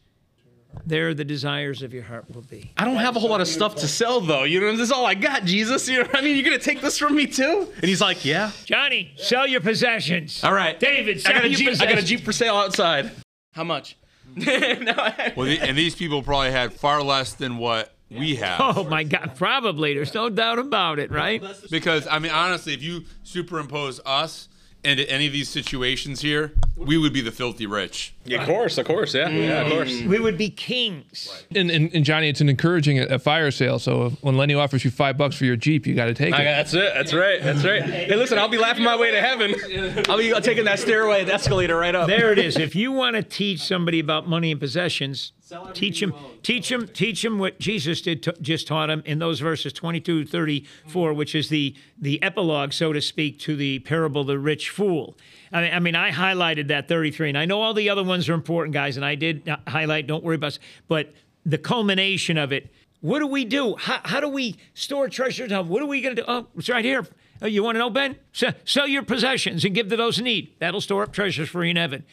there 0.85 1.13
the 1.13 1.23
desires 1.25 1.81
of 1.81 1.93
your 1.93 2.03
heart 2.03 2.25
will 2.33 2.41
be. 2.43 2.71
I 2.77 2.85
don't 2.85 2.95
have 2.97 3.15
a 3.15 3.19
whole 3.19 3.29
lot 3.29 3.41
of 3.41 3.47
stuff 3.47 3.75
to 3.77 3.87
sell 3.87 4.21
though. 4.21 4.43
You 4.43 4.59
know, 4.61 4.71
this 4.71 4.81
is 4.81 4.91
all 4.91 5.05
I 5.05 5.13
got, 5.15 5.45
Jesus. 5.45 5.87
You 5.87 5.99
know 5.99 6.03
what 6.05 6.17
I 6.17 6.21
mean? 6.21 6.35
You're 6.35 6.45
gonna 6.45 6.59
take 6.59 6.81
this 6.81 6.97
from 6.97 7.15
me 7.15 7.27
too? 7.27 7.67
And 7.75 7.85
he's 7.85 8.01
like, 8.01 8.23
Yeah. 8.25 8.51
Johnny, 8.65 9.13
sell 9.17 9.47
your 9.47 9.61
possessions. 9.61 10.43
All 10.43 10.53
right. 10.53 10.79
David, 10.79 11.17
I 11.17 11.19
sell 11.19 11.33
got 11.33 11.43
a 11.45 11.49
your 11.49 11.57
Jeep. 11.57 11.81
I 11.81 11.85
got 11.85 11.97
a. 11.97 12.03
Jeep 12.03 12.21
for 12.21 12.31
sale 12.33 12.55
outside. 12.55 13.11
How 13.53 13.63
much? 13.63 13.97
no, 14.35 14.43
I- 14.47 15.33
Well, 15.35 15.47
the, 15.47 15.59
and 15.59 15.77
these 15.77 15.95
people 15.95 16.21
probably 16.23 16.51
had 16.51 16.73
far 16.73 17.01
less 17.03 17.33
than 17.33 17.57
what 17.57 17.93
we 18.09 18.35
have. 18.35 18.59
Oh 18.61 18.83
my 18.83 19.03
God, 19.03 19.33
probably. 19.35 19.93
There's 19.93 20.13
no 20.13 20.29
doubt 20.29 20.59
about 20.59 20.99
it, 20.99 21.11
right? 21.11 21.43
Because 21.71 22.07
I 22.07 22.19
mean, 22.19 22.31
honestly, 22.31 22.73
if 22.73 22.81
you 22.83 23.03
superimpose 23.23 23.99
us 24.05 24.49
into 24.83 25.09
any 25.09 25.25
of 25.27 25.33
these 25.33 25.49
situations 25.49 26.21
here, 26.21 26.53
we 26.75 26.97
would 26.97 27.13
be 27.13 27.21
the 27.21 27.31
filthy 27.31 27.65
rich. 27.65 28.14
Yeah, 28.25 28.41
of 28.41 28.47
course, 28.47 28.77
of 28.77 28.85
course, 28.87 29.13
yeah, 29.13 29.29
yeah, 29.29 29.61
of 29.61 29.71
course. 29.71 30.01
We 30.01 30.19
would 30.19 30.37
be 30.37 30.49
kings. 30.49 31.45
And, 31.55 31.69
and, 31.69 31.93
and 31.93 32.03
Johnny, 32.03 32.27
it's 32.27 32.41
an 32.41 32.49
encouraging 32.49 32.99
a, 32.99 33.05
a 33.05 33.19
fire 33.19 33.51
sale. 33.51 33.77
So 33.77 34.07
if, 34.07 34.23
when 34.23 34.35
Lenny 34.35 34.55
offers 34.55 34.83
you 34.83 34.91
five 34.91 35.17
bucks 35.17 35.35
for 35.35 35.45
your 35.45 35.55
Jeep, 35.55 35.85
you 35.85 35.93
got 35.93 36.05
to 36.05 36.13
take 36.13 36.33
I, 36.33 36.41
it. 36.41 36.45
that's 36.45 36.73
it. 36.73 36.93
That's 36.93 37.13
right. 37.13 37.41
That's 37.41 37.63
right. 37.63 37.83
Hey, 37.83 38.15
listen, 38.15 38.39
I'll 38.39 38.49
be 38.49 38.57
laughing 38.57 38.83
my 38.83 38.95
way 38.95 39.11
to 39.11 39.21
heaven. 39.21 39.55
Oh, 40.07 40.13
I'll 40.13 40.17
be 40.17 40.31
taking 40.41 40.65
that 40.65 40.79
stairway, 40.79 41.23
the 41.23 41.33
escalator 41.33 41.77
right 41.77 41.93
up. 41.93 42.07
There 42.07 42.31
it 42.31 42.39
is. 42.39 42.57
If 42.57 42.75
you 42.75 42.91
want 42.91 43.15
to 43.15 43.23
teach 43.23 43.61
somebody 43.61 43.99
about 43.99 44.27
money 44.27 44.51
and 44.51 44.59
possessions, 44.59 45.31
teach 45.73 45.99
them, 45.99 46.13
teach 46.43 46.69
them, 46.69 46.87
teach 46.87 47.21
them 47.21 47.39
what 47.39 47.59
Jesus 47.59 48.01
did 48.01 48.23
t- 48.23 48.31
just 48.41 48.67
taught 48.67 48.87
them 48.87 49.03
in 49.05 49.19
those 49.19 49.39
verses 49.39 49.73
22 49.73 50.25
to 50.25 50.29
34, 50.29 51.13
which 51.13 51.35
is 51.35 51.49
the 51.49 51.75
the 51.99 52.21
epilogue, 52.23 52.73
so 52.73 52.93
to 52.93 53.01
speak, 53.01 53.39
to 53.39 53.55
the 53.55 53.79
parable 53.79 54.21
of 54.21 54.27
the 54.27 54.39
rich 54.39 54.69
fool. 54.69 55.17
I 55.51 55.61
mean, 55.61 55.73
I 55.73 55.79
mean, 55.79 55.95
I 55.95 56.11
highlighted 56.11 56.67
that 56.69 56.87
33, 56.87 57.29
and 57.29 57.37
I 57.37 57.45
know 57.45 57.61
all 57.61 57.73
the 57.73 57.89
other 57.89 58.03
ones 58.03 58.14
are 58.29 58.33
important, 58.33 58.73
guys, 58.73 58.97
and 58.97 59.05
I 59.05 59.15
did 59.15 59.47
uh, 59.47 59.57
highlight. 59.67 60.07
Don't 60.07 60.23
worry 60.23 60.35
about, 60.35 60.55
it. 60.55 60.59
but 60.87 61.13
the 61.45 61.57
culmination 61.57 62.37
of 62.37 62.51
it. 62.51 62.71
What 63.01 63.19
do 63.19 63.27
we 63.27 63.45
do? 63.45 63.75
How, 63.75 63.99
how 64.03 64.19
do 64.19 64.27
we 64.27 64.55
store 64.73 65.09
treasures? 65.09 65.51
What 65.51 65.81
are 65.81 65.85
we 65.85 66.01
going 66.01 66.15
to 66.15 66.21
do? 66.21 66.25
Oh, 66.27 66.47
it's 66.57 66.69
right 66.69 66.83
here. 66.83 67.05
Oh, 67.41 67.45
you 67.47 67.63
want 67.63 67.75
to 67.75 67.79
know, 67.79 67.89
Ben? 67.89 68.15
Se- 68.33 68.55
sell 68.65 68.87
your 68.87 69.03
possessions 69.03 69.63
and 69.65 69.75
give 69.75 69.89
to 69.89 69.97
those 69.97 70.17
in 70.17 70.23
need. 70.23 70.53
That'll 70.59 70.81
store 70.81 71.03
up 71.03 71.13
treasures 71.13 71.49
for 71.49 71.63
you 71.63 71.71
in 71.71 71.75
heaven. 71.75 72.03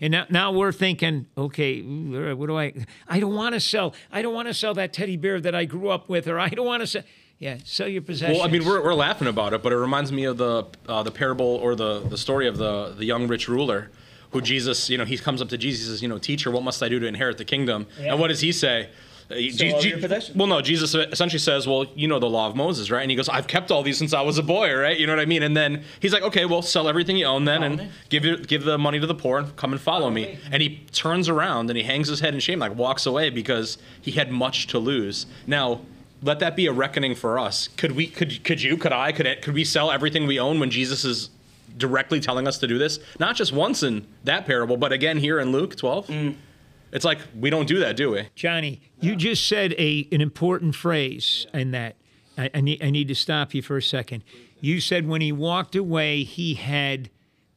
And 0.00 0.12
now, 0.12 0.26
now 0.30 0.52
we're 0.52 0.72
thinking, 0.72 1.26
okay, 1.36 1.82
right, 1.82 2.32
what 2.32 2.46
do 2.46 2.58
I? 2.58 2.72
I 3.06 3.20
don't 3.20 3.34
want 3.34 3.54
to 3.54 3.60
sell. 3.60 3.94
I 4.10 4.22
don't 4.22 4.34
want 4.34 4.48
to 4.48 4.54
sell 4.54 4.72
that 4.74 4.92
teddy 4.92 5.16
bear 5.16 5.40
that 5.40 5.54
I 5.54 5.66
grew 5.66 5.90
up 5.90 6.08
with, 6.08 6.26
or 6.26 6.40
I 6.40 6.48
don't 6.48 6.66
want 6.66 6.80
to 6.82 6.86
sell. 6.86 7.02
Yeah, 7.38 7.58
sell 7.64 7.88
your 7.88 8.02
possessions. 8.02 8.38
Well, 8.38 8.46
I 8.46 8.50
mean, 8.50 8.66
we're, 8.66 8.82
we're 8.82 8.94
laughing 8.94 9.26
about 9.26 9.54
it, 9.54 9.62
but 9.62 9.72
it 9.72 9.78
reminds 9.78 10.12
me 10.12 10.24
of 10.24 10.36
the 10.36 10.66
uh, 10.86 11.02
the 11.02 11.10
parable 11.10 11.46
or 11.46 11.74
the, 11.74 12.00
the 12.00 12.18
story 12.18 12.46
of 12.46 12.58
the 12.58 12.94
the 12.96 13.04
young 13.06 13.28
rich 13.28 13.48
ruler, 13.48 13.90
who 14.30 14.40
Jesus, 14.40 14.88
you 14.88 14.96
know, 14.98 15.04
he 15.04 15.18
comes 15.18 15.42
up 15.42 15.48
to 15.48 15.58
Jesus, 15.58 15.88
says, 15.88 16.02
you 16.02 16.08
know, 16.08 16.18
teacher, 16.18 16.50
what 16.50 16.62
must 16.62 16.82
I 16.82 16.88
do 16.88 16.98
to 17.00 17.06
inherit 17.06 17.38
the 17.38 17.44
kingdom? 17.44 17.86
And 17.98 18.18
what 18.20 18.28
does 18.28 18.40
he 18.40 18.52
say? 18.52 18.88
Je- 19.30 19.72
all 19.72 19.84
your 19.84 19.98
possessions. 19.98 20.36
well, 20.36 20.48
no, 20.48 20.60
Jesus 20.60 20.92
essentially 20.92 21.38
says, 21.38 21.64
well, 21.66 21.86
you 21.94 22.08
know 22.08 22.18
the 22.18 22.28
law 22.28 22.48
of 22.48 22.56
Moses, 22.56 22.90
right? 22.90 23.02
And 23.02 23.10
he 23.10 23.16
goes, 23.16 23.28
I've 23.28 23.46
kept 23.46 23.70
all 23.70 23.82
these 23.84 23.96
since 23.96 24.12
I 24.12 24.22
was 24.22 24.38
a 24.38 24.42
boy, 24.42 24.74
right? 24.74 24.98
You 24.98 25.06
know 25.06 25.14
what 25.14 25.22
I 25.22 25.26
mean? 25.26 25.44
And 25.44 25.56
then 25.56 25.84
he's 26.00 26.12
like, 26.12 26.24
okay, 26.24 26.46
well, 26.46 26.62
sell 26.62 26.88
everything 26.88 27.16
you 27.16 27.26
own 27.26 27.44
then, 27.44 27.62
and 27.62 27.76
me. 27.78 27.88
give 28.08 28.24
your, 28.24 28.38
give 28.38 28.64
the 28.64 28.76
money 28.76 28.98
to 28.98 29.06
the 29.06 29.14
poor, 29.14 29.38
and 29.38 29.54
come 29.54 29.70
and 29.70 29.80
follow 29.80 30.10
me. 30.10 30.38
And 30.50 30.60
he 30.60 30.78
turns 30.92 31.28
around 31.28 31.70
and 31.70 31.76
he 31.76 31.84
hangs 31.84 32.08
his 32.08 32.18
head 32.18 32.34
in 32.34 32.40
shame, 32.40 32.58
like 32.58 32.74
walks 32.74 33.06
away 33.06 33.30
because 33.30 33.78
he 34.00 34.10
had 34.10 34.32
much 34.32 34.66
to 34.68 34.80
lose. 34.80 35.26
Now, 35.46 35.82
let 36.22 36.40
that 36.40 36.56
be 36.56 36.66
a 36.66 36.72
reckoning 36.72 37.14
for 37.14 37.38
us. 37.38 37.68
Could 37.76 37.92
we? 37.92 38.08
Could 38.08 38.42
could 38.42 38.60
you? 38.60 38.76
Could 38.76 38.92
I? 38.92 39.12
Could 39.12 39.26
it, 39.26 39.42
could 39.42 39.54
we 39.54 39.64
sell 39.64 39.90
everything 39.92 40.26
we 40.26 40.40
own 40.40 40.58
when 40.60 40.70
Jesus 40.70 41.04
is 41.04 41.30
directly 41.76 42.20
telling 42.20 42.46
us 42.46 42.58
to 42.58 42.66
do 42.66 42.78
this? 42.78 42.98
Not 43.18 43.36
just 43.36 43.52
once 43.52 43.82
in 43.82 44.06
that 44.24 44.46
parable, 44.46 44.76
but 44.76 44.92
again 44.92 45.18
here 45.18 45.38
in 45.38 45.52
Luke 45.52 45.76
12. 45.76 46.06
Mm. 46.06 46.36
It's 46.92 47.04
like 47.04 47.18
we 47.38 47.50
don't 47.50 47.68
do 47.68 47.78
that, 47.80 47.96
do 47.96 48.10
we? 48.10 48.28
Johnny, 48.34 48.80
you 49.00 49.16
just 49.16 49.46
said 49.46 49.74
a 49.78 50.08
an 50.12 50.20
important 50.20 50.74
phrase 50.74 51.46
in 51.54 51.70
that. 51.70 51.96
I, 52.36 52.50
I 52.54 52.60
need 52.60 52.82
I 52.82 52.90
need 52.90 53.08
to 53.08 53.14
stop 53.14 53.54
you 53.54 53.62
for 53.62 53.76
a 53.76 53.82
second. 53.82 54.24
You 54.60 54.80
said 54.80 55.06
when 55.06 55.20
he 55.20 55.32
walked 55.32 55.74
away, 55.76 56.24
he 56.24 56.54
had 56.54 57.10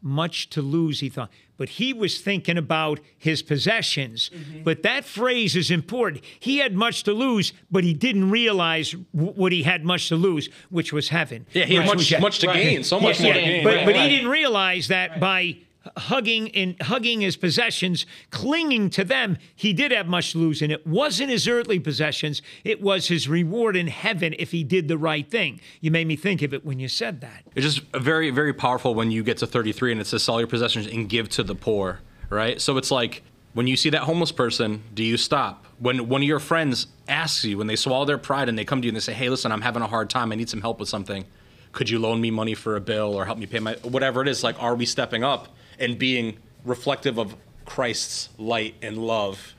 much 0.03 0.49
to 0.49 0.61
lose. 0.61 0.99
He 0.99 1.09
thought, 1.09 1.31
but 1.57 1.69
he 1.69 1.93
was 1.93 2.19
thinking 2.19 2.57
about 2.57 2.99
his 3.17 3.41
possessions. 3.41 4.29
Mm-hmm. 4.33 4.63
But 4.63 4.83
that 4.83 5.05
phrase 5.05 5.55
is 5.55 5.71
important. 5.71 6.23
He 6.39 6.57
had 6.57 6.75
much 6.75 7.03
to 7.03 7.13
lose, 7.13 7.53
but 7.71 7.83
he 7.83 7.93
didn't 7.93 8.29
realize 8.29 8.91
w- 9.15 9.33
what 9.33 9.51
he 9.51 9.63
had 9.63 9.85
much 9.85 10.09
to 10.09 10.15
lose, 10.15 10.49
which 10.69 10.91
was 10.91 11.09
heaven. 11.09 11.45
Yeah, 11.53 11.65
he 11.65 11.75
had 11.75 11.89
Which 11.89 12.11
much 12.11 12.21
much 12.21 12.39
to 12.39 12.47
gain, 12.47 12.83
so 12.83 12.99
much 12.99 13.19
Yeah, 13.19 13.25
more 13.27 13.35
yeah, 13.35 13.41
to 13.41 13.47
gain. 13.47 13.63
But, 13.63 13.75
Right, 13.75 13.85
but 13.85 13.95
he 13.95 14.09
didn't 14.09 14.29
realize 14.29 14.89
that 14.89 15.19
by 15.19 15.57
hugging 15.97 16.47
in 16.47 16.75
hugging 16.81 17.21
his 17.21 17.35
possessions, 17.35 18.05
clinging 18.29 18.89
to 18.91 19.03
them, 19.03 19.37
he 19.55 19.73
did 19.73 19.91
have 19.91 20.07
much 20.07 20.31
to 20.31 20.37
lose. 20.37 20.61
And 20.61 20.71
it 20.71 20.85
wasn't 20.85 21.29
his 21.29 21.47
earthly 21.47 21.79
possessions, 21.79 22.41
it 22.63 22.81
was 22.81 23.07
his 23.07 23.27
reward 23.27 23.75
in 23.75 23.87
heaven 23.87 24.35
if 24.39 24.51
he 24.51 24.63
did 24.63 24.87
the 24.87 24.97
right 24.97 25.29
thing. 25.29 25.59
You 25.81 25.91
made 25.91 26.07
me 26.07 26.15
think 26.15 26.41
of 26.41 26.53
it 26.53 26.65
when 26.65 26.79
you 26.79 26.87
said 26.87 27.21
that. 27.21 27.43
It's 27.55 27.65
just 27.65 27.81
very, 27.93 28.29
very 28.29 28.53
powerful 28.53 28.95
when 28.95 29.11
you 29.11 29.23
get 29.23 29.37
to 29.39 29.47
33 29.47 29.93
and 29.93 30.01
it 30.01 30.07
says 30.07 30.23
sell 30.23 30.39
your 30.39 30.47
possessions 30.47 30.87
and 30.87 31.09
give 31.09 31.29
to 31.29 31.43
the 31.43 31.55
poor, 31.55 31.99
right? 32.29 32.59
So 32.61 32.77
it's 32.77 32.91
like 32.91 33.23
when 33.53 33.67
you 33.67 33.75
see 33.75 33.89
that 33.91 34.03
homeless 34.03 34.31
person, 34.31 34.83
do 34.93 35.03
you 35.03 35.17
stop? 35.17 35.65
When 35.79 36.07
one 36.07 36.21
of 36.21 36.27
your 36.27 36.39
friends 36.39 36.87
asks 37.07 37.43
you, 37.43 37.57
when 37.57 37.67
they 37.67 37.75
swallow 37.75 38.05
their 38.05 38.17
pride 38.17 38.49
and 38.49 38.57
they 38.57 38.65
come 38.65 38.81
to 38.81 38.85
you 38.85 38.89
and 38.89 38.95
they 38.95 39.01
say, 39.01 39.13
hey, 39.13 39.29
listen, 39.29 39.51
I'm 39.51 39.61
having 39.61 39.81
a 39.81 39.87
hard 39.87 40.09
time, 40.09 40.31
I 40.31 40.35
need 40.35 40.49
some 40.49 40.61
help 40.61 40.79
with 40.79 40.89
something. 40.89 41.25
Could 41.71 41.89
you 41.89 41.99
loan 41.99 42.21
me 42.21 42.31
money 42.31 42.53
for 42.53 42.75
a 42.75 42.81
bill 42.81 43.15
or 43.15 43.25
help 43.25 43.37
me 43.37 43.47
pay 43.47 43.59
my 43.59 43.73
whatever 43.83 44.21
it 44.21 44.27
is? 44.27 44.43
Like, 44.43 44.61
are 44.61 44.75
we 44.75 44.85
stepping 44.85 45.23
up 45.23 45.49
and 45.79 45.97
being 45.97 46.37
reflective 46.65 47.17
of 47.17 47.35
Christ's 47.65 48.29
light 48.37 48.75
and 48.81 48.97
love 48.97 49.53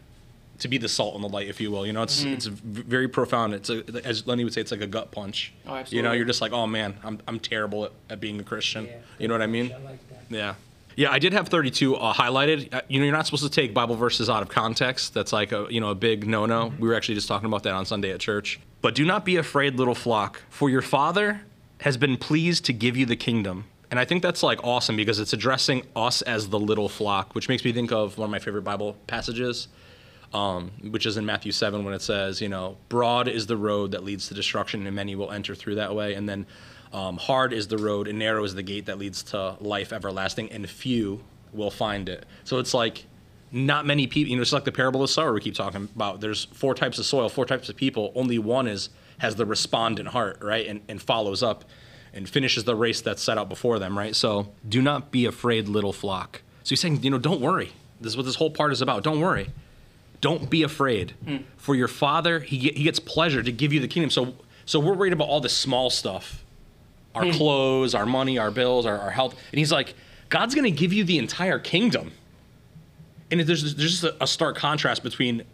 to 0.59 0.68
be 0.68 0.79
the 0.79 0.88
salt 0.88 1.14
and 1.14 1.24
the 1.24 1.29
light, 1.29 1.48
if 1.48 1.61
you 1.61 1.70
will. 1.70 1.87
You 1.87 1.92
know, 1.92 2.03
it's 2.03 2.22
it's 2.22 2.46
very 2.46 3.09
profound. 3.09 3.55
It's 3.55 3.70
a, 3.70 3.85
as 4.05 4.27
Lenny 4.27 4.44
would 4.44 4.53
say, 4.53 4.61
it's 4.61 4.70
like 4.70 4.81
a 4.81 4.87
gut 4.87 5.11
punch. 5.11 5.53
Oh, 5.66 5.74
absolutely. 5.74 5.96
You 5.96 6.03
know, 6.03 6.12
you're 6.12 6.24
just 6.24 6.40
like, 6.40 6.53
oh 6.53 6.66
man, 6.66 6.96
I'm 7.03 7.18
I'm 7.27 7.40
terrible 7.40 7.85
at, 7.85 7.92
at 8.11 8.20
being 8.20 8.38
a 8.40 8.44
Christian. 8.44 8.87
Yeah. 8.87 8.96
You 9.18 9.29
know 9.29 9.35
what 9.35 9.42
I 9.42 9.46
mean? 9.46 9.72
I 9.72 9.79
like 9.79 10.09
that. 10.09 10.24
Yeah. 10.29 10.55
Yeah, 10.96 11.11
I 11.11 11.18
did 11.18 11.33
have 11.33 11.48
32 11.48 11.96
uh, 11.96 12.14
highlighted. 12.14 12.72
Uh, 12.72 12.83
you 12.87 13.00
know, 13.00 13.05
you're 13.05 13.12
not 13.12 13.27
supposed 13.27 13.42
to 13.42 13.50
take 13.50 13.74
Bible 13.74 13.96
verses 13.96 14.31
out 14.31 14.42
of 14.42 14.48
context. 14.48 15.12
That's 15.12 15.33
like 15.33 15.50
a, 15.50 15.66
you 15.68 15.81
know, 15.81 15.90
a 15.90 15.94
big 15.96 16.24
no-no. 16.24 16.72
We 16.79 16.87
were 16.87 16.94
actually 16.94 17.16
just 17.16 17.27
talking 17.27 17.46
about 17.46 17.64
that 17.64 17.74
on 17.74 17.85
Sunday 17.85 18.12
at 18.12 18.20
church. 18.20 18.61
But 18.81 18.94
do 18.94 19.05
not 19.05 19.24
be 19.24 19.35
afraid, 19.35 19.74
little 19.74 19.96
flock, 19.96 20.42
for 20.50 20.70
your 20.70 20.83
Father 20.83 21.40
has 21.81 21.96
been 21.96 22.16
pleased 22.16 22.64
to 22.66 22.72
give 22.72 22.96
you 22.96 23.07
the 23.07 23.16
kingdom. 23.16 23.64
And 23.94 24.00
I 24.00 24.04
think 24.04 24.24
that's 24.24 24.42
like 24.42 24.64
awesome 24.64 24.96
because 24.96 25.20
it's 25.20 25.35
addressing 25.35 25.87
us 25.94 26.20
as 26.22 26.48
the 26.48 26.59
little 26.59 26.88
flock, 26.88 27.33
which 27.37 27.48
makes 27.48 27.64
me 27.64 27.72
think 27.72 27.92
of 27.92 28.18
one 28.18 28.24
of 28.24 28.30
my 28.33 28.40
favorite 28.40 28.62
Bible 28.62 28.96
passages, 29.07 29.68
um, 30.33 30.72
which 30.90 31.07
is 31.07 31.16
in 31.16 31.24
Matthew 31.24 31.52
7 31.52 31.85
when 31.85 31.94
it 31.94 32.02
says, 32.02 32.40
you 32.40 32.48
know, 32.48 32.76
broad 32.88 33.28
is 33.28 33.46
the 33.46 33.57
road 33.57 33.92
that 33.92 34.02
leads 34.02 34.26
to 34.26 34.35
destruction 34.35 34.85
and 34.85 34.96
many 34.96 35.14
will 35.14 35.30
enter 35.30 35.54
through 35.54 35.76
that 35.76 35.94
way. 35.94 36.14
And 36.14 36.28
then 36.28 36.44
um, 36.92 37.18
hard 37.18 37.52
is 37.52 37.68
the 37.68 37.78
road 37.78 38.09
and 38.09 38.18
narrow 38.18 38.42
is 38.42 38.57
the 38.57 38.64
gate 38.64 38.87
that 38.87 38.98
leads 38.98 39.22
to 39.30 39.57
life 39.61 39.92
everlasting 39.92 40.50
and 40.50 40.68
few 40.68 41.22
will 41.52 41.70
find 41.70 42.09
it. 42.09 42.26
So 42.42 42.59
it's 42.59 42.74
like 42.74 43.07
not 43.52 43.87
many 43.87 44.09
people, 44.09 44.28
you 44.28 44.35
know, 44.35 44.42
it's 44.42 44.52
like 44.52 44.64
the 44.64 44.72
parable 44.72 45.04
of 45.04 45.11
sower 45.11 45.33
we 45.33 45.40
keep 45.40 45.54
talking 45.54 45.88
about. 45.94 46.20
There's 46.20 46.46
four 46.46 46.74
types 46.74 46.98
of 46.98 47.07
soil, 47.07 47.28
four 47.28 47.44
types 47.44 47.68
of 47.68 47.76
people. 47.76 48.11
Only 48.16 48.40
one 48.40 48.66
is 48.66 48.88
has 49.18 49.37
the 49.37 49.46
respondent 49.46 50.09
heart, 50.09 50.42
right? 50.42 50.66
And, 50.66 50.80
and 50.88 51.00
follows 51.00 51.44
up 51.44 51.64
and 52.14 52.29
finishes 52.29 52.64
the 52.64 52.77
race 52.77 53.00
that's 53.00 53.22
set 53.22 53.37
out 53.37 53.48
before 53.48 53.79
them, 53.79 53.98
right? 53.98 54.16
So 54.16 54.53
do 54.66 54.81
not 54.81 55.11
be 55.11 55.27
afraid, 55.27 55.68
little 55.68 55.92
flock. 55.92 56.42
So 56.62 56.70
he's 56.70 56.81
saying, 56.81 57.03
you 57.03 57.11
know, 57.11 57.18
don't 57.18 57.40
worry. 57.40 57.72
This 58.00 58.12
is 58.12 58.16
what 58.16 58.27
this 58.27 58.37
whole 58.37 58.50
part 58.50 58.72
is 58.72 58.81
about. 58.81 59.03
Don't 59.03 59.20
worry. 59.20 59.50
Don't 60.20 60.48
be 60.48 60.62
afraid. 60.62 61.12
Hmm. 61.24 61.38
For 61.57 61.74
your 61.74 61.88
father, 61.88 62.40
he, 62.40 62.57
get, 62.59 62.77
he 62.77 62.85
gets 62.85 62.98
pleasure 62.98 63.42
to 63.42 63.53
give 63.53 63.72
you 63.72 63.81
the 63.81 63.88
kingdom. 63.88 64.11
So 64.11 64.35
so 64.66 64.81
we're 64.81 64.94
worried 64.94 65.12
about 65.12 65.29
all 65.29 65.40
the 65.40 65.48
small 65.48 65.90
stuff. 65.90 66.42
Our 67.14 67.27
hmm. 67.27 67.31
clothes, 67.33 67.94
our 67.94 68.07
money, 68.07 68.38
our 68.38 68.50
bills, 68.50 68.87
our, 68.87 68.98
our 68.98 69.11
health. 69.11 69.35
And 69.53 69.59
he's 69.59 69.72
like, 69.72 69.94
God's 70.29 70.55
gonna 70.55 70.70
give 70.70 70.92
you 70.92 71.05
the 71.05 71.18
entire 71.18 71.59
kingdom. 71.59 72.12
And 73.31 73.40
there's, 73.40 73.74
there's 73.74 74.00
just 74.00 74.05
a, 74.05 74.22
a 74.22 74.27
stark 74.27 74.57
contrast 74.57 75.03
between 75.03 75.44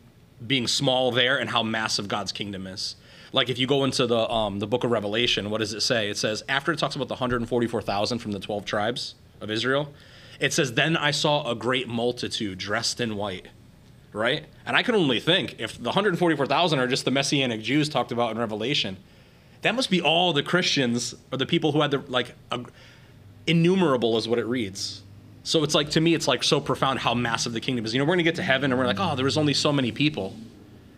being 0.46 0.66
small 0.66 1.10
there 1.10 1.38
and 1.38 1.50
how 1.50 1.62
massive 1.62 2.08
God's 2.08 2.32
kingdom 2.32 2.66
is. 2.66 2.96
Like 3.32 3.48
if 3.48 3.58
you 3.58 3.66
go 3.66 3.84
into 3.84 4.06
the 4.06 4.28
um, 4.28 4.58
the 4.58 4.66
book 4.66 4.84
of 4.84 4.90
Revelation, 4.90 5.50
what 5.50 5.58
does 5.58 5.72
it 5.72 5.80
say? 5.80 6.10
It 6.10 6.18
says 6.18 6.42
after 6.48 6.72
it 6.72 6.78
talks 6.78 6.96
about 6.96 7.08
the 7.08 7.14
144,000 7.14 8.18
from 8.18 8.32
the 8.32 8.40
12 8.40 8.64
tribes 8.64 9.14
of 9.40 9.50
Israel, 9.50 9.92
it 10.40 10.52
says 10.52 10.72
then 10.74 10.96
I 10.96 11.10
saw 11.10 11.48
a 11.50 11.54
great 11.54 11.88
multitude 11.88 12.58
dressed 12.58 13.00
in 13.00 13.16
white, 13.16 13.46
right? 14.12 14.46
And 14.66 14.76
I 14.76 14.82
can 14.82 14.94
only 14.94 15.20
think 15.20 15.56
if 15.58 15.76
the 15.76 15.90
144,000 15.90 16.78
are 16.78 16.86
just 16.88 17.04
the 17.04 17.10
messianic 17.10 17.62
Jews 17.62 17.88
talked 17.88 18.10
about 18.10 18.32
in 18.32 18.38
Revelation, 18.38 18.96
that 19.62 19.74
must 19.74 19.90
be 19.90 20.00
all 20.00 20.32
the 20.32 20.42
Christians 20.42 21.14
or 21.30 21.38
the 21.38 21.46
people 21.46 21.72
who 21.72 21.82
had 21.82 21.92
the 21.92 21.98
like 22.08 22.34
a, 22.50 22.60
innumerable 23.46 24.16
is 24.16 24.26
what 24.26 24.38
it 24.38 24.46
reads. 24.46 25.02
So 25.42 25.62
it's 25.62 25.74
like 25.74 25.90
to 25.90 26.00
me, 26.00 26.14
it's 26.14 26.28
like 26.28 26.42
so 26.42 26.60
profound 26.60 26.98
how 26.98 27.14
massive 27.14 27.52
the 27.52 27.60
kingdom 27.60 27.84
is. 27.84 27.94
You 27.94 28.00
know, 28.00 28.04
we're 28.04 28.14
gonna 28.14 28.22
get 28.22 28.36
to 28.36 28.42
heaven 28.42 28.72
and 28.72 28.78
we're 28.78 28.86
like, 28.86 29.00
oh, 29.00 29.14
there 29.14 29.24
was 29.24 29.38
only 29.38 29.54
so 29.54 29.72
many 29.72 29.92
people, 29.92 30.34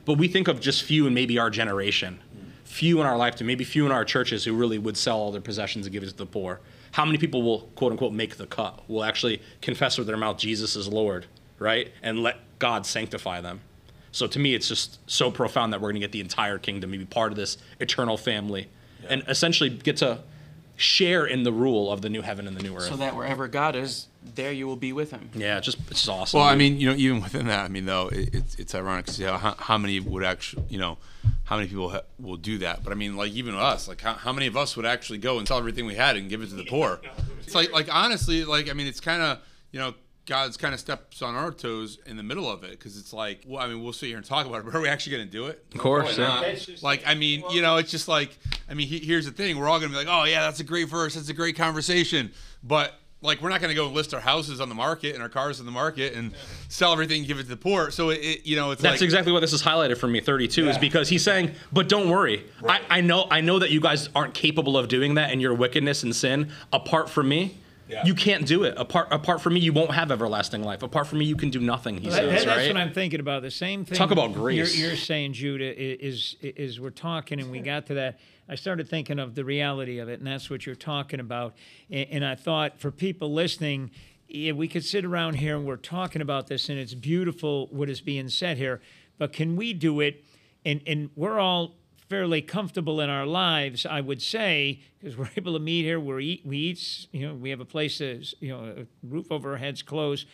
but 0.05 0.19
we 0.19 0.29
think 0.29 0.49
of 0.49 0.61
just 0.61 0.83
few 0.83 1.07
in 1.07 1.15
maybe 1.15 1.39
our 1.39 1.51
generation, 1.51 2.21
few 2.65 3.01
in 3.01 3.07
our 3.07 3.17
lifetime, 3.17 3.47
maybe 3.47 3.65
few 3.65 3.87
in 3.87 3.93
our 3.93 4.05
churches 4.05 4.45
who 4.45 4.55
really 4.55 4.79
would 4.79 4.97
sell 4.97 5.19
all 5.19 5.33
their 5.33 5.41
possessions 5.41 5.87
and 5.87 5.93
give 5.93 6.03
it 6.03 6.11
to 6.11 6.17
the 6.17 6.27
poor. 6.27 6.61
How 6.93 7.05
many 7.05 7.19
people 7.19 7.43
will 7.43 7.61
quote 7.75 7.93
unquote 7.93 8.13
make 8.13 8.37
the 8.37 8.47
cut? 8.47 8.89
Will 8.89 9.05
actually 9.05 9.43
confess 9.61 9.99
with 9.99 10.07
their 10.07 10.17
mouth 10.17 10.39
Jesus 10.39 10.77
is 10.77 10.89
Lord, 10.89 11.27
right, 11.59 11.91
and 12.03 12.23
let 12.23 12.39
God 12.59 12.87
sanctify 12.87 13.41
them. 13.41 13.61
So 14.11 14.27
to 14.27 14.39
me, 14.39 14.55
it's 14.55 14.69
just 14.69 14.99
so 15.11 15.31
profound 15.31 15.73
that 15.73 15.81
we're 15.81 15.91
gonna 15.91 16.01
get 16.01 16.13
the 16.13 16.21
entire 16.21 16.59
kingdom, 16.59 16.91
maybe 16.91 17.07
part 17.07 17.33
of 17.33 17.37
this 17.37 17.57
eternal 17.81 18.17
family, 18.17 18.69
and 19.09 19.23
essentially 19.27 19.71
get 19.71 19.97
to 19.99 20.21
share 20.77 21.25
in 21.27 21.45
the 21.45 21.53
rule 21.53 21.91
of 21.91 22.03
the 22.03 22.09
new 22.09 22.23
heaven 22.23 22.47
and 22.47 22.57
the 22.57 22.63
new 22.63 22.77
earth. 22.77 22.89
So 22.89 22.97
that 22.97 23.17
wherever 23.17 23.49
God 23.49 23.77
is, 23.77 24.09
there 24.35 24.53
you 24.53 24.67
will 24.67 24.77
be 24.77 24.93
with 24.93 25.11
him. 25.11 25.31
Yeah, 25.35 25.61
just 25.61 25.79
it's 25.91 26.01
just 26.01 26.09
awesome. 26.09 26.41
Well, 26.41 26.49
I 26.49 26.55
mean, 26.55 26.79
you 26.79 26.89
know, 26.89 26.97
even 26.97 27.23
within 27.23 27.47
that, 27.47 27.65
I 27.65 27.69
mean, 27.69 27.87
though, 27.87 28.09
it, 28.09 28.35
it's 28.35 28.55
it's 28.57 28.75
ironic 28.75 29.07
to 29.07 29.13
see 29.13 29.25
how, 29.25 29.39
how 29.39 29.55
how 29.59 29.79
many 29.79 30.01
would 30.01 30.25
actually, 30.25 30.65
you 30.69 30.79
know, 30.79 30.99
how 31.45 31.57
many 31.57 31.69
people 31.69 31.91
ha- 31.91 32.03
will 32.19 32.37
do 32.37 32.59
that. 32.59 32.83
But 32.83 32.93
I 32.93 32.97
mean, 32.97 33.17
like 33.17 33.33
even 33.33 33.55
us, 33.55 33.89
like 33.89 34.01
how, 34.01 34.15
how 34.15 34.33
many 34.33 34.47
of 34.47 34.57
us 34.57 34.77
would 34.77 34.87
actually 34.87 35.19
go 35.19 35.39
and 35.39 35.47
sell 35.47 35.59
everything 35.59 35.87
we 35.87 35.95
had 35.95 36.17
and 36.17 36.29
give 36.29 36.43
it 36.43 36.49
to 36.49 36.55
the 36.55 36.65
poor? 36.65 37.01
It's 37.41 37.55
like 37.55 37.73
like 37.73 37.95
honestly, 37.95 38.45
like 38.45 38.71
I 38.71 38.73
mean, 38.73 38.87
it's 38.87 39.01
kind 39.01 39.23
of 39.23 39.39
you 39.71 39.79
know. 39.79 39.95
God's 40.25 40.57
kind 40.57 40.73
of 40.73 40.79
steps 40.79 41.21
on 41.21 41.35
our 41.35 41.51
toes 41.51 41.99
in 42.07 42.17
the 42.17 42.23
middle 42.23 42.49
of 42.49 42.63
it 42.63 42.71
because 42.71 42.97
it's 42.97 43.13
like, 43.13 43.43
well, 43.45 43.61
I 43.61 43.67
mean, 43.67 43.83
we'll 43.83 43.93
sit 43.93 44.07
here 44.07 44.19
and 44.19 44.25
talk 44.25 44.47
about 44.47 44.61
it, 44.61 44.65
but 44.65 44.73
are 44.73 44.81
we 44.81 44.87
actually 44.89 45.17
going 45.17 45.27
to 45.27 45.33
do 45.33 45.47
it? 45.47 45.65
of 45.75 45.81
course, 45.81 46.17
yeah. 46.17 46.55
Like, 46.81 47.03
I 47.05 47.17
mean, 47.17 47.43
you 47.51 47.61
know, 47.61 47.79
it's 47.79 47.91
just 47.91 48.07
like, 48.07 48.39
I 48.71 48.75
mean, 48.75 48.87
he, 48.87 49.01
here's 49.01 49.25
the 49.25 49.33
thing: 49.33 49.59
we're 49.59 49.69
all 49.69 49.81
gonna 49.81 49.91
be 49.91 49.97
like, 49.97 50.07
oh 50.09 50.23
yeah, 50.23 50.43
that's 50.43 50.61
a 50.61 50.65
great 50.65 50.89
verse, 50.89 51.17
that's 51.17 51.29
a 51.29 51.35
great 51.35 51.57
conversation, 51.57 52.31
but 52.63 52.95
like, 53.23 53.41
we're 53.41 53.49
not 53.49 53.61
gonna 53.61 53.75
go 53.75 53.89
list 53.89 54.13
our 54.15 54.21
houses 54.21 54.61
on 54.61 54.69
the 54.69 54.75
market 54.75 55.15
and 55.15 55.23
our 55.23 55.29
cars 55.29 55.61
on 55.61 55.67
the 55.67 55.73
market 55.73 56.15
and 56.15 56.33
sell 56.69 56.93
everything 56.93 57.21
and 57.21 57.29
give 57.29 57.39
it 57.39 57.45
to 57.45 57.49
the 57.49 57.57
poor. 57.57 57.91
So 57.91 58.11
it, 58.11 58.17
it 58.19 58.47
you 58.47 58.57
know, 58.57 58.73
it's 58.73 58.83
That's 58.83 59.01
like, 59.01 59.03
exactly 59.03 59.33
what 59.33 59.41
this 59.41 59.53
is 59.53 59.63
highlighted 59.63 59.97
for 59.97 60.09
me. 60.09 60.21
32 60.21 60.69
is 60.69 60.79
because 60.79 61.09
he's 61.09 61.23
saying, 61.23 61.53
but 61.73 61.89
don't 61.89 62.11
worry. 62.11 62.45
I, 62.69 62.81
I 62.91 63.01
know 63.01 63.27
I 63.31 63.41
know 63.41 63.59
that 63.61 63.71
you 63.71 63.81
guys 63.81 64.09
aren't 64.15 64.35
capable 64.35 64.77
of 64.77 64.89
doing 64.89 65.15
that, 65.15 65.31
and 65.31 65.41
your 65.41 65.55
wickedness 65.55 66.03
and 66.03 66.15
sin. 66.15 66.51
Apart 66.73 67.09
from 67.09 67.29
me, 67.29 67.59
you 68.05 68.15
can't 68.15 68.47
do 68.47 68.65
it. 68.65 68.75
Apart 68.79 69.09
apart 69.11 69.41
from 69.43 69.55
me, 69.55 69.61
you 69.61 69.73
won't 69.73 69.93
have 69.93 70.11
everlasting 70.11 70.63
life. 70.63 70.83
Apart 70.83 71.07
from 71.07 71.19
me, 71.19 71.27
you 71.27 71.37
can 71.37 71.51
do 71.51 71.61
nothing. 71.61 71.99
He 71.99 72.09
That- 72.09 72.15
says, 72.15 72.21
that- 72.31 72.47
that's 72.47 72.47
right? 72.47 72.69
what 72.75 72.77
I'm 72.81 72.93
thinking 72.93 73.21
about. 73.21 73.43
The 73.43 73.51
same 73.51 73.85
thing. 73.85 73.97
Talk 73.99 74.11
about 74.11 74.33
grace. 74.33 74.77
You're, 74.77 74.89
you're 74.89 74.97
saying, 74.97 75.35
Judah, 75.35 75.67
i- 75.71 75.99
is, 76.01 76.37
is 76.41 76.81
we're 76.81 76.91
talking 76.91 77.39
and 77.39 77.51
we 77.51 77.61
got 77.61 77.87
to 77.87 77.95
that. 77.95 78.19
I 78.49 78.55
started 78.55 78.89
thinking 78.89 79.19
of 79.19 79.35
the 79.35 79.45
reality 79.45 79.99
of 79.99 80.09
it, 80.09 80.19
and 80.19 80.27
that's 80.27 80.51
what 80.51 80.67
you're 80.67 80.75
talking 80.75 81.21
about. 81.21 81.55
And, 81.91 82.09
and 82.11 82.25
I 82.25 82.35
thought 82.35 82.81
for 82.81 82.91
people 82.91 83.33
listening, 83.33 83.91
yeah, 84.29 84.53
we 84.53 84.69
could 84.69 84.85
sit 84.85 85.05
around 85.05 85.35
here 85.35 85.57
and 85.57 85.67
we're 85.67 85.77
talking 85.77 86.23
about 86.23 86.47
this, 86.47 86.69
and 86.69 86.79
it's 86.79 86.95
beautiful 86.95 87.69
what 87.69 87.89
is 87.89 88.01
being 88.01 88.29
said 88.29 88.57
here. 88.57 88.81
But 89.19 89.33
can 89.33 89.57
we 89.57 89.73
do 89.73 90.01
it? 90.01 90.25
And 90.65 90.81
and 90.87 91.11
we're 91.17 91.39
all 91.39 91.75
fairly 92.09 92.43
comfortable 92.43 93.01
in 93.01 93.09
our 93.09 93.25
lives, 93.25 93.87
I 93.87 94.03
would 94.03 94.21
say, 94.21 94.81
because 95.01 95.17
we're 95.17 95.31
able 95.37 95.55
to 95.55 95.59
meet 95.59 95.85
here. 95.85 95.99
We're 95.99 96.21
eat, 96.21 96.43
we 96.45 96.59
eat, 96.59 97.07
you 97.11 97.27
know, 97.27 97.35
we 97.35 97.49
have 97.51 97.61
a 97.61 97.65
place 97.65 97.99
to, 97.99 98.23
you 98.39 98.49
know, 98.49 98.75
a 98.83 98.87
roof 99.03 99.33
over 99.33 99.53
our 99.53 99.57
heads, 99.57 99.83
clothes. 99.83 100.27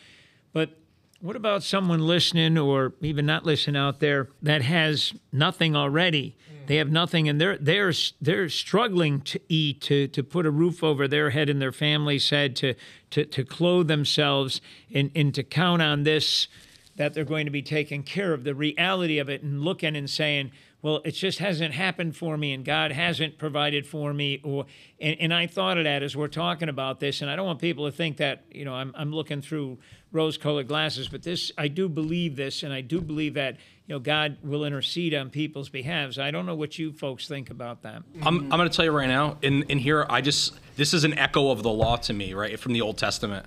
But 0.51 0.77
what 1.21 1.35
about 1.35 1.63
someone 1.63 2.05
listening 2.05 2.57
or 2.57 2.93
even 3.01 3.25
not 3.25 3.45
listening 3.45 3.75
out 3.75 3.99
there 3.99 4.29
that 4.41 4.61
has 4.61 5.13
nothing 5.31 5.75
already? 5.75 6.35
Mm. 6.51 6.67
They 6.67 6.75
have 6.77 6.91
nothing, 6.91 7.27
and 7.27 7.39
they're 7.41 7.57
they're 7.57 7.93
they're 8.21 8.49
struggling 8.49 9.21
to 9.21 9.39
eat, 9.49 9.81
to 9.81 10.07
to 10.07 10.23
put 10.23 10.45
a 10.45 10.51
roof 10.51 10.83
over 10.83 11.07
their 11.07 11.31
head 11.31 11.49
and 11.49 11.61
their 11.61 11.71
family's 11.71 12.29
head, 12.29 12.55
to 12.57 12.75
to 13.11 13.25
to 13.25 13.43
clothe 13.43 13.87
themselves, 13.87 14.61
and 14.93 15.11
and 15.15 15.33
to 15.35 15.43
count 15.43 15.81
on 15.81 16.03
this 16.03 16.47
that 16.95 17.13
they're 17.13 17.25
going 17.25 17.45
to 17.45 17.51
be 17.51 17.61
taken 17.61 18.03
care 18.03 18.33
of. 18.33 18.43
The 18.43 18.55
reality 18.55 19.19
of 19.19 19.29
it, 19.29 19.41
and 19.43 19.61
looking 19.61 19.95
and 19.95 20.09
saying, 20.09 20.51
"Well, 20.81 21.01
it 21.03 21.11
just 21.11 21.39
hasn't 21.39 21.73
happened 21.73 22.15
for 22.15 22.37
me, 22.37 22.53
and 22.53 22.63
God 22.63 22.91
hasn't 22.91 23.37
provided 23.37 23.85
for 23.85 24.13
me." 24.13 24.39
Or 24.43 24.65
and, 24.99 25.17
and 25.19 25.33
I 25.33 25.47
thought 25.47 25.77
of 25.77 25.83
that 25.83 26.03
as 26.03 26.15
we're 26.15 26.27
talking 26.27 26.69
about 26.69 26.99
this, 26.99 27.21
and 27.21 27.29
I 27.29 27.35
don't 27.35 27.45
want 27.45 27.59
people 27.59 27.85
to 27.85 27.91
think 27.91 28.17
that 28.17 28.43
you 28.51 28.65
know 28.65 28.73
I'm 28.73 28.93
I'm 28.95 29.11
looking 29.11 29.41
through 29.41 29.77
rose-colored 30.11 30.67
glasses, 30.67 31.07
but 31.07 31.21
this 31.23 31.51
I 31.57 31.67
do 31.67 31.87
believe 31.87 32.35
this, 32.35 32.63
and 32.63 32.73
I 32.73 32.81
do 32.81 32.99
believe 33.01 33.35
that 33.35 33.55
you 33.87 33.95
know 33.95 33.99
God 33.99 34.37
will 34.43 34.65
intercede 34.65 35.13
on 35.13 35.29
people's 35.29 35.69
behalves. 35.69 36.17
I 36.17 36.31
don't 36.31 36.45
know 36.45 36.55
what 36.55 36.79
you 36.79 36.91
folks 36.93 37.27
think 37.27 37.49
about 37.49 37.83
that. 37.83 38.01
I'm, 38.21 38.51
I'm 38.51 38.57
going 38.57 38.69
to 38.69 38.75
tell 38.75 38.85
you 38.85 38.91
right 38.91 39.07
now. 39.07 39.37
In 39.41 39.63
in 39.63 39.77
here, 39.77 40.05
I 40.09 40.21
just 40.21 40.59
this 40.75 40.93
is 40.93 41.03
an 41.03 41.17
echo 41.17 41.51
of 41.51 41.63
the 41.63 41.71
law 41.71 41.97
to 41.97 42.13
me, 42.13 42.33
right, 42.33 42.59
from 42.59 42.73
the 42.73 42.81
Old 42.81 42.97
Testament, 42.97 43.45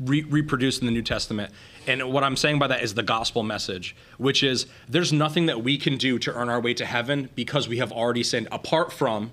re- 0.00 0.22
reproduced 0.22 0.80
in 0.80 0.86
the 0.86 0.92
New 0.92 1.02
Testament. 1.02 1.52
And 1.86 2.12
what 2.12 2.22
I'm 2.22 2.36
saying 2.36 2.58
by 2.58 2.66
that 2.68 2.82
is 2.82 2.94
the 2.94 3.02
gospel 3.02 3.42
message, 3.42 3.96
which 4.18 4.42
is 4.42 4.66
there's 4.88 5.12
nothing 5.12 5.46
that 5.46 5.62
we 5.62 5.78
can 5.78 5.96
do 5.96 6.18
to 6.18 6.32
earn 6.34 6.48
our 6.48 6.60
way 6.60 6.74
to 6.74 6.84
heaven 6.84 7.30
because 7.34 7.68
we 7.68 7.78
have 7.78 7.90
already 7.90 8.22
sinned, 8.22 8.48
apart 8.52 8.92
from 8.92 9.32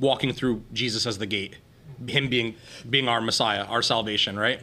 walking 0.00 0.32
through 0.32 0.62
Jesus 0.72 1.06
as 1.06 1.18
the 1.18 1.26
gate, 1.26 1.56
Him 2.06 2.28
being 2.28 2.54
being 2.88 3.08
our 3.08 3.20
Messiah, 3.20 3.64
our 3.64 3.82
salvation, 3.82 4.38
right? 4.38 4.62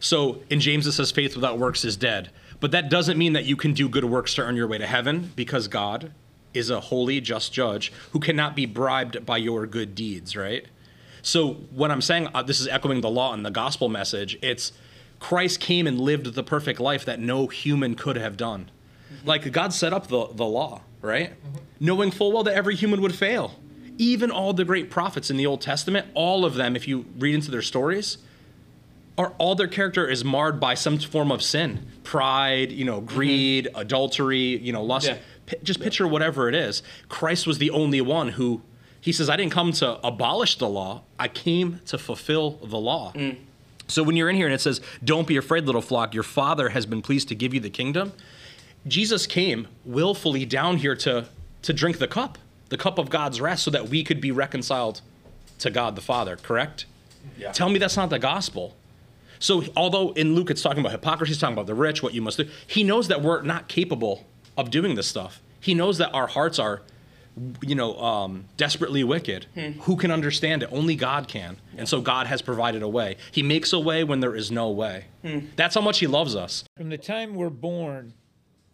So 0.00 0.42
in 0.50 0.60
James 0.60 0.86
it 0.86 0.92
says 0.92 1.10
faith 1.10 1.34
without 1.34 1.58
works 1.58 1.84
is 1.84 1.96
dead. 1.96 2.30
But 2.60 2.72
that 2.72 2.90
doesn't 2.90 3.16
mean 3.16 3.34
that 3.34 3.44
you 3.44 3.56
can 3.56 3.72
do 3.72 3.88
good 3.88 4.04
works 4.04 4.34
to 4.34 4.42
earn 4.42 4.56
your 4.56 4.66
way 4.66 4.78
to 4.78 4.86
heaven 4.86 5.32
because 5.36 5.68
God 5.68 6.12
is 6.54 6.70
a 6.70 6.80
holy, 6.80 7.20
just 7.20 7.52
judge 7.52 7.92
who 8.12 8.18
cannot 8.18 8.56
be 8.56 8.66
bribed 8.66 9.24
by 9.24 9.36
your 9.36 9.66
good 9.66 9.94
deeds, 9.94 10.34
right? 10.36 10.66
So 11.22 11.54
when 11.72 11.90
I'm 11.90 12.02
saying 12.02 12.28
uh, 12.34 12.42
this 12.42 12.60
is 12.60 12.66
echoing 12.66 13.00
the 13.00 13.10
law 13.10 13.32
and 13.32 13.44
the 13.44 13.50
gospel 13.50 13.88
message, 13.88 14.38
it's 14.42 14.72
Christ 15.20 15.60
came 15.60 15.86
and 15.86 16.00
lived 16.00 16.34
the 16.34 16.42
perfect 16.42 16.80
life 16.80 17.04
that 17.04 17.18
no 17.20 17.46
human 17.46 17.94
could 17.94 18.16
have 18.16 18.36
done. 18.36 18.70
Mm-hmm. 19.12 19.28
Like 19.28 19.52
God 19.52 19.72
set 19.72 19.92
up 19.92 20.08
the, 20.08 20.28
the 20.32 20.44
law, 20.44 20.82
right? 21.00 21.30
Mm-hmm. 21.30 21.58
Knowing 21.80 22.10
full 22.10 22.32
well 22.32 22.44
that 22.44 22.54
every 22.54 22.76
human 22.76 23.00
would 23.02 23.14
fail. 23.14 23.54
Even 23.96 24.30
all 24.30 24.52
the 24.52 24.64
great 24.64 24.90
prophets 24.90 25.28
in 25.30 25.36
the 25.36 25.46
Old 25.46 25.60
Testament, 25.60 26.06
all 26.14 26.44
of 26.44 26.54
them, 26.54 26.76
if 26.76 26.86
you 26.86 27.06
read 27.18 27.34
into 27.34 27.50
their 27.50 27.62
stories, 27.62 28.18
are 29.16 29.32
all 29.38 29.56
their 29.56 29.66
character 29.66 30.08
is 30.08 30.24
marred 30.24 30.60
by 30.60 30.74
some 30.74 30.98
form 30.98 31.32
of 31.32 31.42
sin, 31.42 31.84
pride, 32.04 32.70
you 32.70 32.84
know, 32.84 32.98
mm-hmm. 32.98 33.16
greed, 33.16 33.68
adultery, 33.74 34.56
you 34.58 34.72
know, 34.72 34.82
lust. 34.82 35.08
Yeah. 35.08 35.18
Pi- 35.46 35.58
just 35.64 35.80
picture 35.80 36.06
whatever 36.06 36.48
it 36.48 36.54
is. 36.54 36.82
Christ 37.08 37.46
was 37.46 37.58
the 37.58 37.70
only 37.70 38.00
one 38.00 38.28
who 38.28 38.62
he 39.00 39.12
says, 39.12 39.28
I 39.28 39.36
didn't 39.36 39.52
come 39.52 39.72
to 39.72 40.06
abolish 40.06 40.58
the 40.58 40.68
law. 40.68 41.02
I 41.18 41.28
came 41.28 41.80
to 41.86 41.98
fulfill 41.98 42.52
the 42.62 42.78
law. 42.78 43.12
Mm. 43.14 43.38
So 43.88 44.02
when 44.02 44.16
you're 44.16 44.30
in 44.30 44.36
here 44.36 44.46
and 44.46 44.54
it 44.54 44.60
says, 44.60 44.80
Don't 45.02 45.26
be 45.26 45.36
afraid, 45.36 45.64
little 45.64 45.82
flock, 45.82 46.14
your 46.14 46.22
father 46.22 46.70
has 46.70 46.86
been 46.86 47.02
pleased 47.02 47.28
to 47.28 47.34
give 47.34 47.52
you 47.52 47.60
the 47.60 47.70
kingdom. 47.70 48.12
Jesus 48.86 49.26
came 49.26 49.68
willfully 49.84 50.44
down 50.44 50.76
here 50.76 50.94
to, 50.96 51.26
to 51.62 51.72
drink 51.72 51.98
the 51.98 52.06
cup, 52.06 52.38
the 52.68 52.76
cup 52.76 52.98
of 52.98 53.10
God's 53.10 53.40
wrath, 53.40 53.58
so 53.58 53.70
that 53.70 53.88
we 53.88 54.04
could 54.04 54.20
be 54.20 54.30
reconciled 54.30 55.00
to 55.58 55.70
God 55.70 55.96
the 55.96 56.00
Father, 56.00 56.36
correct? 56.36 56.86
Yeah. 57.36 57.52
Tell 57.52 57.68
me 57.68 57.78
that's 57.78 57.96
not 57.96 58.10
the 58.10 58.18
gospel. 58.18 58.76
So, 59.40 59.64
although 59.76 60.12
in 60.12 60.34
Luke 60.34 60.50
it's 60.50 60.62
talking 60.62 60.80
about 60.80 60.92
hypocrisy, 60.92 61.32
it's 61.32 61.40
talking 61.40 61.54
about 61.54 61.66
the 61.66 61.74
rich, 61.74 62.02
what 62.02 62.14
you 62.14 62.22
must 62.22 62.38
do, 62.38 62.48
he 62.66 62.82
knows 62.82 63.08
that 63.08 63.22
we're 63.22 63.42
not 63.42 63.68
capable 63.68 64.26
of 64.56 64.70
doing 64.70 64.94
this 64.94 65.06
stuff. 65.06 65.40
He 65.60 65.74
knows 65.74 65.98
that 65.98 66.10
our 66.10 66.26
hearts 66.26 66.58
are, 66.58 66.82
you 67.62 67.74
know, 67.74 67.98
um, 67.98 68.44
desperately 68.56 69.04
wicked. 69.04 69.46
Who 69.82 69.96
can 69.96 70.10
understand 70.10 70.62
it? 70.62 70.68
Only 70.72 70.96
God 70.96 71.28
can. 71.28 71.58
And 71.76 71.88
so, 71.88 72.00
God 72.00 72.26
has 72.26 72.42
provided 72.42 72.82
a 72.82 72.88
way. 72.88 73.16
He 73.32 73.42
makes 73.42 73.72
a 73.72 73.78
way 73.78 74.04
when 74.04 74.20
there 74.20 74.34
is 74.34 74.50
no 74.50 74.70
way. 74.70 75.06
That's 75.56 75.74
how 75.74 75.80
much 75.80 75.98
He 75.98 76.06
loves 76.06 76.34
us. 76.36 76.64
From 76.76 76.88
the 76.88 76.98
time 76.98 77.34
we're 77.34 77.50
born 77.50 78.14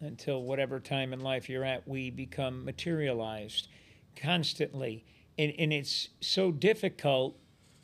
until 0.01 0.43
whatever 0.43 0.79
time 0.79 1.13
in 1.13 1.19
life 1.19 1.49
you're 1.49 1.63
at, 1.63 1.87
we 1.87 2.09
become 2.09 2.63
materialized 2.65 3.67
constantly. 4.15 5.05
And, 5.37 5.53
and 5.57 5.73
it's 5.73 6.09
so 6.21 6.51
difficult 6.51 7.37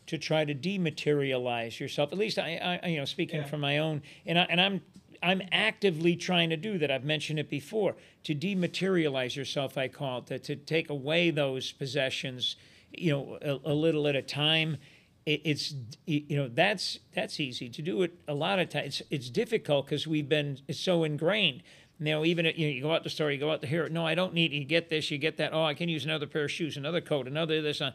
to 0.08 0.18
try 0.18 0.44
to 0.44 0.54
dematerialize 0.54 1.80
yourself. 1.80 2.12
At 2.12 2.18
least 2.18 2.38
I, 2.38 2.80
I 2.84 2.88
you 2.88 2.98
know, 2.98 3.06
speaking 3.06 3.44
from 3.46 3.62
my 3.62 3.78
own, 3.78 4.02
and, 4.26 4.38
I, 4.38 4.44
and 4.44 4.60
I'm 4.60 4.82
I'm 5.24 5.42
actively 5.52 6.16
trying 6.16 6.50
to 6.50 6.58
do 6.58 6.78
that. 6.80 6.90
I've 6.90 7.04
mentioned 7.04 7.40
it 7.40 7.50
before. 7.50 7.96
To 8.24 8.36
dematerialize 8.36 9.36
yourself, 9.36 9.78
I 9.78 9.88
call 9.88 10.20
it, 10.20 10.26
to, 10.28 10.40
to 10.40 10.56
take 10.56 10.90
away 10.90 11.32
those 11.32 11.72
possessions, 11.72 12.56
you 12.92 13.12
know, 13.12 13.38
a, 13.42 13.72
a 13.72 13.74
little 13.74 14.08
at 14.08 14.16
a 14.16 14.22
time. 14.22 14.78
It, 15.26 15.42
it's 15.44 15.76
you 16.08 16.36
know 16.36 16.48
that's 16.48 16.98
that's 17.14 17.40
easy 17.40 17.70
to 17.70 17.82
do 17.84 18.02
it. 18.02 18.18
A 18.28 18.34
lot 18.34 18.58
of 18.58 18.70
times 18.70 19.02
it's, 19.02 19.02
it's 19.12 19.30
difficult 19.30 19.86
because 19.86 20.08
we've 20.08 20.28
been 20.28 20.58
so 20.72 21.04
ingrained. 21.04 21.62
Know, 22.00 22.26
even 22.26 22.46
you 22.46 22.66
know, 22.66 22.74
you 22.74 22.82
go 22.82 22.92
out 22.94 23.04
the 23.04 23.12
store, 23.12 23.30
you 23.30 23.38
go 23.38 23.52
out 23.52 23.62
the 23.62 23.68
here. 23.68 23.88
No, 23.88 24.08
I 24.08 24.16
don't 24.16 24.34
need. 24.34 24.52
You 24.52 24.66
get 24.66 24.90
this, 24.90 25.12
you 25.12 25.20
get 25.20 25.38
that. 25.38 25.54
Oh, 25.54 25.64
I 25.64 25.76
can 25.76 25.88
use 25.88 26.04
another 26.04 26.26
pair 26.26 26.46
of 26.46 26.52
shoes, 26.52 26.76
another 26.76 27.00
coat, 27.00 27.28
another 27.28 27.62
this. 27.62 27.80
Uh, 27.80 27.92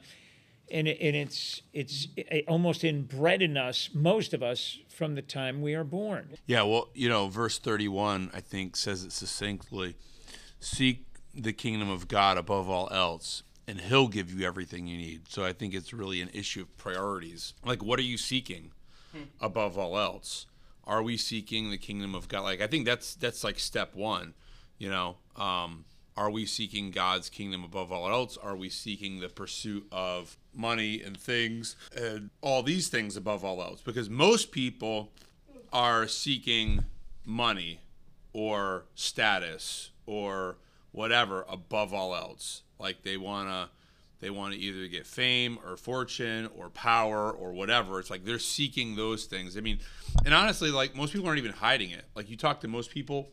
and 0.70 0.88
it, 0.88 0.98
and 1.00 1.14
it's 1.16 1.62
it's 1.72 2.08
almost 2.48 2.84
inbred 2.84 3.42
in 3.42 3.56
us, 3.56 3.90
most 3.94 4.34
of 4.34 4.42
us, 4.42 4.78
from 4.88 5.14
the 5.14 5.22
time 5.22 5.62
we 5.62 5.74
are 5.74 5.84
born. 5.84 6.36
Yeah, 6.46 6.62
well, 6.62 6.88
you 6.94 7.08
know, 7.08 7.28
verse 7.28 7.58
31, 7.58 8.30
I 8.34 8.40
think, 8.40 8.76
says 8.76 9.04
it 9.04 9.12
succinctly 9.12 9.96
Seek 10.58 11.04
the 11.34 11.52
kingdom 11.52 11.90
of 11.90 12.08
God 12.08 12.38
above 12.38 12.68
all 12.68 12.88
else, 12.90 13.42
and 13.68 13.80
he'll 13.80 14.08
give 14.08 14.32
you 14.32 14.46
everything 14.46 14.86
you 14.86 14.96
need. 14.96 15.28
So 15.28 15.44
I 15.44 15.52
think 15.52 15.74
it's 15.74 15.92
really 15.92 16.20
an 16.20 16.30
issue 16.32 16.62
of 16.62 16.76
priorities. 16.78 17.52
Like, 17.64 17.82
what 17.82 17.98
are 17.98 18.02
you 18.02 18.16
seeking 18.16 18.72
above 19.40 19.78
all 19.78 19.98
else? 19.98 20.46
Are 20.84 21.02
we 21.02 21.16
seeking 21.16 21.70
the 21.70 21.78
kingdom 21.78 22.14
of 22.14 22.28
God? 22.28 22.42
Like, 22.42 22.60
I 22.60 22.66
think 22.66 22.86
that's 22.86 23.14
that's 23.14 23.44
like 23.44 23.58
step 23.58 23.94
one, 23.94 24.34
you 24.78 24.88
know. 24.88 25.16
Um, 25.36 25.84
are 26.16 26.30
we 26.30 26.46
seeking 26.46 26.90
God's 26.90 27.28
kingdom 27.28 27.62
above 27.62 27.92
all 27.92 28.08
else? 28.10 28.36
Are 28.36 28.56
we 28.56 28.70
seeking 28.70 29.20
the 29.20 29.28
pursuit 29.28 29.86
of 29.92 30.36
money 30.54 31.02
and 31.02 31.16
things 31.16 31.76
and 31.94 32.30
all 32.40 32.62
these 32.62 32.88
things 32.88 33.16
above 33.16 33.44
all 33.44 33.60
else? 33.62 33.82
Because 33.82 34.08
most 34.08 34.50
people 34.50 35.12
are 35.72 36.08
seeking 36.08 36.84
money 37.24 37.80
or 38.32 38.86
status 38.94 39.90
or 40.06 40.56
whatever 40.92 41.44
above 41.48 41.92
all 41.92 42.14
else. 42.14 42.62
Like 42.78 43.02
they 43.02 43.16
want 43.16 43.48
to 43.48 43.68
they 44.20 44.30
want 44.30 44.54
to 44.54 44.58
either 44.58 44.86
get 44.88 45.06
fame 45.06 45.58
or 45.64 45.76
fortune 45.76 46.48
or 46.56 46.70
power 46.70 47.30
or 47.30 47.52
whatever. 47.52 48.00
It's 48.00 48.08
like 48.08 48.24
they're 48.24 48.38
seeking 48.38 48.96
those 48.96 49.26
things. 49.26 49.58
I 49.58 49.60
mean, 49.60 49.80
and 50.24 50.32
honestly, 50.32 50.70
like 50.70 50.94
most 50.94 51.12
people 51.12 51.26
aren't 51.26 51.38
even 51.38 51.52
hiding 51.52 51.90
it. 51.90 52.04
Like 52.14 52.30
you 52.30 52.36
talk 52.36 52.60
to 52.62 52.68
most 52.68 52.90
people 52.90 53.28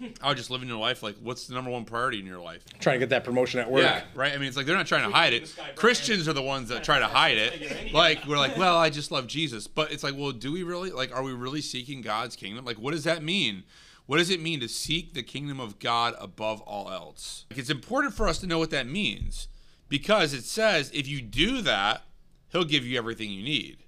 out 0.22 0.36
just 0.36 0.50
living 0.50 0.68
your 0.68 0.78
life, 0.78 1.02
like 1.02 1.16
what's 1.22 1.46
the 1.46 1.54
number 1.54 1.70
one 1.70 1.84
priority 1.84 2.20
in 2.20 2.26
your 2.26 2.40
life? 2.40 2.64
Trying 2.78 2.94
to 2.94 3.00
get 3.00 3.10
that 3.10 3.24
promotion 3.24 3.60
at 3.60 3.70
work. 3.70 3.82
Yeah, 3.82 4.02
right. 4.14 4.32
I 4.32 4.38
mean, 4.38 4.48
it's 4.48 4.56
like 4.56 4.66
they're 4.66 4.76
not 4.76 4.86
trying 4.86 5.08
to 5.08 5.14
hide 5.14 5.32
it. 5.32 5.54
Christians 5.74 6.28
are 6.28 6.32
the 6.32 6.42
ones 6.42 6.68
that 6.68 6.84
try 6.84 6.98
to 6.98 7.06
hide 7.06 7.36
it. 7.36 7.92
Like 7.92 8.26
we're 8.26 8.38
like, 8.38 8.56
well, 8.56 8.76
I 8.76 8.90
just 8.90 9.10
love 9.10 9.26
Jesus, 9.26 9.66
but 9.66 9.92
it's 9.92 10.02
like, 10.02 10.14
well, 10.16 10.32
do 10.32 10.52
we 10.52 10.62
really? 10.62 10.90
Like, 10.90 11.14
are 11.14 11.22
we 11.22 11.32
really 11.32 11.60
seeking 11.60 12.02
God's 12.02 12.36
kingdom? 12.36 12.64
Like, 12.64 12.78
what 12.78 12.92
does 12.92 13.04
that 13.04 13.22
mean? 13.22 13.64
What 14.06 14.16
does 14.16 14.30
it 14.30 14.40
mean 14.40 14.60
to 14.60 14.68
seek 14.68 15.12
the 15.12 15.22
kingdom 15.22 15.60
of 15.60 15.78
God 15.78 16.14
above 16.18 16.62
all 16.62 16.90
else? 16.90 17.44
Like, 17.50 17.58
it's 17.58 17.68
important 17.68 18.14
for 18.14 18.26
us 18.26 18.38
to 18.38 18.46
know 18.46 18.58
what 18.58 18.70
that 18.70 18.86
means 18.86 19.48
because 19.88 20.32
it 20.32 20.44
says 20.44 20.90
if 20.94 21.06
you 21.06 21.20
do 21.20 21.60
that, 21.62 22.02
He'll 22.50 22.64
give 22.64 22.86
you 22.86 22.96
everything 22.96 23.30
you 23.30 23.42
need. 23.42 23.84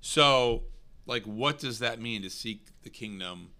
So, 0.00 0.64
like, 1.06 1.24
what 1.24 1.58
does 1.58 1.80
that 1.80 2.00
mean 2.00 2.22
to 2.22 2.30
seek 2.30 2.68
the 2.82 2.90
kingdom 2.90 3.50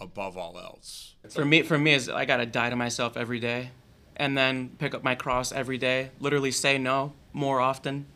above 0.00 0.36
all 0.36 0.58
else? 0.58 1.14
For 1.28 1.44
me, 1.44 1.62
for 1.62 1.78
me, 1.78 1.92
is 1.94 2.08
I 2.08 2.24
gotta 2.24 2.46
die 2.46 2.70
to 2.70 2.76
myself 2.76 3.16
every 3.16 3.40
day, 3.40 3.70
and 4.16 4.36
then 4.36 4.70
pick 4.78 4.94
up 4.94 5.02
my 5.02 5.14
cross 5.14 5.52
every 5.52 5.78
day. 5.78 6.10
Literally 6.18 6.50
say 6.50 6.78
no 6.78 7.12
more 7.32 7.60
often. 7.60 8.06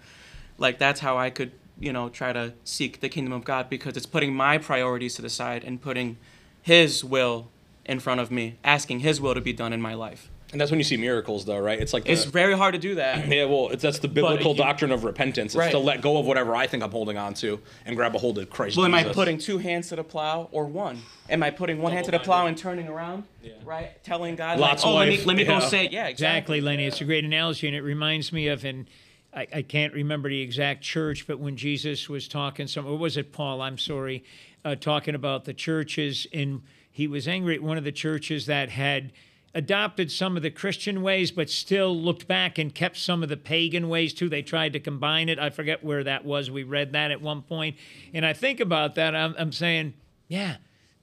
Like 0.58 0.78
that's 0.78 1.00
how 1.00 1.18
I 1.18 1.30
could, 1.30 1.52
you 1.78 1.92
know, 1.92 2.08
try 2.08 2.32
to 2.32 2.54
seek 2.64 3.00
the 3.00 3.08
kingdom 3.08 3.32
of 3.32 3.44
God 3.44 3.68
because 3.68 3.96
it's 3.96 4.06
putting 4.06 4.34
my 4.34 4.58
priorities 4.58 5.14
to 5.14 5.22
the 5.22 5.30
side 5.30 5.64
and 5.64 5.80
putting 5.80 6.16
His 6.62 7.04
will 7.04 7.50
in 7.84 8.00
front 8.00 8.20
of 8.20 8.30
me, 8.30 8.58
asking 8.64 9.00
His 9.00 9.20
will 9.20 9.34
to 9.34 9.40
be 9.40 9.52
done 9.52 9.72
in 9.72 9.80
my 9.80 9.94
life. 9.94 10.30
And 10.54 10.60
that's 10.60 10.70
when 10.70 10.78
you 10.78 10.84
see 10.84 10.96
miracles, 10.96 11.44
though, 11.44 11.58
right? 11.58 11.80
It's 11.80 11.92
like 11.92 12.04
the- 12.04 12.12
It's 12.12 12.26
very 12.26 12.56
hard 12.56 12.74
to 12.74 12.78
do 12.78 12.94
that. 12.94 13.26
Yeah, 13.34 13.46
well, 13.46 13.70
it's, 13.70 13.82
that's 13.82 13.98
the 13.98 14.06
biblical 14.06 14.52
you- 14.52 14.56
doctrine 14.58 14.92
of 14.92 15.02
repentance. 15.02 15.46
It's 15.52 15.56
Right. 15.58 15.72
to 15.72 15.80
let 15.80 16.00
go 16.00 16.16
of 16.16 16.26
whatever 16.26 16.54
I 16.54 16.68
think 16.68 16.84
I'm 16.84 16.92
holding 16.92 17.18
on 17.18 17.34
to 17.34 17.58
and 17.84 17.96
grab 17.96 18.14
a 18.14 18.18
hold 18.18 18.38
of 18.38 18.48
Christ 18.50 18.76
Well, 18.76 18.86
am 18.86 18.94
I 18.94 19.02
putting 19.02 19.36
two 19.36 19.58
hands 19.58 19.88
to 19.88 19.96
the 19.96 20.04
plow 20.04 20.48
or 20.52 20.66
one? 20.66 21.00
Am 21.28 21.42
I 21.42 21.50
putting 21.50 21.82
one 21.82 21.90
hand 21.90 22.04
to 22.04 22.12
the 22.12 22.20
plow 22.20 22.46
and 22.46 22.56
turning 22.56 22.86
around? 22.86 23.24
Yeah. 23.42 23.54
Right? 23.64 24.00
Telling 24.04 24.36
God, 24.36 24.60
Lot's 24.60 24.84
like, 24.84 24.92
oh, 24.92 24.96
let 24.96 25.08
me, 25.08 25.16
wife, 25.16 25.26
let 25.26 25.36
me 25.36 25.44
go 25.44 25.54
yeah. 25.54 25.68
say, 25.68 25.88
yeah, 25.90 26.06
Exactly, 26.06 26.60
Lenny. 26.60 26.84
It's 26.86 27.00
a 27.00 27.04
great 27.04 27.24
analogy, 27.24 27.66
and 27.66 27.74
it 27.74 27.82
reminds 27.82 28.32
me 28.32 28.46
of, 28.46 28.64
and 28.64 28.86
I, 29.34 29.48
I 29.52 29.62
can't 29.62 29.92
remember 29.92 30.28
the 30.28 30.40
exact 30.40 30.82
church, 30.82 31.26
but 31.26 31.40
when 31.40 31.56
Jesus 31.56 32.08
was 32.08 32.28
talking, 32.28 32.68
some, 32.68 32.86
or 32.86 32.96
was 32.96 33.16
it 33.16 33.32
Paul? 33.32 33.60
I'm 33.60 33.78
sorry, 33.78 34.22
uh, 34.64 34.76
talking 34.76 35.16
about 35.16 35.46
the 35.46 35.54
churches, 35.54 36.28
and 36.32 36.62
he 36.92 37.08
was 37.08 37.26
angry 37.26 37.56
at 37.56 37.62
one 37.62 37.76
of 37.76 37.82
the 37.82 37.90
churches 37.90 38.46
that 38.46 38.68
had 38.68 39.10
adopted 39.54 40.10
some 40.10 40.36
of 40.36 40.42
the 40.42 40.50
Christian 40.50 41.02
ways, 41.02 41.30
but 41.30 41.48
still 41.48 41.96
looked 41.96 42.26
back 42.26 42.58
and 42.58 42.74
kept 42.74 42.96
some 42.96 43.22
of 43.22 43.28
the 43.28 43.36
pagan 43.36 43.88
ways 43.88 44.12
too. 44.12 44.28
They 44.28 44.42
tried 44.42 44.72
to 44.72 44.80
combine 44.80 45.28
it. 45.28 45.38
I 45.38 45.50
forget 45.50 45.84
where 45.84 46.04
that 46.04 46.24
was. 46.24 46.50
We 46.50 46.64
read 46.64 46.92
that 46.92 47.10
at 47.10 47.20
one 47.20 47.42
point, 47.42 47.76
and 48.12 48.26
I 48.26 48.32
think 48.32 48.60
about 48.60 48.96
that. 48.96 49.14
I'm, 49.14 49.34
I'm 49.38 49.52
saying, 49.52 49.94
yeah, 50.28 50.56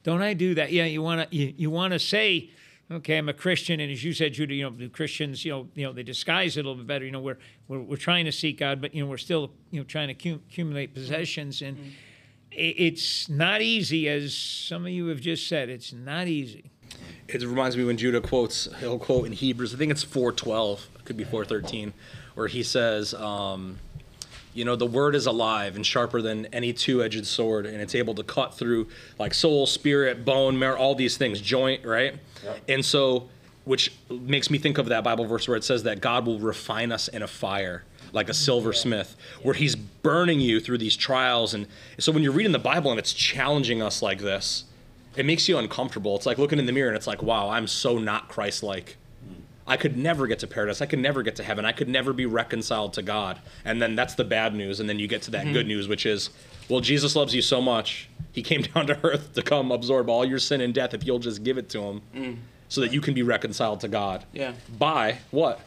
don't 0.04 0.22
I 0.22 0.34
do 0.34 0.56
that? 0.56 0.72
Yeah, 0.72 0.86
you 0.86 1.02
want 1.02 1.30
to 1.30 1.36
you, 1.36 1.54
you 1.56 1.70
want 1.70 1.94
to 1.94 2.00
say 2.00 2.50
okay, 2.92 3.18
I'm 3.18 3.30
a 3.30 3.34
Christian, 3.34 3.80
and 3.80 3.92
as 3.92 4.04
you 4.04 4.14
said, 4.14 4.34
Judah, 4.34 4.54
you 4.54 4.64
know, 4.64 4.76
the 4.76 4.90
Christians, 4.90 5.46
you 5.46 5.52
know, 5.52 5.68
you 5.76 5.86
know, 5.86 5.94
they 5.94 6.04
disguise 6.04 6.58
it 6.58 6.66
a 6.66 6.68
little 6.68 6.76
bit 6.76 6.88
better. 6.88 7.06
You 7.06 7.12
know, 7.12 7.22
we're 7.22 7.38
we're, 7.68 7.80
we're 7.80 7.98
trying 7.98 8.26
to 8.26 8.32
seek 8.32 8.60
God, 8.60 8.82
but 8.82 8.94
you 8.94 9.04
know, 9.04 9.10
we're 9.10 9.18
still 9.18 9.52
you 9.72 9.80
know 9.80 9.86
trying 9.86 10.10
to 10.10 10.14
cum- 10.14 10.42
accumulate 10.50 10.92
mm-hmm. 10.92 11.02
possessions, 11.02 11.62
and 11.62 11.78
mm-hmm. 11.78 11.90
i 12.54 12.74
it's 12.78 13.30
not 13.30 13.62
easy, 13.62 14.10
as 14.10 14.36
some 14.36 14.86
of 14.86 14.92
you 14.92 15.08
have 15.08 15.22
just 15.22 15.48
said. 15.48 15.70
It's 15.70 15.94
not 15.94 16.28
easy. 16.28 16.71
It 17.28 17.42
reminds 17.44 17.78
me 17.78 17.84
when 17.84 17.98
Judah 17.98 18.22
quotes, 18.22 18.68
he'll 18.80 19.00
quote 19.00 19.26
in 19.26 19.32
Hebrews, 19.32 19.74
I 19.74 19.78
think 19.78 19.92
it's 19.92 20.04
412, 20.04 20.90
it 20.96 21.06
could 21.06 21.18
be 21.18 21.24
413, 21.24 21.94
where 22.36 22.48
he 22.48 22.62
says, 22.62 23.14
um, 23.14 23.80
you 24.54 24.66
know, 24.66 24.76
the 24.76 24.86
word 24.86 25.16
is 25.16 25.26
alive 25.28 25.76
and 25.78 25.86
sharper 25.86 26.22
than 26.22 26.48
any 26.48 26.74
two 26.74 27.02
edged 27.04 27.26
sword, 27.26 27.66
and 27.66 27.82
it's 27.82 27.96
able 27.96 28.14
to 28.16 28.24
cut 28.24 28.54
through 28.54 28.88
like 29.18 29.34
soul, 29.34 29.66
spirit, 29.66 30.26
bone, 30.26 30.60
marrow, 30.60 30.78
all 30.78 30.94
these 30.96 31.16
things, 31.16 31.40
joint, 31.40 31.86
right? 31.86 32.16
And 32.68 32.84
so, 32.84 33.30
which 33.64 33.94
makes 34.10 34.50
me 34.50 34.58
think 34.58 34.78
of 34.78 34.88
that 34.88 35.04
Bible 35.04 35.26
verse 35.26 35.48
where 35.48 35.56
it 35.56 35.64
says 35.64 35.84
that 35.84 36.02
God 36.02 36.26
will 36.26 36.40
refine 36.40 36.92
us 36.92 37.08
in 37.08 37.22
a 37.22 37.28
fire. 37.28 37.84
Like 38.14 38.28
a 38.28 38.34
silversmith, 38.34 39.16
where 39.42 39.54
he's 39.54 39.74
burning 39.78 40.42
you 40.42 40.60
through 40.60 40.80
these 40.80 40.98
trials. 40.98 41.54
And 41.54 41.66
so 41.98 42.12
when 42.12 42.24
you're 42.24 42.34
reading 42.34 42.52
the 42.52 42.60
Bible 42.60 42.92
and 42.92 43.00
it's 43.00 43.14
challenging 43.14 43.82
us 43.82 44.02
like 44.02 44.20
this, 44.20 44.66
it 45.16 45.26
makes 45.26 45.48
you 45.48 45.58
uncomfortable. 45.58 46.16
It's 46.16 46.26
like 46.26 46.38
looking 46.38 46.60
in 46.60 46.66
the 46.66 46.72
mirror 46.72 46.90
and 46.90 46.98
it's 46.98 47.08
like, 47.08 47.22
wow, 47.22 47.50
I'm 47.50 47.68
so 47.68 47.98
not 47.98 48.30
Christ 48.30 48.64
like. 48.64 48.98
I 49.68 49.78
could 49.78 49.96
never 49.96 50.28
get 50.28 50.40
to 50.40 50.48
paradise. 50.48 50.82
I 50.82 50.86
could 50.86 51.00
never 51.00 51.24
get 51.24 51.36
to 51.38 51.44
heaven. 51.44 51.66
I 51.66 51.72
could 51.72 51.88
never 51.88 52.14
be 52.14 52.26
reconciled 52.26 52.94
to 52.94 53.02
God. 53.02 53.40
And 53.64 53.82
then 53.82 53.96
that's 53.96 54.16
the 54.16 54.24
bad 54.24 54.56
news. 54.56 54.80
And 54.80 54.90
then 54.90 55.00
you 55.00 55.08
get 55.08 55.22
to 55.24 55.32
that 55.32 55.46
mm-hmm. 55.46 55.54
good 55.54 55.68
news, 55.68 55.88
which 55.88 56.06
is, 56.06 56.30
well, 56.68 56.82
Jesus 56.82 57.16
loves 57.16 57.34
you 57.34 57.42
so 57.42 57.62
much. 57.62 58.10
He 58.32 58.42
came 58.42 58.62
down 58.74 58.88
to 58.88 59.00
earth 59.04 59.34
to 59.34 59.42
come 59.42 59.72
absorb 59.72 60.10
all 60.10 60.26
your 60.26 60.40
sin 60.40 60.62
and 60.62 60.74
death 60.74 60.94
if 60.94 61.06
you'll 61.06 61.20
just 61.20 61.44
give 61.44 61.58
it 61.58 61.70
to 61.70 61.82
him 61.82 62.02
mm. 62.14 62.38
so 62.70 62.82
that 62.82 62.92
you 62.92 63.02
can 63.02 63.14
be 63.14 63.24
reconciled 63.24 63.80
to 63.82 63.88
God. 63.88 64.26
Yeah. 64.34 64.54
By 64.78 65.20
what? 65.30 65.62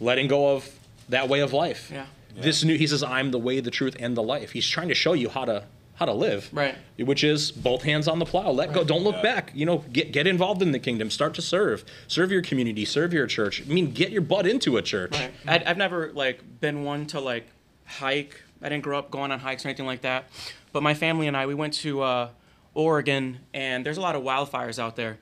Letting 0.00 0.28
go 0.28 0.56
of 0.56 0.68
that 1.10 1.28
way 1.28 1.40
of 1.40 1.52
life. 1.52 1.90
Yeah. 1.92 2.06
This 2.38 2.64
new, 2.64 2.76
he 2.76 2.86
says, 2.86 3.02
I'm 3.02 3.30
the 3.30 3.38
way, 3.38 3.60
the 3.60 3.70
truth, 3.70 3.96
and 3.98 4.16
the 4.16 4.22
life. 4.22 4.50
He's 4.52 4.66
trying 4.66 4.88
to 4.88 4.94
show 4.94 5.14
you 5.14 5.28
how 5.28 5.44
to 5.46 5.64
how 5.96 6.04
to 6.04 6.12
live. 6.12 6.48
Right. 6.52 6.76
Which 6.98 7.24
is 7.24 7.50
both 7.50 7.82
hands 7.82 8.06
on 8.06 8.18
the 8.18 8.26
plow. 8.26 8.50
Let 8.50 8.72
go. 8.72 8.84
Don't 8.84 9.02
look 9.02 9.22
back. 9.22 9.50
You 9.54 9.66
know, 9.66 9.78
get 9.92 10.12
get 10.12 10.26
involved 10.26 10.62
in 10.62 10.72
the 10.72 10.78
kingdom. 10.78 11.10
Start 11.10 11.34
to 11.34 11.42
serve. 11.42 11.84
Serve 12.06 12.30
your 12.30 12.42
community. 12.42 12.84
Serve 12.84 13.12
your 13.12 13.26
church. 13.26 13.62
I 13.62 13.72
mean, 13.72 13.92
get 13.92 14.10
your 14.10 14.20
butt 14.22 14.46
into 14.46 14.76
a 14.76 14.82
church. 14.82 15.12
Right. 15.12 15.32
I, 15.46 15.62
I've 15.66 15.78
never 15.78 16.12
like 16.12 16.60
been 16.60 16.84
one 16.84 17.06
to 17.06 17.20
like 17.20 17.46
hike. 17.86 18.42
I 18.62 18.68
didn't 18.68 18.84
grow 18.84 18.98
up 18.98 19.10
going 19.10 19.32
on 19.32 19.40
hikes 19.40 19.64
or 19.64 19.68
anything 19.68 19.86
like 19.86 20.02
that. 20.02 20.28
But 20.72 20.82
my 20.82 20.94
family 20.94 21.26
and 21.26 21.36
I, 21.36 21.46
we 21.46 21.54
went 21.54 21.72
to 21.74 22.02
uh, 22.02 22.28
Oregon, 22.74 23.40
and 23.54 23.84
there's 23.84 23.98
a 23.98 24.02
lot 24.02 24.16
of 24.16 24.22
wildfires 24.22 24.78
out 24.78 24.96
there. 24.96 25.18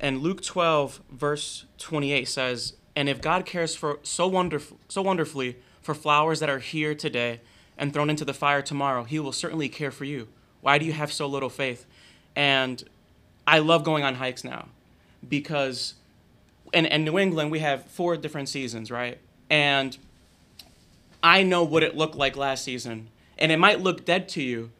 And 0.00 0.20
Luke 0.20 0.42
12 0.42 1.00
verse 1.10 1.66
28 1.78 2.28
says, 2.28 2.74
"And 2.94 3.08
if 3.08 3.20
God 3.20 3.44
cares 3.44 3.74
for 3.74 3.98
so 4.04 4.28
wonderful, 4.28 4.78
so 4.88 5.02
wonderfully 5.02 5.56
for 5.82 5.94
flowers 5.94 6.38
that 6.38 6.48
are 6.48 6.60
here 6.60 6.94
today 6.94 7.40
and 7.82 7.92
thrown 7.92 8.08
into 8.08 8.24
the 8.24 8.32
fire 8.32 8.62
tomorrow, 8.62 9.02
He 9.02 9.18
will 9.18 9.32
certainly 9.32 9.68
care 9.68 9.90
for 9.90 10.04
you. 10.04 10.28
Why 10.60 10.78
do 10.78 10.84
you 10.84 10.92
have 10.92 11.12
so 11.12 11.26
little 11.26 11.50
faith?" 11.50 11.84
And 12.36 12.82
I 13.46 13.58
love 13.58 13.82
going 13.82 14.04
on 14.04 14.14
hikes 14.14 14.44
now 14.44 14.68
because 15.28 15.94
in, 16.72 16.86
in 16.86 17.04
New 17.04 17.18
England, 17.18 17.50
we 17.50 17.58
have 17.58 17.84
four 17.86 18.16
different 18.16 18.48
seasons, 18.48 18.90
right? 18.90 19.18
And 19.50 19.98
I 21.22 21.42
know 21.42 21.64
what 21.64 21.82
it 21.82 21.96
looked 21.96 22.14
like 22.14 22.36
last 22.36 22.64
season. 22.64 23.08
And 23.38 23.50
it 23.50 23.58
might 23.58 23.80
look 23.80 24.04
dead 24.04 24.28
to 24.30 24.42
you, 24.42 24.70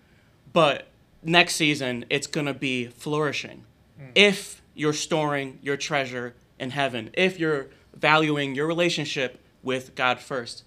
but 0.53 0.86
next 1.22 1.57
season, 1.57 2.05
it's 2.09 2.26
going 2.26 2.46
to 2.46 2.55
be 2.55 2.86
flourishing. 2.86 3.64
Hmm. 3.98 4.07
If 4.14 4.62
you're 4.74 4.92
storing 4.92 5.59
your 5.62 5.76
treasure 5.76 6.34
in 6.59 6.70
heaven, 6.70 7.11
if 7.14 7.38
you're 7.38 7.66
valuing 7.94 8.55
your 8.55 8.66
relationship 8.66 9.40
with 9.62 9.94
God 9.94 10.20
first. 10.20 10.64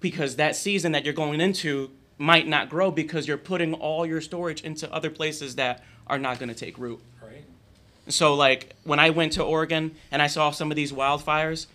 Because 0.00 0.36
that 0.36 0.56
season 0.56 0.92
that 0.92 1.04
you're 1.04 1.14
going 1.14 1.40
into 1.40 1.90
might 2.18 2.46
not 2.46 2.68
grow 2.68 2.90
because 2.90 3.28
you're 3.28 3.36
putting 3.36 3.74
all 3.74 4.06
your 4.06 4.20
storage 4.20 4.62
into 4.62 4.92
other 4.92 5.10
places 5.10 5.56
that 5.56 5.82
are 6.06 6.18
not 6.18 6.38
going 6.38 6.48
to 6.48 6.54
take 6.54 6.78
root. 6.78 7.00
Right. 7.22 7.44
So 8.08 8.34
like 8.34 8.74
when 8.84 8.98
I 8.98 9.10
went 9.10 9.32
to 9.32 9.42
Oregon 9.42 9.94
and 10.10 10.22
I 10.22 10.26
saw 10.26 10.50
some 10.50 10.70
of 10.70 10.76
these 10.76 10.92
wildfires, 10.92 11.66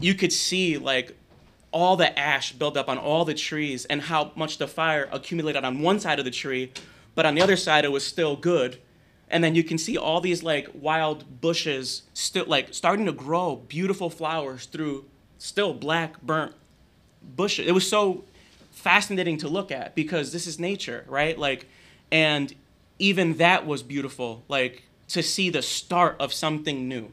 you 0.00 0.14
could 0.14 0.32
see 0.32 0.78
like 0.78 1.16
all 1.72 1.96
the 1.96 2.16
ash 2.18 2.52
build 2.52 2.76
up 2.76 2.88
on 2.88 2.98
all 2.98 3.24
the 3.24 3.34
trees 3.34 3.84
and 3.86 4.02
how 4.02 4.32
much 4.34 4.58
the 4.58 4.68
fire 4.68 5.08
accumulated 5.12 5.64
on 5.64 5.80
one 5.80 6.00
side 6.00 6.18
of 6.18 6.24
the 6.24 6.30
tree, 6.30 6.72
but 7.14 7.26
on 7.26 7.34
the 7.34 7.42
other 7.42 7.56
side 7.56 7.84
it 7.84 7.92
was 7.92 8.06
still 8.06 8.36
good. 8.36 8.78
And 9.28 9.44
then 9.44 9.54
you 9.54 9.62
can 9.62 9.78
see 9.78 9.96
all 9.96 10.20
these 10.20 10.42
like 10.42 10.68
wild 10.74 11.40
bushes 11.40 12.02
still 12.14 12.46
like 12.46 12.74
starting 12.74 13.06
to 13.06 13.12
grow 13.12 13.56
beautiful 13.56 14.10
flowers 14.10 14.66
through 14.66 15.04
still 15.38 15.72
black 15.72 16.20
burnt 16.20 16.52
bushes. 17.22 17.66
It 17.66 17.72
was 17.72 17.88
so 17.88 18.24
fascinating 18.70 19.38
to 19.38 19.48
look 19.48 19.70
at 19.70 19.94
because 19.94 20.32
this 20.32 20.46
is 20.46 20.58
nature, 20.58 21.04
right? 21.08 21.38
Like 21.38 21.66
and 22.10 22.54
even 22.98 23.38
that 23.38 23.66
was 23.66 23.82
beautiful 23.82 24.44
like 24.48 24.84
to 25.08 25.22
see 25.22 25.50
the 25.50 25.62
start 25.62 26.16
of 26.20 26.32
something 26.32 26.88
new 26.88 27.10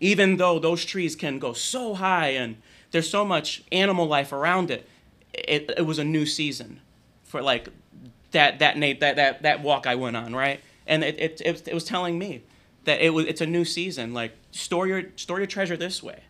even 0.00 0.36
though 0.36 0.58
those 0.58 0.84
trees 0.84 1.16
can 1.16 1.38
go 1.38 1.52
so 1.52 1.94
high 1.94 2.28
and 2.28 2.56
there's 2.90 3.08
so 3.08 3.24
much 3.24 3.64
animal 3.72 4.06
life 4.06 4.32
around 4.32 4.70
it 4.70 4.88
it, 5.32 5.70
it 5.76 5.82
was 5.82 5.98
a 5.98 6.04
new 6.04 6.26
season 6.26 6.80
for 7.24 7.42
like 7.42 7.68
that 8.30 8.58
that 8.58 8.76
Nate 8.76 9.00
that 9.00 9.16
that 9.16 9.42
that 9.42 9.62
walk 9.62 9.86
I 9.86 9.94
went 9.94 10.16
on 10.16 10.34
right 10.34 10.60
and 10.86 11.02
it, 11.02 11.18
it, 11.18 11.40
it, 11.44 11.68
it 11.68 11.74
was 11.74 11.84
telling 11.84 12.18
me 12.18 12.42
that 12.84 13.00
it 13.00 13.10
was 13.10 13.26
it's 13.26 13.40
a 13.40 13.46
new 13.46 13.64
season 13.64 14.14
like 14.14 14.32
store 14.50 14.86
your 14.86 15.04
store 15.16 15.38
your 15.38 15.46
treasure 15.46 15.76
this 15.76 16.02
way 16.02 16.20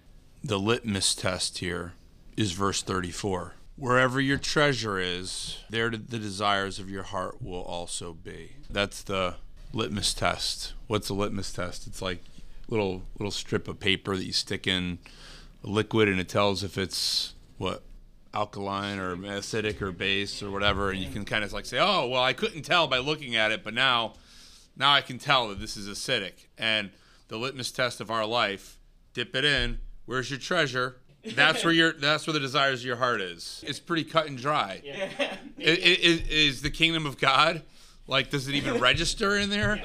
The 0.42 0.58
litmus 0.58 1.14
test 1.14 1.58
here 1.58 1.94
is 2.36 2.52
verse 2.52 2.82
34. 2.82 3.54
Wherever 3.76 4.20
your 4.20 4.38
treasure 4.38 4.98
is, 4.98 5.58
there 5.68 5.90
the 5.90 6.18
desires 6.18 6.78
of 6.78 6.88
your 6.88 7.02
heart 7.02 7.42
will 7.42 7.62
also 7.62 8.12
be. 8.12 8.52
That's 8.70 9.02
the 9.02 9.34
litmus 9.72 10.14
test. 10.14 10.74
What's 10.86 11.08
a 11.08 11.14
litmus 11.14 11.52
test? 11.52 11.86
It's 11.86 12.00
like 12.00 12.22
little 12.68 13.02
little 13.18 13.32
strip 13.32 13.68
of 13.68 13.80
paper 13.80 14.16
that 14.16 14.24
you 14.24 14.32
stick 14.32 14.66
in 14.66 14.98
a 15.64 15.68
liquid 15.68 16.08
and 16.08 16.20
it 16.20 16.28
tells 16.28 16.62
if 16.62 16.78
it's 16.78 17.34
what 17.58 17.82
alkaline 18.32 18.98
or 18.98 19.16
acidic 19.16 19.80
or 19.82 19.92
base 19.92 20.42
or 20.42 20.50
whatever 20.50 20.90
and 20.90 21.00
you 21.00 21.10
can 21.10 21.24
kind 21.24 21.44
of 21.44 21.52
like 21.52 21.66
say, 21.66 21.78
"Oh, 21.80 22.08
well, 22.08 22.22
I 22.22 22.32
couldn't 22.32 22.62
tell 22.62 22.86
by 22.86 22.98
looking 22.98 23.34
at 23.34 23.50
it, 23.52 23.64
but 23.64 23.74
now 23.74 24.14
now 24.76 24.92
I 24.92 25.00
can 25.00 25.18
tell 25.18 25.48
that 25.48 25.60
this 25.60 25.76
is 25.76 25.88
acidic." 25.88 26.46
And 26.56 26.90
the 27.28 27.38
litmus 27.38 27.72
test 27.72 28.00
of 28.00 28.10
our 28.10 28.26
life, 28.26 28.78
dip 29.14 29.34
it 29.34 29.44
in, 29.44 29.78
where's 30.04 30.30
your 30.30 30.38
treasure? 30.38 30.96
That's 31.24 31.64
where 31.64 31.72
your 31.80 31.92
that's 31.92 32.26
where 32.26 32.34
the 32.34 32.40
desires 32.40 32.80
of 32.80 32.86
your 32.86 32.96
heart 32.96 33.20
is. 33.20 33.64
It's 33.66 33.80
pretty 33.80 34.04
cut 34.04 34.26
and 34.26 34.36
dry. 34.38 34.82
I- 35.18 35.30
i- 35.58 35.64
Is, 35.66 36.20
is 36.28 36.62
the 36.62 36.70
kingdom 36.70 37.06
of 37.06 37.18
God 37.18 37.62
like 38.06 38.30
does 38.30 38.48
it 38.48 38.54
even 38.54 38.78
register 38.80 39.36
in 39.38 39.50
there? 39.50 39.80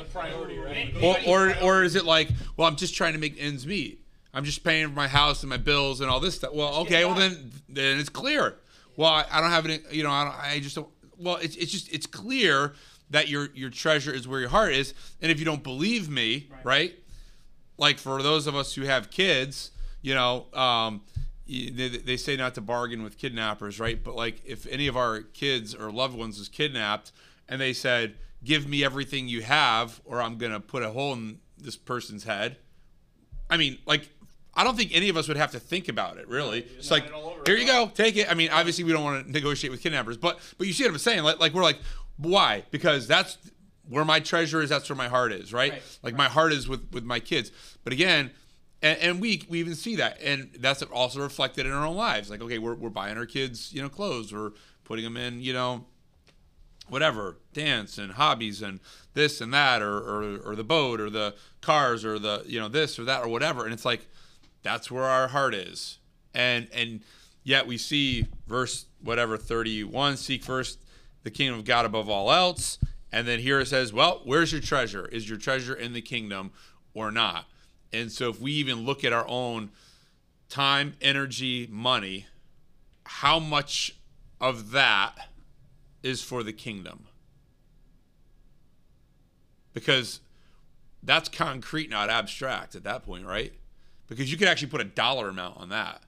Or, 1.01 1.17
or 1.27 1.55
or 1.63 1.83
is 1.83 1.95
it 1.95 2.05
like, 2.05 2.29
well, 2.57 2.67
I'm 2.67 2.75
just 2.75 2.93
trying 2.95 3.13
to 3.13 3.19
make 3.19 3.35
ends 3.41 3.65
meet. 3.65 4.03
I'm 4.33 4.43
just 4.43 4.63
paying 4.63 4.87
for 4.89 4.93
my 4.93 5.07
house 5.07 5.41
and 5.41 5.49
my 5.49 5.57
bills 5.57 6.01
and 6.01 6.09
all 6.09 6.19
this 6.19 6.35
stuff. 6.35 6.53
Well, 6.53 6.75
okay, 6.81 7.05
well 7.05 7.15
then 7.15 7.51
then 7.69 7.99
it's 7.99 8.09
clear. 8.09 8.55
Well, 8.95 9.09
I, 9.09 9.25
I 9.31 9.39
don't 9.41 9.49
have 9.51 9.65
any, 9.65 9.79
you 9.91 10.03
know, 10.03 10.11
I, 10.11 10.23
don't, 10.25 10.35
I 10.35 10.59
just 10.59 10.75
don't. 10.75 10.87
Well, 11.17 11.37
it's 11.37 11.55
it's 11.55 11.71
just 11.71 11.91
it's 11.91 12.05
clear 12.05 12.73
that 13.11 13.27
your 13.29 13.47
your 13.55 13.69
treasure 13.69 14.11
is 14.13 14.27
where 14.27 14.39
your 14.41 14.49
heart 14.49 14.73
is. 14.73 14.93
And 15.21 15.31
if 15.31 15.39
you 15.39 15.45
don't 15.45 15.63
believe 15.63 16.09
me, 16.09 16.47
right? 16.63 16.93
Like 17.77 17.97
for 17.97 18.21
those 18.21 18.45
of 18.45 18.55
us 18.55 18.73
who 18.75 18.81
have 18.83 19.09
kids, 19.09 19.71
you 20.01 20.13
know, 20.13 20.45
um, 20.53 21.01
y- 21.15 21.18
they, 21.49 21.89
they 21.89 22.17
say 22.17 22.35
not 22.35 22.53
to 22.55 22.61
bargain 22.61 23.01
with 23.01 23.17
kidnappers, 23.17 23.79
right? 23.79 24.01
But 24.03 24.15
like 24.15 24.41
if 24.45 24.67
any 24.67 24.87
of 24.87 24.95
our 24.95 25.21
kids 25.21 25.73
or 25.73 25.91
loved 25.91 26.15
ones 26.15 26.37
was 26.37 26.47
kidnapped 26.47 27.11
and 27.47 27.59
they 27.59 27.73
said, 27.73 28.15
"Give 28.43 28.67
me 28.67 28.83
everything 28.83 29.27
you 29.27 29.41
have, 29.41 29.99
or 30.05 30.21
I'm 30.21 30.37
gonna 30.37 30.59
put 30.59 30.83
a 30.83 30.91
hole 30.91 31.13
in 31.13 31.39
this 31.57 31.75
person's 31.75 32.23
head," 32.25 32.57
I 33.49 33.57
mean, 33.57 33.79
like, 33.87 34.09
I 34.53 34.63
don't 34.63 34.77
think 34.77 34.91
any 34.93 35.09
of 35.09 35.17
us 35.17 35.27
would 35.27 35.37
have 35.37 35.51
to 35.51 35.59
think 35.59 35.87
about 35.87 36.17
it, 36.17 36.27
really. 36.27 36.59
It's 36.77 36.91
like, 36.91 37.05
here 37.47 37.55
you 37.57 37.65
go, 37.65 37.89
take 37.93 38.15
it. 38.17 38.29
I 38.29 38.35
mean, 38.35 38.49
obviously, 38.51 38.83
we 38.83 38.91
don't 38.91 39.03
want 39.03 39.25
to 39.25 39.31
negotiate 39.31 39.71
with 39.71 39.81
kidnappers, 39.81 40.17
but 40.17 40.39
but 40.57 40.67
you 40.67 40.73
see 40.73 40.83
what 40.83 40.91
I'm 40.91 40.97
saying? 40.99 41.23
Like, 41.23 41.39
like 41.39 41.53
we're 41.53 41.63
like, 41.63 41.79
why? 42.17 42.63
Because 42.69 43.07
that's 43.07 43.37
where 43.87 44.05
my 44.05 44.19
treasure 44.19 44.61
is. 44.61 44.69
That's 44.69 44.87
where 44.87 44.95
my 44.95 45.07
heart 45.07 45.31
is, 45.31 45.51
right? 45.51 45.71
Right, 45.71 45.99
Like 46.03 46.15
my 46.15 46.27
heart 46.27 46.53
is 46.53 46.69
with 46.69 46.91
with 46.91 47.03
my 47.03 47.19
kids. 47.19 47.51
But 47.83 47.91
again. 47.93 48.31
And, 48.81 48.97
and 48.99 49.21
we 49.21 49.43
we 49.49 49.59
even 49.59 49.75
see 49.75 49.97
that, 49.97 50.21
and 50.21 50.51
that's 50.59 50.81
also 50.83 51.19
reflected 51.19 51.65
in 51.65 51.71
our 51.71 51.85
own 51.85 51.97
lives. 51.97 52.29
Like, 52.29 52.41
okay, 52.41 52.59
we're, 52.59 52.75
we're 52.75 52.89
buying 52.89 53.17
our 53.17 53.25
kids, 53.25 53.73
you 53.73 53.81
know, 53.81 53.89
clothes. 53.89 54.33
We're 54.33 54.51
putting 54.85 55.03
them 55.03 55.17
in, 55.17 55.41
you 55.41 55.51
know, 55.51 55.85
whatever 56.89 57.37
dance 57.53 57.97
and 57.97 58.13
hobbies 58.13 58.61
and 58.61 58.79
this 59.13 59.41
and 59.41 59.53
that 59.53 59.81
or, 59.81 59.97
or 59.97 60.37
or 60.39 60.55
the 60.55 60.63
boat 60.63 60.99
or 60.99 61.09
the 61.09 61.35
cars 61.61 62.03
or 62.05 62.19
the 62.19 62.43
you 62.45 62.59
know 62.59 62.69
this 62.69 62.97
or 62.97 63.03
that 63.05 63.21
or 63.21 63.27
whatever. 63.27 63.65
And 63.65 63.73
it's 63.73 63.85
like 63.85 64.07
that's 64.63 64.89
where 64.89 65.03
our 65.03 65.27
heart 65.27 65.53
is. 65.53 65.99
And 66.33 66.67
and 66.73 67.01
yet 67.43 67.67
we 67.67 67.77
see 67.77 68.27
verse 68.47 68.85
whatever 69.01 69.37
31 69.37 70.17
seek 70.17 70.43
first 70.43 70.79
the 71.23 71.31
kingdom 71.31 71.59
of 71.59 71.65
god 71.65 71.85
above 71.85 72.09
all 72.09 72.31
else. 72.31 72.77
And 73.11 73.27
then 73.27 73.39
here 73.39 73.59
it 73.59 73.67
says 73.67 73.91
well 73.91 74.21
where's 74.23 74.51
your 74.51 74.61
treasure? 74.61 75.05
Is 75.07 75.29
your 75.29 75.37
treasure 75.37 75.73
in 75.73 75.93
the 75.93 76.01
kingdom 76.01 76.51
or 76.93 77.11
not 77.11 77.45
and 77.91 78.11
so 78.11 78.29
if 78.29 78.39
we 78.39 78.51
even 78.53 78.85
look 78.85 79.03
at 79.03 79.13
our 79.13 79.27
own 79.27 79.69
time 80.49 80.95
energy 81.01 81.67
money 81.71 82.25
how 83.11 83.39
much 83.39 83.95
of 84.39 84.71
that 84.71 85.29
is 86.03 86.21
for 86.21 86.43
the 86.43 86.53
kingdom. 86.53 87.07
Because 89.73 90.19
that's 91.01 91.27
concrete, 91.27 91.89
not 91.89 92.09
abstract 92.09 92.75
at 92.75 92.83
that 92.83 93.03
point, 93.03 93.25
right? 93.25 93.51
Because 94.07 94.31
you 94.31 94.37
could 94.37 94.47
actually 94.47 94.69
put 94.69 94.81
a 94.81 94.85
dollar 94.85 95.29
amount 95.29 95.57
on 95.57 95.69
that. 95.69 96.03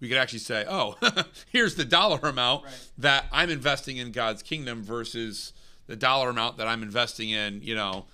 We 0.00 0.08
could 0.08 0.16
actually 0.16 0.40
say, 0.40 0.64
oh, 0.66 0.96
here's 1.52 1.74
the 1.74 1.84
dollar 1.84 2.28
amount 2.28 2.64
that 2.96 3.26
I'm 3.30 3.50
investing 3.50 3.98
in 3.98 4.12
God's 4.12 4.42
kingdom 4.42 4.82
versus 4.82 5.52
the 5.86 5.96
dollar 5.96 6.30
amount 6.30 6.56
that 6.56 6.66
I'm 6.66 6.82
investing 6.82 7.30
in, 7.30 7.60
you 7.62 7.74
know, 7.74 8.06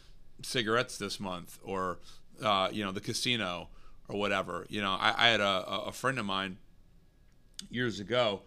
cigarettes 0.42 0.98
this 0.98 1.20
month 1.20 1.60
or, 1.62 1.98
uh, 2.42 2.68
you 2.72 2.84
know, 2.84 2.92
the 2.92 3.00
casino 3.00 3.68
or 4.08 4.18
whatever. 4.18 4.66
You 4.68 4.80
know, 4.82 4.92
I, 4.92 5.14
I 5.16 5.28
had 5.28 5.40
a, 5.40 5.66
a 5.86 5.92
friend 5.92 6.18
of 6.18 6.26
mine 6.26 6.58
years 7.70 8.00
ago 8.00 8.42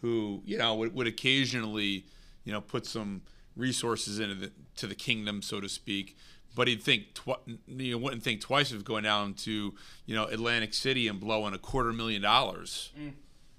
who 0.00 0.42
you 0.44 0.58
know 0.58 0.74
would, 0.74 0.94
would 0.94 1.06
occasionally 1.06 2.04
you 2.44 2.52
know 2.52 2.60
put 2.60 2.86
some 2.86 3.22
resources 3.56 4.20
into 4.20 4.34
the 4.34 4.50
to 4.76 4.86
the 4.86 4.94
kingdom 4.94 5.42
so 5.42 5.60
to 5.60 5.68
speak. 5.68 6.16
But 6.54 6.66
he'd 6.66 6.82
think 6.82 7.14
tw- 7.14 7.40
you 7.66 7.92
know 7.92 7.98
wouldn't 7.98 8.22
think 8.22 8.40
twice 8.40 8.72
of 8.72 8.84
going 8.84 9.04
down 9.04 9.34
to 9.34 9.74
you 10.06 10.14
know 10.14 10.24
Atlantic 10.26 10.74
City 10.74 11.08
and 11.08 11.20
blowing 11.20 11.54
a 11.54 11.58
quarter 11.58 11.92
million 11.92 12.22
dollars. 12.22 12.92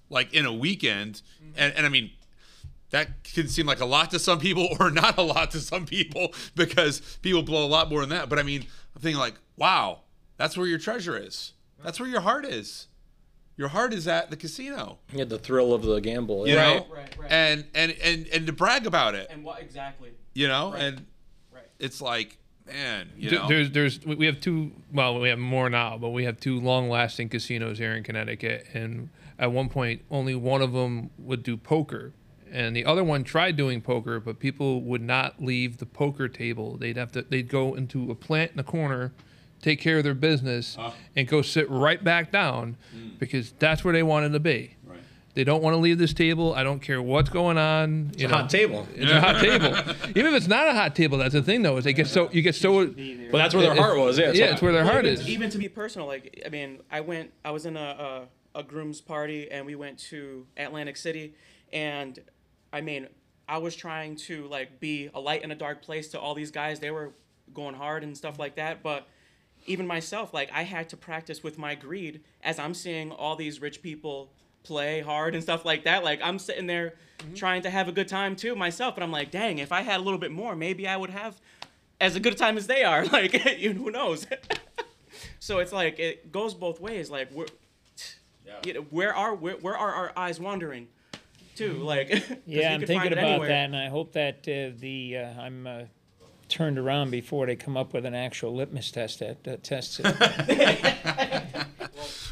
Like 0.10 0.34
in 0.34 0.46
a 0.46 0.54
weekend. 0.54 1.22
And, 1.56 1.74
and 1.76 1.86
I 1.86 1.90
mean 1.90 2.12
that 2.90 3.24
can 3.24 3.48
seem 3.48 3.68
like 3.68 3.80
a 3.80 3.86
lot 3.86 4.10
to 4.12 4.20
some 4.20 4.40
people 4.40 4.68
or 4.80 4.90
not 4.90 5.18
a 5.18 5.22
lot 5.22 5.52
to 5.52 5.60
some 5.60 5.86
people 5.86 6.34
because 6.56 7.00
people 7.22 7.44
blow 7.44 7.66
a 7.66 7.68
lot 7.70 7.90
more 7.90 8.02
than 8.02 8.10
that. 8.10 8.30
But 8.30 8.40
I 8.40 8.44
mean 8.44 8.66
I'm 9.00 9.04
thinking 9.04 9.20
like 9.20 9.36
wow 9.56 10.00
that's 10.38 10.58
where 10.58 10.68
your 10.68 10.78
treasure 10.80 11.16
is 11.18 11.54
that's 11.84 12.00
where 12.02 12.10
your 12.10 12.20
heart 12.22 12.44
is 12.46 12.88
your 13.56 13.70
heart 13.70 13.94
is 13.94 14.08
at 14.08 14.30
the 14.30 14.38
casino. 14.38 15.00
Yeah, 15.14 15.26
the 15.26 15.38
thrill 15.38 15.74
of 15.74 15.82
the 15.84 16.00
gamble. 16.00 16.48
You 16.48 16.54
yeah. 16.56 16.62
know, 16.62 16.74
Right, 16.76 16.96
right, 16.98 17.18
right. 17.20 17.32
and 17.32 17.66
and 17.76 17.92
and 18.02 18.28
and 18.28 18.48
to 18.48 18.54
brag 18.54 18.86
about 18.86 19.16
it. 19.16 19.28
And 19.30 19.44
what 19.44 19.62
exactly? 19.62 20.12
You 20.34 20.48
know, 20.48 20.72
Right. 20.72 20.82
and 20.84 21.06
Right. 21.54 21.66
it's 21.78 22.02
like, 22.02 22.38
man, 22.66 23.10
you 23.18 23.32
know, 23.32 23.50
There's, 23.50 23.70
there's, 23.72 24.06
we 24.06 24.16
we 24.16 24.26
have 24.28 24.40
two. 24.40 24.72
Well, 24.94 25.20
we 25.20 25.28
have 25.28 25.40
more 25.40 25.70
now, 25.70 25.98
but 25.98 26.12
we 26.12 26.24
have 26.24 26.40
two 26.40 26.62
long-lasting 26.62 27.28
casinos 27.28 27.78
here 27.78 27.94
in 27.94 28.04
Connecticut, 28.06 28.66
and 28.74 29.10
at 29.38 29.52
one 29.52 29.68
point, 29.68 30.04
only 30.10 30.36
one 30.36 30.62
of 30.62 30.72
them 30.72 31.10
would 31.18 31.44
do 31.44 31.58
poker, 31.58 32.14
and 32.52 32.76
the 32.76 32.86
other 32.86 33.04
one 33.04 33.24
tried 33.24 33.56
doing 33.56 33.82
poker, 33.82 34.20
but 34.20 34.40
people 34.40 34.82
would 34.82 35.02
not 35.02 35.42
leave 35.42 35.78
the 35.78 35.86
poker 35.86 36.28
table. 36.28 36.78
They'd 36.78 36.98
have 36.98 37.12
to. 37.14 37.22
They'd 37.24 37.48
go 37.50 37.74
into 37.76 38.12
a 38.12 38.16
plant 38.16 38.52
in 38.52 38.58
the 38.58 38.64
corner, 38.64 39.12
take 39.62 39.80
care 39.80 39.98
of 40.00 40.04
their 40.04 40.14
business, 40.14 40.78
and 41.16 41.28
go 41.28 41.42
sit 41.42 41.70
right 41.70 42.04
back 42.04 42.32
down, 42.32 42.78
hmm. 42.92 43.10
because 43.20 43.52
that's 43.60 43.84
where 43.84 43.94
they 43.94 44.04
wanted 44.04 44.34
to 44.34 44.40
be. 44.40 44.76
Right. 44.86 45.00
They 45.36 45.44
don't 45.44 45.62
want 45.62 45.74
to 45.76 45.78
leave 45.78 45.98
this 46.00 46.14
table. 46.14 46.54
I 46.54 46.64
don't 46.64 46.82
care 46.82 47.02
what's 47.02 47.30
going 47.30 47.58
on. 47.58 48.06
You 48.06 48.10
It's 48.14 48.24
a 48.24 48.28
know. 48.28 48.36
hot 48.36 48.50
table. 48.50 48.88
It's 48.96 49.12
a 49.12 49.22
hot 49.22 49.40
table. 49.40 49.68
Even 50.10 50.28
if 50.28 50.34
it's 50.34 50.48
not 50.48 50.68
a 50.68 50.74
hot 50.74 50.96
table, 50.96 51.18
that's 51.20 51.34
the 51.34 51.44
thing 51.44 51.62
though. 51.62 51.78
Is 51.78 51.84
they 51.84 51.94
get 51.94 52.08
so 52.08 52.30
you 52.32 52.42
get 52.42 52.56
so 52.56 52.88
But 52.88 53.38
that's 53.38 53.54
where 53.54 53.64
their 53.64 53.76
heart 53.76 53.98
was. 53.98 54.18
Yeah, 54.18 54.32
yeah, 54.32 54.46
it's 54.46 54.62
where 54.62 54.74
their 54.74 54.84
Well, 54.84 54.94
heart 54.94 55.06
even, 55.06 55.20
is. 55.20 55.30
Even 55.30 55.50
to 55.52 55.58
be 55.58 55.70
personal, 55.70 56.08
like 56.08 56.42
I 56.46 56.50
mean, 56.50 56.80
I 56.92 57.02
went. 57.02 57.32
I 57.46 57.52
was 57.52 57.66
in 57.66 57.78
a, 57.78 58.28
a 58.56 58.60
a 58.60 58.64
groom's 58.64 59.00
party, 59.00 59.50
and 59.52 59.66
we 59.66 59.76
went 59.76 60.00
to 60.00 60.48
Atlantic 60.58 60.98
City, 60.98 61.36
and 61.72 62.20
I 62.72 62.82
mean, 62.82 63.08
I 63.48 63.58
was 63.58 63.76
trying 63.76 64.16
to 64.18 64.48
like 64.48 64.80
be 64.80 65.10
a 65.14 65.20
light 65.20 65.44
in 65.44 65.52
a 65.52 65.56
dark 65.56 65.82
place 65.82 66.10
to 66.10 66.20
all 66.20 66.36
these 66.36 66.52
guys. 66.52 66.80
They 66.80 66.92
were 66.92 67.14
going 67.54 67.76
hard 67.76 68.04
and 68.04 68.16
stuff 68.16 68.38
like 68.38 68.56
that, 68.56 68.84
but 68.84 69.08
even 69.66 69.88
myself, 69.88 70.34
like 70.34 70.52
I 70.54 70.64
had 70.64 70.90
to 70.90 70.98
practice 70.98 71.44
with 71.44 71.58
my 71.58 71.76
greed 71.76 72.22
as 72.44 72.60
I'm 72.60 72.74
seeing 72.74 73.12
all 73.12 73.36
these 73.36 73.62
rich 73.62 73.82
people 73.82 74.32
play 74.64 75.02
hard 75.02 75.34
and 75.34 75.44
stuff 75.44 75.66
like 75.66 75.84
that. 75.86 76.04
Like 76.04 76.20
I'm 76.24 76.40
sitting 76.40 76.68
there 76.68 76.96
mm-hmm. 77.20 77.34
trying 77.34 77.62
to 77.64 77.70
have 77.70 77.88
a 77.88 77.92
good 77.92 78.08
time 78.08 78.36
too 78.36 78.56
myself, 78.56 78.96
but 78.96 79.04
I'm 79.04 79.12
like, 79.12 79.32
dang, 79.32 79.58
if 79.58 79.72
I 79.72 79.82
had 79.82 80.00
a 80.00 80.04
little 80.04 80.20
bit 80.20 80.32
more, 80.32 80.56
maybe 80.56 80.88
I 80.88 80.98
would 80.98 81.10
have 81.10 81.40
as 82.00 82.16
a 82.16 82.20
good 82.20 82.38
time 82.38 82.58
as 82.58 82.68
they 82.68 82.84
are. 82.84 83.06
Like, 83.12 83.34
you 83.60 83.74
who 83.74 83.92
knows? 83.92 84.28
so 85.40 85.60
it's 85.60 85.72
like 85.72 86.00
it 86.00 86.32
goes 86.32 86.54
both 86.54 86.80
ways. 86.80 87.10
Like, 87.10 87.32
where, 87.32 87.48
you 88.64 88.74
know, 88.74 88.82
where 88.90 89.16
are 89.16 89.34
where, 89.36 89.56
where 89.56 89.78
are 89.78 89.94
our 89.94 90.14
eyes 90.16 90.40
wandering? 90.40 90.88
To 91.60 91.74
like, 91.84 92.10
'cause 92.10 92.22
we 92.48 92.60
Yeah, 92.62 92.74
I'm 92.74 92.80
thinking 92.82 92.96
find 93.00 93.14
about 93.14 93.26
anywhere. 93.32 93.48
that, 93.50 93.66
and 93.66 93.76
I 93.76 93.90
hope 93.90 94.14
that 94.14 94.38
uh, 94.48 94.76
the 94.80 95.18
uh, 95.18 95.42
I'm 95.42 95.68
uh, 95.68 95.82
turned 96.48 96.78
around 96.80 97.12
before 97.12 97.46
they 97.46 97.56
come 97.56 97.78
up 97.78 97.94
with 97.94 98.06
an 98.06 98.16
actual 98.16 98.56
litmus 98.56 98.92
test 98.92 99.20
that, 99.20 99.44
that 99.44 99.64
tests 99.64 100.00
it. 100.04 100.06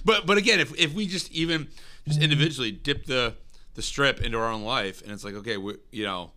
But 0.05 0.25
but 0.25 0.37
again, 0.37 0.61
if 0.61 0.73
if 0.79 0.93
we 0.93 1.05
just 1.05 1.29
even 1.33 1.67
just 2.07 2.21
individually 2.21 2.71
dip 2.71 3.05
the 3.05 3.35
the 3.73 3.81
strip 3.81 4.21
into 4.21 4.37
our 4.37 4.49
own 4.49 4.63
life, 4.63 5.01
and 5.01 5.11
it's 5.11 5.25
like, 5.25 5.33
okay, 5.35 5.57
we, 5.57 5.75
you 5.91 6.05
know, 6.05 6.31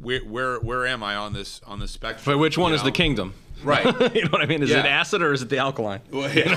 where 0.00 0.20
where 0.20 0.60
where 0.60 0.86
am 0.86 1.02
I 1.02 1.16
on 1.16 1.32
this 1.32 1.60
on 1.66 1.80
this 1.80 1.90
spectrum? 1.90 2.22
But 2.24 2.38
which 2.38 2.56
one 2.58 2.70
you 2.70 2.76
is 2.76 2.82
the 2.82 2.92
kingdom? 2.92 3.34
Right. 3.64 3.84
you 4.14 4.22
know 4.24 4.30
what 4.30 4.40
I 4.40 4.46
mean? 4.46 4.62
Is 4.62 4.70
it 4.70 4.86
acid 4.86 5.20
or 5.20 5.32
is 5.32 5.42
it 5.42 5.48
the 5.48 5.58
alkaline? 5.58 6.00
Well, 6.12 6.30
yeah. 6.34 6.54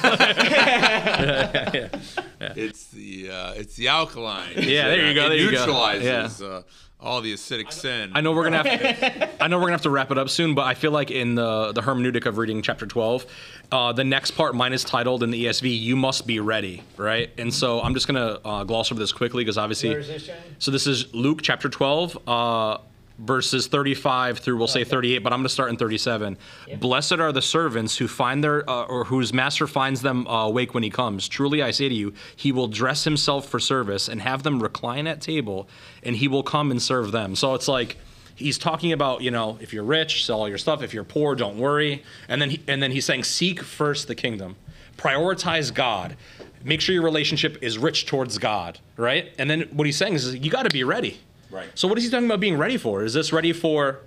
It's 2.56 2.88
the 2.88 3.30
uh, 3.32 3.54
it's 3.54 3.76
the 3.76 3.88
alkaline. 3.88 4.54
Yeah, 4.58 4.88
there 4.88 5.08
you 5.08 5.14
go, 5.14 5.26
It 5.26 5.30
there 5.30 5.38
you 5.38 5.52
go. 5.52 5.60
neutralizes 5.66 6.42
uh, 6.42 6.64
all 7.00 7.22
the 7.22 7.34
acidic 7.34 7.72
sin. 7.72 8.12
I 8.14 8.22
know 8.22 8.32
we're 8.34 8.44
gonna 8.50 8.64
have 8.64 9.00
To, 9.00 9.30
I 9.44 9.48
know 9.48 9.58
we're 9.58 9.64
gonna 9.64 9.74
have 9.74 9.82
to 9.84 9.90
wrap 9.90 10.12
it 10.12 10.18
up 10.18 10.30
soon, 10.30 10.54
but 10.56 10.64
I 10.64 10.74
feel 10.76 10.92
like 10.92 11.12
in 11.12 11.36
the 11.36 11.72
the 11.72 11.82
hermeneutic 11.82 12.26
of 12.26 12.38
reading 12.38 12.62
chapter 12.62 12.86
12, 12.86 13.26
uh, 13.72 13.94
the 13.94 14.04
next 14.04 14.32
part, 14.32 14.56
mine 14.56 14.74
is 14.74 14.84
titled 14.84 15.24
in 15.24 15.32
the 15.32 15.46
ESV, 15.46 15.80
"You 15.82 15.96
must 15.96 16.28
be 16.28 16.40
ready," 16.40 16.84
right? 16.98 17.30
And 17.38 17.54
so 17.54 17.82
I'm 17.82 17.94
just 17.94 18.08
gonna 18.08 18.40
uh, 18.46 18.64
gloss 18.64 18.92
over 18.92 19.00
this 19.00 19.12
quickly 19.12 19.44
because 19.44 19.58
obviously, 19.58 19.90
Where 19.90 20.00
is 20.00 20.08
this, 20.08 20.28
Johnny? 20.28 20.40
so 20.60 20.72
this 20.72 20.86
is 20.88 21.14
Luke 21.16 21.40
chapter 21.42 21.70
12. 21.70 22.28
Uh, 22.28 22.78
Verses 23.22 23.68
35 23.68 24.40
through 24.40 24.58
we'll 24.58 24.68
say 24.68 24.84
38, 24.84 25.20
but 25.20 25.32
I'm 25.32 25.40
going 25.40 25.46
to 25.46 25.50
start 25.50 25.70
in 25.70 25.78
37. 25.78 26.38
Blessed 26.80 27.14
are 27.14 27.32
the 27.32 27.42
servants 27.42 27.98
who 27.98 28.08
find 28.08 28.44
their 28.44 28.68
uh, 28.70 28.84
or 28.86 29.06
whose 29.06 29.32
master 29.32 29.68
finds 29.68 30.02
them 30.02 30.26
uh, 30.28 30.48
awake 30.48 30.74
when 30.74 30.82
he 30.82 30.90
comes. 30.90 31.28
Truly 31.28 31.62
I 31.62 31.70
say 31.70 31.88
to 31.88 31.94
you, 31.94 32.14
he 32.36 32.52
will 32.52 32.68
dress 32.68 33.04
himself 33.04 33.48
for 33.48 33.60
service 33.60 34.10
and 34.10 34.22
have 34.22 34.44
them 34.44 34.62
recline 34.62 35.06
at 35.06 35.22
table, 35.22 35.70
and 36.02 36.16
he 36.16 36.28
will 36.28 36.44
come 36.44 36.72
and 36.72 36.82
serve 36.82 37.12
them. 37.12 37.36
So 37.36 37.54
it's 37.54 37.68
like 37.68 37.98
he's 38.36 38.58
talking 38.58 38.92
about 38.92 39.22
you 39.22 39.30
know 39.30 39.58
if 39.62 39.72
you're 39.72 39.84
rich 39.84 40.26
sell 40.26 40.40
all 40.40 40.50
your 40.50 40.58
stuff. 40.58 40.82
If 40.82 40.94
you're 40.94 41.04
poor 41.04 41.36
don't 41.36 41.58
worry. 41.58 42.04
And 42.28 42.42
then 42.42 42.50
he, 42.50 42.64
and 42.68 42.82
then 42.82 42.92
he's 42.92 43.06
saying 43.06 43.26
seek 43.26 43.62
first 43.62 44.08
the 44.08 44.16
kingdom. 44.16 44.56
Prioritize 44.98 45.74
god. 45.74 46.18
Make 46.64 46.82
sure 46.82 46.94
your 46.94 47.04
relationship 47.04 47.58
is 47.62 47.78
rich 47.78 48.06
towards 48.06 48.38
god 48.38 48.80
right? 49.02 49.34
And 49.38 49.50
then 49.50 49.62
what 49.74 49.86
he's 49.86 49.98
saying 49.98 50.14
is 50.14 50.36
you 50.36 50.52
got 50.52 50.64
to 50.64 50.70
be 50.70 50.84
ready 50.84 51.20
Right. 51.52 51.70
so 51.76 51.88
what 51.88 51.98
is 51.98 52.06
he 52.06 52.10
talking 52.10 52.26
about 52.26 52.40
being 52.40 52.58
ready 52.58 52.78
for 52.78 53.04
is 53.04 53.14
this 53.14 53.34
ready 53.34 53.54
for 53.54 54.00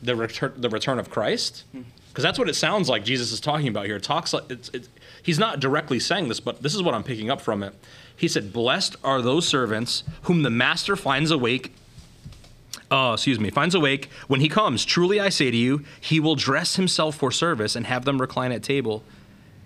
the 0.00 0.14
return 0.16 0.52
the 0.56 0.68
return 0.70 0.98
of 0.98 1.10
christ 1.10 1.64
because 2.08 2.22
that's 2.22 2.38
what 2.38 2.48
it 2.48 2.54
sounds 2.54 2.88
like 2.88 3.04
jesus 3.04 3.32
is 3.32 3.40
talking 3.40 3.68
about 3.68 3.86
here 3.86 3.96
it 3.96 4.02
talks 4.02 4.32
like 4.32 4.44
it's, 4.50 4.70
it's 4.72 4.88
he's 5.22 5.38
not 5.38 5.60
directly 5.60 5.98
saying 5.98 6.28
this 6.28 6.40
but 6.40 6.62
this 6.62 6.74
is 6.74 6.82
what 6.82 6.94
i'm 6.94 7.02
picking 7.04 7.30
up 7.30 7.40
from 7.40 7.62
it 7.62 7.74
he 8.16 8.28
said 8.28 8.52
blessed 8.52 8.96
are 9.02 9.20
those 9.20 9.46
servants 9.46 10.04
whom 10.22 10.42
the 10.42 10.50
master 10.50 10.96
finds 10.96 11.30
awake 11.30 11.72
uh, 12.90 13.14
excuse 13.14 13.40
me, 13.40 13.48
finds 13.48 13.74
awake 13.74 14.10
when 14.28 14.40
he 14.40 14.50
comes. 14.50 14.84
Truly 14.84 15.18
I 15.18 15.30
say 15.30 15.50
to 15.50 15.56
you, 15.56 15.82
he 15.98 16.20
will 16.20 16.34
dress 16.34 16.76
himself 16.76 17.16
for 17.16 17.30
service 17.30 17.74
and 17.74 17.86
have 17.86 18.04
them 18.04 18.20
recline 18.20 18.52
at 18.52 18.62
table, 18.62 19.02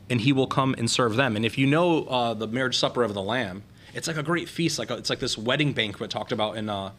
and 0.09 0.20
he 0.20 0.32
will 0.32 0.47
come 0.47 0.76
and 0.78 0.88
serve 0.88 1.16
them. 1.16 1.34
And 1.34 1.44
if 1.44 1.59
you 1.59 1.66
know 1.66 2.05
uh, 2.05 2.34
the 2.34 2.47
marriage 2.47 2.78
supper 2.78 3.03
of 3.03 3.14
the 3.14 3.22
Lamb, 3.22 3.64
it's 3.97 4.07
like 4.07 4.16
a 4.16 4.22
great 4.22 4.49
feast. 4.49 4.78
Like 4.78 4.90
a, 4.90 4.94
it's 4.94 5.11
like 5.11 5.18
this 5.20 5.38
wedding 5.38 5.72
banquet 5.72 6.11
talked 6.11 6.30
about 6.30 6.57
in 6.57 6.68
uh, 6.68 6.92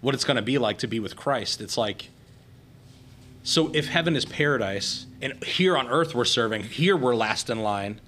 what 0.00 0.14
it's 0.14 0.24
going 0.24 0.36
to 0.36 0.42
be 0.42 0.58
like 0.58 0.78
to 0.78 0.86
be 0.86 0.98
with 0.98 1.14
Christ. 1.14 1.60
It's 1.60 1.76
like 1.76 2.08
so 3.42 3.70
if 3.74 3.88
heaven 3.88 4.16
is 4.16 4.24
paradise, 4.24 5.06
and 5.22 5.42
here 5.44 5.76
on 5.76 5.88
earth 5.88 6.14
we're 6.14 6.24
serving, 6.24 6.64
here 6.64 6.96
we're 6.96 7.14
last 7.14 7.50
in 7.50 7.62
line. 7.62 8.00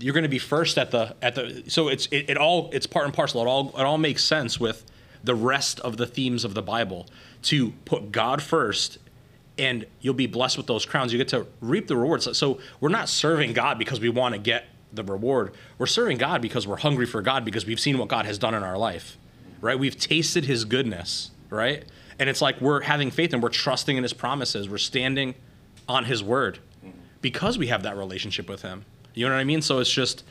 You're 0.00 0.14
going 0.14 0.24
to 0.24 0.28
be 0.28 0.38
first 0.38 0.78
at 0.78 0.90
the 0.90 1.16
at 1.22 1.34
the. 1.34 1.64
So 1.68 1.88
it's 1.88 2.06
it, 2.06 2.30
it 2.30 2.36
all 2.36 2.70
it's 2.72 2.86
part 2.86 3.06
and 3.06 3.14
parcel. 3.14 3.42
It 3.42 3.46
all 3.46 3.70
it 3.70 3.82
all 3.82 3.98
makes 3.98 4.24
sense 4.24 4.60
with 4.60 4.84
the 5.24 5.34
rest 5.34 5.80
of 5.80 5.96
the 5.96 6.06
themes 6.06 6.44
of 6.44 6.54
the 6.54 6.62
Bible 6.62 7.06
to 7.42 7.70
put 7.84 8.12
God 8.12 8.40
first 8.40 8.98
and 9.58 9.84
you'll 10.00 10.14
be 10.14 10.28
blessed 10.28 10.56
with 10.56 10.68
those 10.68 10.86
crowns. 10.86 11.12
You 11.12 11.18
get 11.18 11.28
to 11.28 11.46
reap 11.60 11.88
the 11.88 11.96
rewards. 11.96 12.38
So 12.38 12.60
we're 12.78 12.90
not 12.90 13.08
serving 13.08 13.52
God 13.52 13.76
because 13.76 13.98
we 13.98 14.08
want 14.08 14.34
to 14.34 14.40
get 14.40 14.66
the 14.92 15.04
reward. 15.04 15.54
We're 15.78 15.86
serving 15.86 16.18
God 16.18 16.42
because 16.42 16.66
we're 16.66 16.78
hungry 16.78 17.06
for 17.06 17.22
God 17.22 17.44
because 17.44 17.66
we've 17.66 17.80
seen 17.80 17.98
what 17.98 18.08
God 18.08 18.26
has 18.26 18.38
done 18.38 18.54
in 18.54 18.62
our 18.62 18.78
life, 18.78 19.18
right? 19.60 19.78
We've 19.78 19.98
tasted 19.98 20.44
His 20.44 20.64
goodness, 20.64 21.30
right? 21.50 21.84
And 22.18 22.28
it's 22.28 22.42
like 22.42 22.60
we're 22.60 22.82
having 22.82 23.10
faith 23.10 23.32
and 23.32 23.42
we're 23.42 23.48
trusting 23.48 23.96
in 23.96 24.02
His 24.02 24.12
promises. 24.12 24.68
We're 24.68 24.78
standing 24.78 25.34
on 25.88 26.04
His 26.04 26.22
word 26.22 26.58
because 27.20 27.58
we 27.58 27.68
have 27.68 27.82
that 27.82 27.96
relationship 27.96 28.48
with 28.48 28.62
Him. 28.62 28.84
You 29.14 29.26
know 29.26 29.34
what 29.34 29.40
I 29.40 29.44
mean? 29.44 29.62
So 29.62 29.78
it's 29.78 29.90
just 29.90 30.24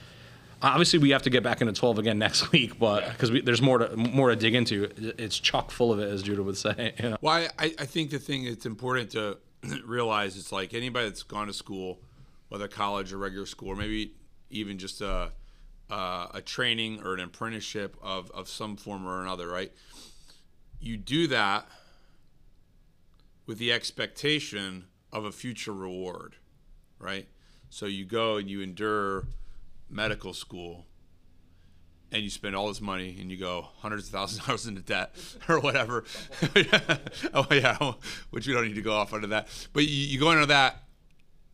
obviously 0.61 0.99
we 0.99 1.11
have 1.11 1.21
to 1.23 1.29
get 1.29 1.43
back 1.43 1.61
into 1.61 1.73
12 1.73 1.99
again 1.99 2.17
next 2.19 2.51
week, 2.51 2.79
but 2.79 3.09
because 3.11 3.31
there's 3.43 3.61
more 3.61 3.79
to 3.79 3.95
more 3.95 4.29
to 4.29 4.35
dig 4.35 4.55
into. 4.55 4.89
It's 5.17 5.39
chock 5.39 5.71
full 5.71 5.91
of 5.91 5.99
it, 5.99 6.09
as 6.09 6.23
Judah 6.23 6.43
would 6.43 6.57
say. 6.57 6.93
You 7.03 7.11
know? 7.11 7.17
Well, 7.21 7.47
I, 7.59 7.73
I 7.77 7.85
think 7.85 8.09
the 8.09 8.19
thing 8.19 8.45
that's 8.45 8.65
important 8.65 9.11
to 9.11 9.37
realize 9.85 10.35
is 10.35 10.51
like 10.51 10.73
anybody 10.73 11.07
that's 11.07 11.23
gone 11.23 11.47
to 11.47 11.53
school, 11.53 11.99
whether 12.49 12.67
college 12.67 13.13
or 13.13 13.17
regular 13.17 13.45
school, 13.45 13.69
or 13.69 13.75
maybe 13.75 14.13
even 14.49 14.77
just 14.77 15.01
a, 15.01 15.31
a, 15.89 16.27
a 16.35 16.41
training 16.43 17.01
or 17.03 17.13
an 17.13 17.19
apprenticeship 17.19 17.95
of, 18.01 18.31
of 18.31 18.47
some 18.47 18.75
form 18.75 19.07
or 19.07 19.21
another, 19.21 19.47
right? 19.47 19.71
You 20.79 20.97
do 20.97 21.27
that 21.27 21.67
with 23.45 23.57
the 23.57 23.71
expectation 23.71 24.85
of 25.11 25.25
a 25.25 25.31
future 25.31 25.73
reward, 25.73 26.35
right? 26.99 27.27
So 27.69 27.85
you 27.85 28.05
go 28.05 28.37
and 28.37 28.49
you 28.49 28.61
endure 28.61 29.25
medical 29.89 30.33
school 30.33 30.85
and 32.11 32.23
you 32.23 32.29
spend 32.29 32.55
all 32.55 32.67
this 32.67 32.81
money 32.81 33.17
and 33.19 33.29
you 33.29 33.37
go 33.37 33.67
hundreds 33.79 34.07
of 34.07 34.13
thousands 34.13 34.39
of 34.41 34.45
dollars 34.45 34.67
into 34.67 34.81
debt 34.81 35.15
or 35.49 35.59
whatever. 35.59 36.03
oh 37.33 37.47
yeah, 37.51 37.93
which 38.29 38.47
we 38.47 38.53
don't 38.53 38.67
need 38.67 38.75
to 38.75 38.81
go 38.81 38.93
off 38.93 39.13
under 39.13 39.27
that. 39.27 39.47
But 39.73 39.83
you, 39.83 39.89
you 39.89 40.19
go 40.19 40.31
into 40.31 40.45
that 40.47 40.83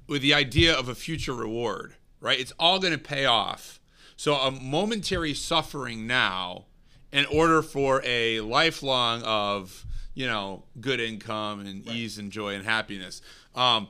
with 0.07 0.21
the 0.21 0.33
idea 0.33 0.73
of 0.77 0.89
a 0.89 0.95
future 0.95 1.33
reward, 1.33 1.95
right? 2.23 2.39
It's 2.39 2.53
all 2.57 2.79
going 2.79 2.93
to 2.93 2.99
pay 2.99 3.25
off. 3.25 3.79
So 4.15 4.35
a 4.35 4.49
momentary 4.49 5.33
suffering 5.33 6.07
now, 6.07 6.65
in 7.11 7.25
order 7.27 7.61
for 7.61 8.01
a 8.03 8.39
lifelong 8.39 9.21
of 9.21 9.85
you 10.15 10.25
know 10.25 10.63
good 10.81 10.99
income 10.99 11.59
and 11.59 11.87
ease 11.87 12.17
and 12.17 12.31
joy 12.31 12.55
and 12.55 12.65
happiness. 12.65 13.21
Um, 13.53 13.87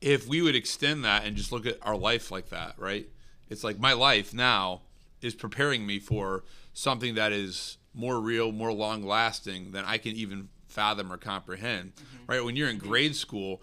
if 0.00 0.26
we 0.26 0.42
would 0.42 0.56
extend 0.56 1.04
that 1.04 1.24
and 1.24 1.36
just 1.36 1.52
look 1.52 1.66
at 1.66 1.78
our 1.82 1.96
life 1.96 2.30
like 2.30 2.48
that, 2.48 2.74
right? 2.76 3.06
It's 3.48 3.62
like 3.62 3.78
my 3.78 3.92
life 3.92 4.34
now 4.34 4.82
is 5.20 5.34
preparing 5.34 5.86
me 5.86 6.00
for 6.00 6.42
something 6.72 7.14
that 7.14 7.32
is 7.32 7.78
more 7.94 8.18
real, 8.20 8.50
more 8.50 8.72
long 8.72 9.04
lasting 9.04 9.70
than 9.72 9.84
I 9.84 9.98
can 9.98 10.16
even 10.16 10.48
fathom 10.66 11.12
or 11.12 11.18
comprehend, 11.18 11.92
right? 12.26 12.44
When 12.44 12.56
you're 12.56 12.68
in 12.68 12.78
grade 12.78 13.14
school, 13.14 13.62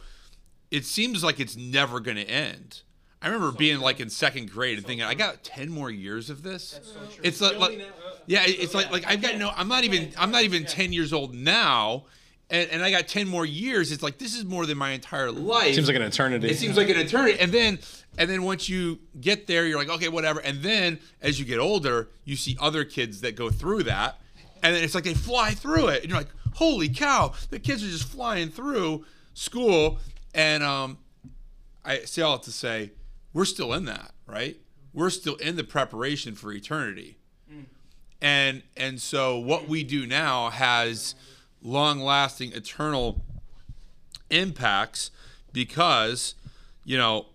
it 0.71 0.85
seems 0.85 1.23
like 1.23 1.39
it's 1.39 1.57
never 1.57 1.99
going 1.99 2.17
to 2.17 2.29
end. 2.29 2.83
I 3.21 3.27
remember 3.27 3.51
being 3.51 3.79
like 3.79 3.99
in 3.99 4.09
second 4.09 4.49
grade 4.51 4.77
and 4.77 4.87
thinking, 4.87 5.05
I 5.05 5.13
got 5.13 5.43
ten 5.43 5.69
more 5.69 5.89
years 5.91 6.29
of 6.29 6.41
this. 6.43 6.79
It's 7.23 7.41
like, 7.41 7.57
like 7.59 7.81
yeah, 8.27 8.43
it- 8.45 8.59
it's 8.59 8.73
like 8.73 8.91
like 8.91 9.05
I've 9.07 9.21
got 9.21 9.37
no. 9.37 9.51
I'm 9.55 9.67
not 9.67 9.83
even 9.83 10.11
I'm 10.17 10.31
not 10.31 10.43
even 10.43 10.65
ten 10.65 10.93
years 10.93 11.11
old 11.11 11.33
now, 11.35 12.05
and, 12.49 12.69
and 12.71 12.81
I 12.81 12.91
got 12.91 13.07
ten 13.09 13.27
more 13.27 13.45
years. 13.45 13.91
It's 13.91 14.01
like 14.03 14.19
this 14.19 14.35
is 14.37 14.45
more 14.45 14.65
than 14.65 14.77
my 14.77 14.91
entire 14.91 15.31
life. 15.31 15.75
Seems 15.75 15.87
like 15.87 15.97
an 15.97 16.01
eternity. 16.03 16.47
It 16.49 16.57
seems 16.57 16.77
like 16.77 16.89
an 16.89 16.97
eternity. 16.97 17.37
And 17.39 17.51
then 17.51 17.79
and 18.17 18.29
then 18.29 18.43
once 18.43 18.69
you 18.69 18.99
get 19.19 19.47
there, 19.47 19.65
you're 19.67 19.77
like, 19.77 19.89
okay, 19.89 20.07
whatever. 20.07 20.39
And 20.39 20.63
then 20.63 20.99
as 21.21 21.39
you 21.39 21.45
get 21.45 21.59
older, 21.59 22.09
you 22.23 22.35
see 22.37 22.55
other 22.59 22.85
kids 22.85 23.19
that 23.21 23.35
go 23.35 23.49
through 23.49 23.83
that. 23.83 24.19
And 24.63 24.73
then 24.75 24.83
it's 24.83 24.95
like 24.95 25.03
they 25.03 25.13
fly 25.13 25.51
through 25.51 25.87
it. 25.89 26.01
And 26.03 26.09
you're 26.09 26.17
like, 26.19 26.27
holy 26.53 26.87
cow, 26.89 27.33
the 27.49 27.59
kids 27.59 27.83
are 27.83 27.87
just 27.87 28.07
flying 28.09 28.49
through 28.49 29.05
school. 29.33 29.99
And 30.33 30.63
um, 30.63 30.97
I 31.85 31.99
say 31.99 32.21
all 32.23 32.39
to 32.39 32.51
say, 32.51 32.91
we're 33.33 33.45
still 33.45 33.73
in 33.73 33.85
that, 33.85 34.11
right? 34.25 34.57
We're 34.93 35.09
still 35.09 35.35
in 35.35 35.55
the 35.55 35.63
preparation 35.63 36.35
for 36.35 36.51
eternity. 36.51 37.17
And 38.21 38.63
and 38.75 38.99
so 38.99 39.39
what 39.39 39.69
we 39.69 39.83
do 39.83 40.05
now 40.05 40.49
has 40.49 41.15
long 41.61 41.99
lasting 41.99 42.51
eternal 42.53 43.21
impacts 44.29 45.11
because 45.53 46.35
you 46.83 46.97
know 46.97 47.27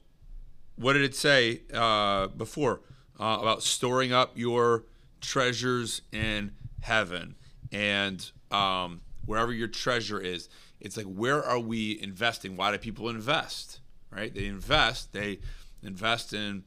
what 0.77 0.93
did 0.95 1.03
it 1.03 1.15
say 1.15 1.61
uh, 1.73 2.27
before 2.29 2.81
uh, 3.19 3.39
about 3.41 3.63
storing 3.63 4.13
up 4.13 4.33
your 4.35 4.85
treasures 5.21 6.03
in 6.13 6.53
heaven 6.83 7.35
and 7.73 8.31
um, 8.51 9.01
wherever 9.25 9.53
your 9.53 9.69
treasure 9.69 10.21
is 10.21 10.49
it's 10.81 10.97
like 10.97 11.07
where 11.07 11.43
are 11.43 11.59
we 11.59 11.99
investing 12.03 12.57
why 12.57 12.71
do 12.71 12.79
people 12.79 13.09
invest 13.09 13.81
right 14.11 14.35
they 14.35 14.47
invest 14.47 15.13
they 15.13 15.39
invest 15.85 16.33
in 16.33 16.65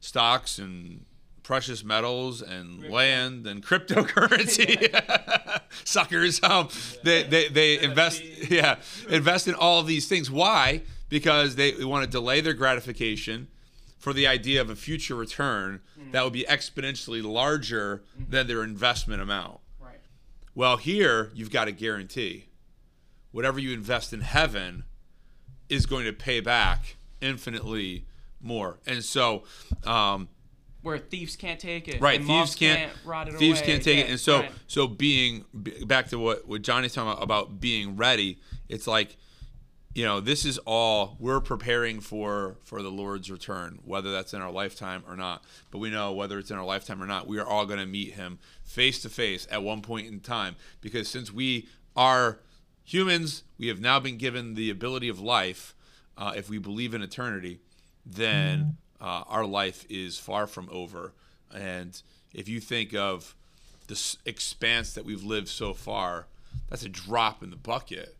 stocks 0.00 0.58
and 0.58 1.04
precious 1.42 1.84
metals 1.84 2.42
and 2.42 2.90
land 2.90 3.46
and 3.46 3.64
cryptocurrency. 3.64 4.92
Suckers 5.84 6.42
um 6.42 6.68
they 7.04 7.22
they, 7.22 7.48
they 7.48 7.78
invest 7.78 8.22
yeah 8.50 8.76
invest 9.08 9.46
in 9.46 9.54
all 9.54 9.80
of 9.80 9.86
these 9.86 10.08
things. 10.08 10.30
Why? 10.30 10.82
Because 11.08 11.54
they, 11.54 11.70
they 11.70 11.84
want 11.84 12.04
to 12.04 12.10
delay 12.10 12.40
their 12.40 12.52
gratification 12.52 13.46
for 13.96 14.12
the 14.12 14.26
idea 14.26 14.60
of 14.60 14.70
a 14.70 14.76
future 14.76 15.14
return 15.14 15.80
that 16.10 16.24
would 16.24 16.32
be 16.32 16.44
exponentially 16.44 17.22
larger 17.22 18.02
than 18.28 18.48
their 18.48 18.64
investment 18.64 19.22
amount. 19.22 19.60
Right. 19.80 20.00
well 20.54 20.78
here 20.78 21.30
you've 21.34 21.50
got 21.50 21.68
a 21.68 21.72
guarantee. 21.72 22.46
Whatever 23.30 23.60
you 23.60 23.72
invest 23.72 24.12
in 24.12 24.22
heaven 24.22 24.84
is 25.68 25.86
going 25.86 26.06
to 26.06 26.12
pay 26.12 26.40
back 26.40 26.96
infinitely 27.20 28.06
more 28.40 28.78
and 28.86 29.02
so 29.04 29.44
um 29.84 30.28
Where 30.82 30.98
thieves 30.98 31.36
can't 31.36 31.58
take 31.58 31.88
it. 31.88 32.00
right 32.00 32.22
thieves 32.22 32.54
can't, 32.54 32.92
rot 33.04 33.28
it 33.28 33.34
thieves 33.36 33.60
away. 33.60 33.66
can't 33.66 33.82
take 33.82 33.98
it 33.98 34.10
and 34.10 34.20
so 34.20 34.40
right. 34.40 34.52
so 34.66 34.86
being 34.86 35.44
back 35.54 36.08
to 36.08 36.18
what 36.18 36.46
what 36.46 36.62
johnny's 36.62 36.94
talking 36.94 37.10
about 37.12 37.22
about 37.22 37.60
being 37.60 37.96
ready 37.96 38.38
it's 38.68 38.86
like 38.86 39.16
you 39.94 40.04
know 40.04 40.20
this 40.20 40.44
is 40.44 40.58
all 40.66 41.16
we're 41.18 41.40
preparing 41.40 42.00
for 42.00 42.58
for 42.62 42.82
the 42.82 42.90
lord's 42.90 43.30
return 43.30 43.78
whether 43.84 44.12
that's 44.12 44.34
in 44.34 44.42
our 44.42 44.50
lifetime 44.52 45.02
or 45.08 45.16
not 45.16 45.42
but 45.70 45.78
we 45.78 45.88
know 45.88 46.12
whether 46.12 46.38
it's 46.38 46.50
in 46.50 46.58
our 46.58 46.64
lifetime 46.64 47.02
or 47.02 47.06
not 47.06 47.26
we 47.26 47.38
are 47.38 47.46
all 47.46 47.64
going 47.64 47.80
to 47.80 47.86
meet 47.86 48.12
him 48.12 48.38
face 48.62 49.00
to 49.00 49.08
face 49.08 49.48
at 49.50 49.62
one 49.62 49.80
point 49.80 50.06
in 50.06 50.20
time 50.20 50.54
because 50.82 51.08
since 51.08 51.32
we 51.32 51.66
are 51.96 52.40
humans 52.84 53.42
we 53.58 53.68
have 53.68 53.80
now 53.80 53.98
been 53.98 54.18
given 54.18 54.54
the 54.54 54.68
ability 54.68 55.08
of 55.08 55.18
life 55.18 55.74
uh, 56.18 56.32
if 56.36 56.48
we 56.50 56.58
believe 56.58 56.92
in 56.94 57.00
eternity 57.02 57.60
then 58.06 58.76
uh, 59.00 59.24
our 59.26 59.44
life 59.44 59.84
is 59.90 60.18
far 60.18 60.46
from 60.46 60.68
over. 60.70 61.12
And 61.52 62.00
if 62.32 62.48
you 62.48 62.60
think 62.60 62.94
of 62.94 63.34
this 63.88 64.16
expanse 64.24 64.94
that 64.94 65.04
we've 65.04 65.22
lived 65.22 65.48
so 65.48 65.72
far 65.74 66.26
that's 66.68 66.84
a 66.84 66.88
drop 66.88 67.42
in 67.42 67.50
the 67.50 67.56
bucket 67.56 68.16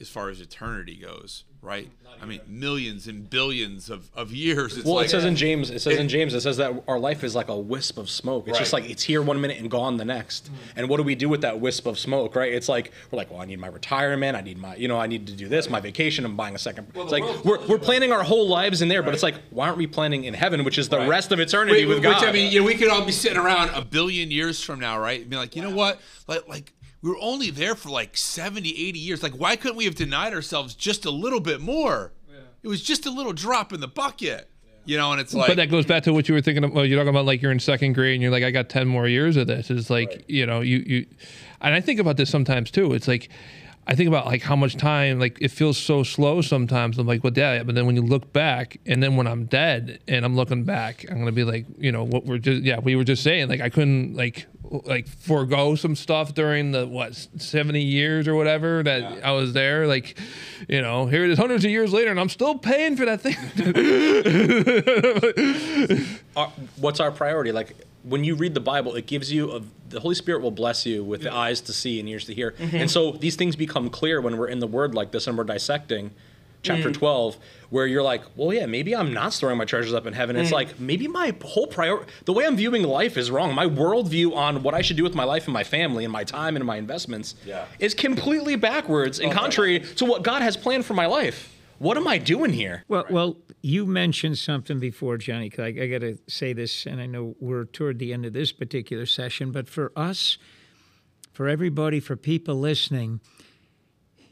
as 0.00 0.08
far 0.08 0.28
as 0.28 0.40
eternity 0.40 0.96
goes, 0.96 1.44
right? 1.62 1.90
I 2.20 2.26
mean, 2.26 2.40
millions 2.48 3.06
and 3.06 3.30
billions 3.30 3.90
of, 3.90 4.10
of 4.16 4.32
years. 4.32 4.76
It's 4.76 4.84
Well, 4.84 4.96
like, 4.96 5.06
it 5.06 5.10
says 5.10 5.24
in 5.24 5.36
James, 5.36 5.70
it 5.70 5.78
says 5.80 5.98
in 5.98 6.08
James, 6.08 6.34
it 6.34 6.40
says 6.40 6.56
that 6.56 6.82
our 6.88 6.98
life 6.98 7.22
is 7.22 7.36
like 7.36 7.46
a 7.48 7.56
wisp 7.56 7.96
of 7.96 8.10
smoke. 8.10 8.48
It's 8.48 8.58
just 8.58 8.72
like 8.72 8.90
it's 8.90 9.04
here 9.04 9.22
one 9.22 9.40
minute 9.40 9.58
and 9.58 9.70
gone 9.70 9.98
the 9.98 10.04
next. 10.04 10.50
And 10.74 10.88
what 10.88 10.96
do 10.96 11.04
we 11.04 11.14
do 11.14 11.28
with 11.28 11.42
that 11.42 11.60
wisp 11.60 11.86
of 11.86 11.96
smoke, 11.96 12.34
right? 12.34 12.52
It's 12.52 12.68
like 12.68 12.90
we're 13.12 13.18
like, 13.18 13.30
well, 13.30 13.40
I 13.40 13.44
need 13.44 13.60
my 13.60 13.68
retirement, 13.68 14.36
I 14.36 14.40
need 14.40 14.58
my, 14.58 14.74
you 14.74 14.88
know, 14.88 14.98
I 14.98 15.06
need 15.06 15.28
to 15.28 15.32
do 15.32 15.46
this, 15.46 15.70
my 15.70 15.78
vacation, 15.78 16.24
I'm 16.24 16.34
buying 16.36 16.56
a 16.56 16.58
second. 16.58 16.88
it's 16.92 17.12
like 17.12 17.22
we're, 17.44 17.64
we're 17.68 17.78
planning 17.78 18.10
our 18.10 18.24
whole 18.24 18.48
lives 18.48 18.82
in 18.82 18.88
there, 18.88 19.02
but 19.04 19.14
it's 19.14 19.22
like, 19.22 19.36
why 19.50 19.66
aren't 19.66 19.78
we 19.78 19.86
planning 19.86 20.24
in 20.24 20.34
heaven, 20.34 20.64
which 20.64 20.78
is 20.78 20.88
the 20.88 20.98
Right. 20.98 21.08
rest 21.08 21.30
of 21.30 21.38
eternity 21.38 21.84
with 21.84 21.98
which, 21.98 22.02
God? 22.02 22.20
Which 22.20 22.28
I 22.28 22.32
mean, 22.32 22.50
you 22.50 22.60
know, 22.60 22.66
we 22.66 22.74
could 22.74 22.88
all 22.88 23.04
be 23.04 23.12
sitting 23.12 23.38
around 23.38 23.70
a 23.74 23.84
billion 23.84 24.32
years 24.32 24.60
from 24.60 24.80
now, 24.80 24.98
right? 24.98 25.20
And 25.20 25.30
be 25.30 25.36
like, 25.36 25.54
you 25.54 25.62
know 25.62 25.70
what? 25.70 26.00
Like, 26.26 26.48
like 26.48 26.72
we 27.02 27.10
were 27.10 27.18
only 27.20 27.50
there 27.50 27.74
for 27.74 27.90
like 27.90 28.16
70, 28.16 28.68
80 28.70 28.98
years. 28.98 29.22
Like, 29.22 29.32
why 29.32 29.56
couldn't 29.56 29.76
we 29.76 29.84
have 29.84 29.94
denied 29.94 30.34
ourselves 30.34 30.74
just 30.74 31.04
a 31.04 31.10
little 31.10 31.40
bit 31.40 31.60
more? 31.60 32.12
It 32.62 32.68
was 32.68 32.82
just 32.82 33.06
a 33.06 33.10
little 33.10 33.32
drop 33.32 33.72
in 33.72 33.80
the 33.80 33.88
bucket, 33.88 34.50
you 34.84 34.96
know. 34.96 35.12
And 35.12 35.20
it's 35.20 35.32
like, 35.32 35.46
but 35.46 35.56
that 35.58 35.70
goes 35.70 35.86
back 35.86 36.02
to 36.04 36.12
what 36.12 36.28
you 36.28 36.34
were 36.34 36.40
thinking 36.40 36.64
about. 36.64 36.82
You're 36.82 36.98
talking 36.98 37.10
about 37.10 37.24
like 37.24 37.40
you're 37.40 37.52
in 37.52 37.60
second 37.60 37.92
grade 37.92 38.14
and 38.14 38.22
you're 38.22 38.32
like, 38.32 38.42
I 38.42 38.50
got 38.50 38.68
10 38.68 38.88
more 38.88 39.06
years 39.06 39.36
of 39.36 39.46
this. 39.46 39.70
It's 39.70 39.90
like, 39.90 40.24
you 40.26 40.44
know, 40.44 40.60
you, 40.60 40.78
you, 40.78 41.06
and 41.60 41.72
I 41.72 41.80
think 41.80 42.00
about 42.00 42.16
this 42.16 42.30
sometimes 42.30 42.72
too. 42.72 42.94
It's 42.94 43.06
like, 43.06 43.30
I 43.90 43.94
think 43.94 44.06
about 44.06 44.26
like 44.26 44.42
how 44.42 44.54
much 44.54 44.76
time, 44.76 45.18
like 45.18 45.38
it 45.40 45.50
feels 45.50 45.78
so 45.78 46.02
slow 46.02 46.42
sometimes. 46.42 46.98
I'm 46.98 47.06
like, 47.06 47.24
well, 47.24 47.32
yeah, 47.34 47.62
but 47.62 47.74
then 47.74 47.86
when 47.86 47.96
you 47.96 48.02
look 48.02 48.34
back 48.34 48.78
and 48.84 49.02
then 49.02 49.16
when 49.16 49.26
I'm 49.26 49.46
dead 49.46 50.00
and 50.06 50.26
I'm 50.26 50.36
looking 50.36 50.64
back, 50.64 51.06
I'm 51.08 51.14
going 51.14 51.26
to 51.26 51.32
be 51.32 51.44
like, 51.44 51.64
you 51.78 51.90
know, 51.90 52.04
what 52.04 52.26
we're 52.26 52.36
just, 52.36 52.62
yeah, 52.64 52.80
we 52.80 52.96
were 52.96 53.04
just 53.04 53.22
saying, 53.22 53.48
like, 53.48 53.62
I 53.62 53.70
couldn't 53.70 54.14
like, 54.14 54.46
like 54.84 55.08
forego 55.08 55.74
some 55.74 55.96
stuff 55.96 56.34
during 56.34 56.72
the 56.72 56.86
what 56.86 57.14
70 57.14 57.80
years 57.80 58.28
or 58.28 58.34
whatever 58.34 58.82
that 58.82 59.24
I 59.24 59.30
was 59.30 59.54
there 59.54 59.86
like 59.86 60.18
you 60.68 60.82
know 60.82 61.06
here 61.06 61.24
it 61.24 61.30
is 61.30 61.38
hundreds 61.38 61.64
of 61.64 61.70
years 61.70 61.90
later 61.90 62.10
and 62.10 62.20
I'm 62.20 62.28
still 62.28 62.58
paying 62.58 62.94
for 62.94 63.06
that 63.06 63.22
thing 63.22 63.34
our, 66.36 66.52
what's 66.76 67.00
our 67.00 67.10
priority? 67.10 67.52
Like 67.52 67.76
when 68.02 68.24
you 68.24 68.34
read 68.34 68.54
the 68.54 68.60
Bible, 68.60 68.94
it 68.94 69.06
gives 69.06 69.32
you 69.32 69.52
a, 69.52 69.62
the 69.88 70.00
Holy 70.00 70.14
Spirit 70.14 70.42
will 70.42 70.50
bless 70.50 70.86
you 70.86 71.04
with 71.04 71.22
the 71.22 71.32
eyes 71.32 71.60
to 71.62 71.72
see 71.72 72.00
and 72.00 72.08
ears 72.08 72.24
to 72.26 72.34
hear. 72.34 72.52
Mm-hmm. 72.52 72.76
And 72.76 72.90
so 72.90 73.12
these 73.12 73.36
things 73.36 73.56
become 73.56 73.90
clear 73.90 74.20
when 74.20 74.36
we're 74.36 74.48
in 74.48 74.58
the 74.58 74.66
Word 74.66 74.94
like 74.94 75.10
this 75.10 75.26
and 75.26 75.36
we're 75.36 75.44
dissecting 75.44 76.10
chapter 76.62 76.90
mm. 76.90 76.94
12 76.94 77.36
where 77.70 77.86
you're 77.86 78.02
like 78.02 78.22
well 78.36 78.52
yeah 78.52 78.66
maybe 78.66 78.94
i'm 78.94 79.12
not 79.12 79.32
storing 79.32 79.56
my 79.56 79.64
treasures 79.64 79.94
up 79.94 80.06
in 80.06 80.12
heaven. 80.12 80.36
It's 80.36 80.50
mm. 80.50 80.54
like 80.54 80.80
maybe 80.80 81.06
my 81.06 81.34
whole 81.44 81.66
priority 81.66 82.10
the 82.24 82.32
way 82.32 82.46
i'm 82.46 82.56
viewing 82.56 82.82
life 82.82 83.16
is 83.16 83.30
wrong. 83.30 83.54
My 83.54 83.66
worldview 83.66 84.34
on 84.34 84.62
what 84.62 84.74
i 84.74 84.82
should 84.82 84.96
do 84.96 85.04
with 85.04 85.14
my 85.14 85.24
life 85.24 85.44
and 85.44 85.52
my 85.54 85.64
family 85.64 86.04
and 86.04 86.12
my 86.12 86.24
time 86.24 86.56
and 86.56 86.64
my 86.64 86.76
investments 86.76 87.34
Yeah. 87.44 87.66
is 87.78 87.94
completely 87.94 88.56
backwards 88.56 89.20
and 89.20 89.32
contrary 89.32 89.80
to 89.80 90.04
what 90.04 90.22
god 90.22 90.42
has 90.42 90.56
planned 90.56 90.84
for 90.84 90.94
my 90.94 91.06
life 91.06 91.54
what 91.78 91.96
am 91.96 92.06
i 92.06 92.18
doing 92.18 92.52
here 92.52 92.84
Well, 92.88 93.06
well, 93.10 93.36
you 93.62 93.86
mentioned 93.86 94.38
something 94.38 94.78
before, 94.78 95.18
Johnny. 95.18 95.50
I, 95.58 95.62
I 95.62 95.86
got 95.88 96.00
to 96.00 96.18
say 96.28 96.52
this, 96.52 96.86
and 96.86 97.00
I 97.00 97.06
know 97.06 97.34
we're 97.40 97.64
toward 97.64 97.98
the 97.98 98.12
end 98.12 98.24
of 98.24 98.32
this 98.32 98.52
particular 98.52 99.06
session, 99.06 99.50
but 99.50 99.68
for 99.68 99.92
us, 99.96 100.38
for 101.32 101.48
everybody, 101.48 102.00
for 102.00 102.16
people 102.16 102.54
listening, 102.56 103.20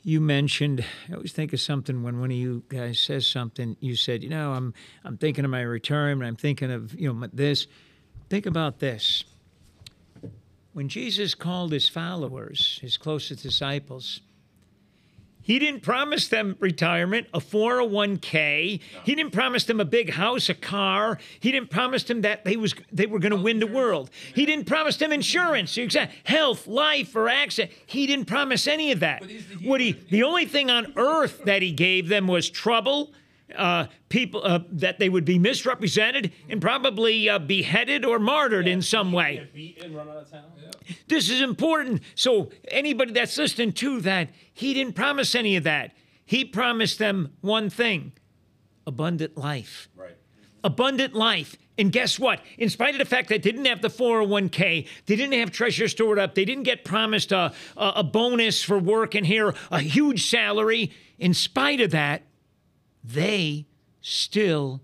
you 0.03 0.20
mentioned. 0.20 0.84
I 1.11 1.14
always 1.14 1.32
think 1.32 1.53
of 1.53 1.61
something 1.61 2.05
when 2.05 2.20
one 2.20 2.30
of 2.30 2.36
you 2.36 2.62
guys 2.68 3.01
says 3.01 3.26
something. 3.26 3.76
You 3.80 3.97
said, 3.97 4.22
you 4.22 4.28
know, 4.28 4.53
I'm 4.53 4.72
I'm 5.05 5.16
thinking 5.16 5.44
of 5.44 5.51
my 5.51 5.62
retirement. 5.62 6.28
I'm 6.28 6.36
thinking 6.36 6.70
of 6.70 6.94
you 6.99 7.12
know 7.12 7.26
this. 7.32 7.66
Think 8.28 8.47
about 8.47 8.78
this. 8.78 9.24
When 10.72 10.88
Jesus 10.88 11.34
called 11.34 11.72
his 11.72 11.88
followers, 11.88 12.78
his 12.82 12.97
closest 12.97 13.42
disciples, 13.42 14.20
he 15.47 15.61
didn't 15.61 15.82
promise 15.82 16.26
them 16.26 16.57
retirement, 16.59 17.28
a 17.32 17.38
401k. 17.38 18.80
He 19.05 19.14
didn't 19.14 19.30
promise 19.30 19.62
them 19.62 19.78
a 19.78 19.84
big 19.84 20.11
house, 20.11 20.49
a 20.49 20.55
car. 20.55 21.20
He 21.38 21.53
didn't 21.53 21.70
promise 21.70 22.03
them 22.03 22.22
that 22.22 22.44
they 22.44 22.57
was 22.57 22.74
they 22.90 23.07
were 23.07 23.20
going 23.20 23.30
to 23.30 23.40
win 23.40 23.61
the 23.61 23.66
world. 23.68 24.11
He 24.34 24.44
didn't 24.44 24.66
promise 24.66 24.97
them 24.97 25.12
insurance, 25.12 25.78
health, 26.24 26.66
life, 26.66 27.14
or 27.14 27.28
accident. 27.28 27.70
He 27.86 28.09
didn't 28.09 28.24
promise 28.24 28.66
any 28.66 28.90
of 28.90 28.99
that. 29.01 29.22
What 29.62 29.80
he 29.80 29.92
the 29.92 30.24
only 30.24 30.47
thing 30.47 30.68
on 30.68 30.92
earth 30.97 31.44
that 31.44 31.62
he 31.62 31.70
gave 31.70 32.09
them 32.09 32.26
was 32.26 32.51
trouble. 32.51 33.12
Uh, 33.55 33.86
people 34.09 34.42
uh, 34.44 34.59
that 34.72 34.99
they 34.99 35.09
would 35.09 35.24
be 35.24 35.38
misrepresented 35.38 36.32
and 36.49 36.61
probably 36.61 37.28
uh, 37.28 37.38
beheaded 37.38 38.05
or 38.05 38.18
martyred 38.18 38.66
in 38.66 38.82
some 38.82 39.12
way. 39.12 39.49
This 41.07 41.30
is 41.30 41.40
important. 41.40 42.03
So, 42.16 42.51
anybody 42.68 43.12
that's 43.12 43.38
listening 43.38 43.72
to 43.74 44.01
that, 44.01 44.30
he 44.53 44.74
didn't 44.74 44.94
promise 44.94 45.36
any 45.36 45.55
of 45.55 45.62
that. 45.62 45.92
He 46.24 46.44
promised 46.44 46.99
them 46.99 47.34
one 47.40 47.70
thing 47.70 48.12
abundant 48.86 49.36
life. 49.36 49.88
right. 49.97 50.16
Abundant 50.64 51.14
life. 51.14 51.57
And 51.78 51.92
guess 51.92 52.18
what? 52.18 52.40
In 52.59 52.70
spite 52.70 52.94
of 52.94 52.99
the 52.99 53.05
fact 53.05 53.28
that 53.28 53.42
they 53.42 53.51
didn't 53.51 53.66
have 53.66 53.82
the 53.82 53.88
401k, 53.88 54.88
they 55.07 55.16
didn't 55.16 55.38
have 55.38 55.51
treasure 55.51 55.88
stored 55.88 56.18
up, 56.18 56.34
they 56.34 56.44
didn't 56.44 56.64
get 56.64 56.84
promised 56.84 57.32
a, 57.32 57.53
a, 57.76 57.92
a 57.97 58.03
bonus 58.03 58.62
for 58.62 58.78
working 58.78 59.24
here, 59.24 59.55
a 59.70 59.80
huge 59.80 60.28
salary. 60.28 60.90
In 61.18 61.34
spite 61.34 61.80
of 61.80 61.90
that, 61.90 62.22
they 63.07 63.66
still 64.00 64.82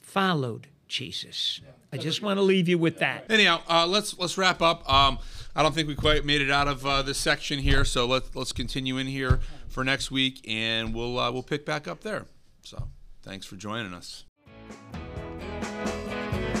followed 0.00 0.68
Jesus. 0.86 1.60
I 1.92 1.96
just 1.96 2.22
want 2.22 2.38
to 2.38 2.42
leave 2.42 2.68
you 2.68 2.76
with 2.76 2.98
that. 2.98 3.30
Anyhow, 3.30 3.62
uh, 3.68 3.86
let's 3.86 4.18
let's 4.18 4.36
wrap 4.36 4.60
up. 4.60 4.90
Um, 4.92 5.18
I 5.54 5.62
don't 5.62 5.74
think 5.74 5.86
we 5.86 5.94
quite 5.94 6.24
made 6.24 6.40
it 6.40 6.50
out 6.50 6.66
of 6.66 6.84
uh, 6.84 7.02
this 7.02 7.18
section 7.18 7.60
here, 7.60 7.84
so 7.84 8.06
let's 8.06 8.34
let's 8.34 8.52
continue 8.52 8.98
in 8.98 9.06
here 9.06 9.38
for 9.68 9.84
next 9.84 10.10
week, 10.10 10.44
and 10.48 10.92
we'll 10.92 11.18
uh, 11.18 11.30
we'll 11.30 11.44
pick 11.44 11.64
back 11.64 11.86
up 11.86 12.00
there. 12.00 12.26
So, 12.62 12.88
thanks 13.22 13.46
for 13.46 13.56
joining 13.56 13.94
us. 13.94 14.24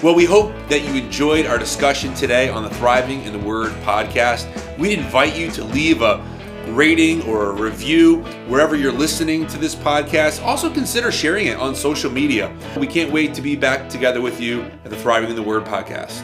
Well, 0.02 0.14
we 0.14 0.24
hope 0.24 0.52
that 0.68 0.82
you 0.82 1.02
enjoyed 1.02 1.46
our 1.46 1.58
discussion 1.58 2.14
today 2.14 2.48
on 2.48 2.62
the 2.62 2.70
Thriving 2.70 3.22
in 3.22 3.32
the 3.32 3.38
Word 3.38 3.72
podcast. 3.82 4.46
We 4.78 4.94
invite 4.94 5.36
you 5.36 5.50
to 5.52 5.64
leave 5.64 6.02
a 6.02 6.18
rating 6.68 7.22
or 7.22 7.50
a 7.50 7.52
review 7.52 8.22
wherever 8.48 8.76
you're 8.76 8.92
listening 8.92 9.46
to 9.48 9.58
this 9.58 9.74
podcast. 9.74 10.42
Also, 10.42 10.72
consider 10.72 11.10
sharing 11.12 11.46
it 11.46 11.56
on 11.58 11.74
social 11.74 12.10
media. 12.10 12.54
We 12.78 12.86
can't 12.86 13.12
wait 13.12 13.34
to 13.34 13.42
be 13.42 13.56
back 13.56 13.88
together 13.88 14.20
with 14.20 14.40
you 14.40 14.62
at 14.62 14.90
the 14.90 14.96
Thriving 14.96 15.30
in 15.30 15.36
the 15.36 15.42
Word 15.42 15.64
podcast. 15.64 16.22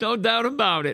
No 0.00 0.16
doubt 0.16 0.44
about 0.44 0.84
it. 0.84 0.92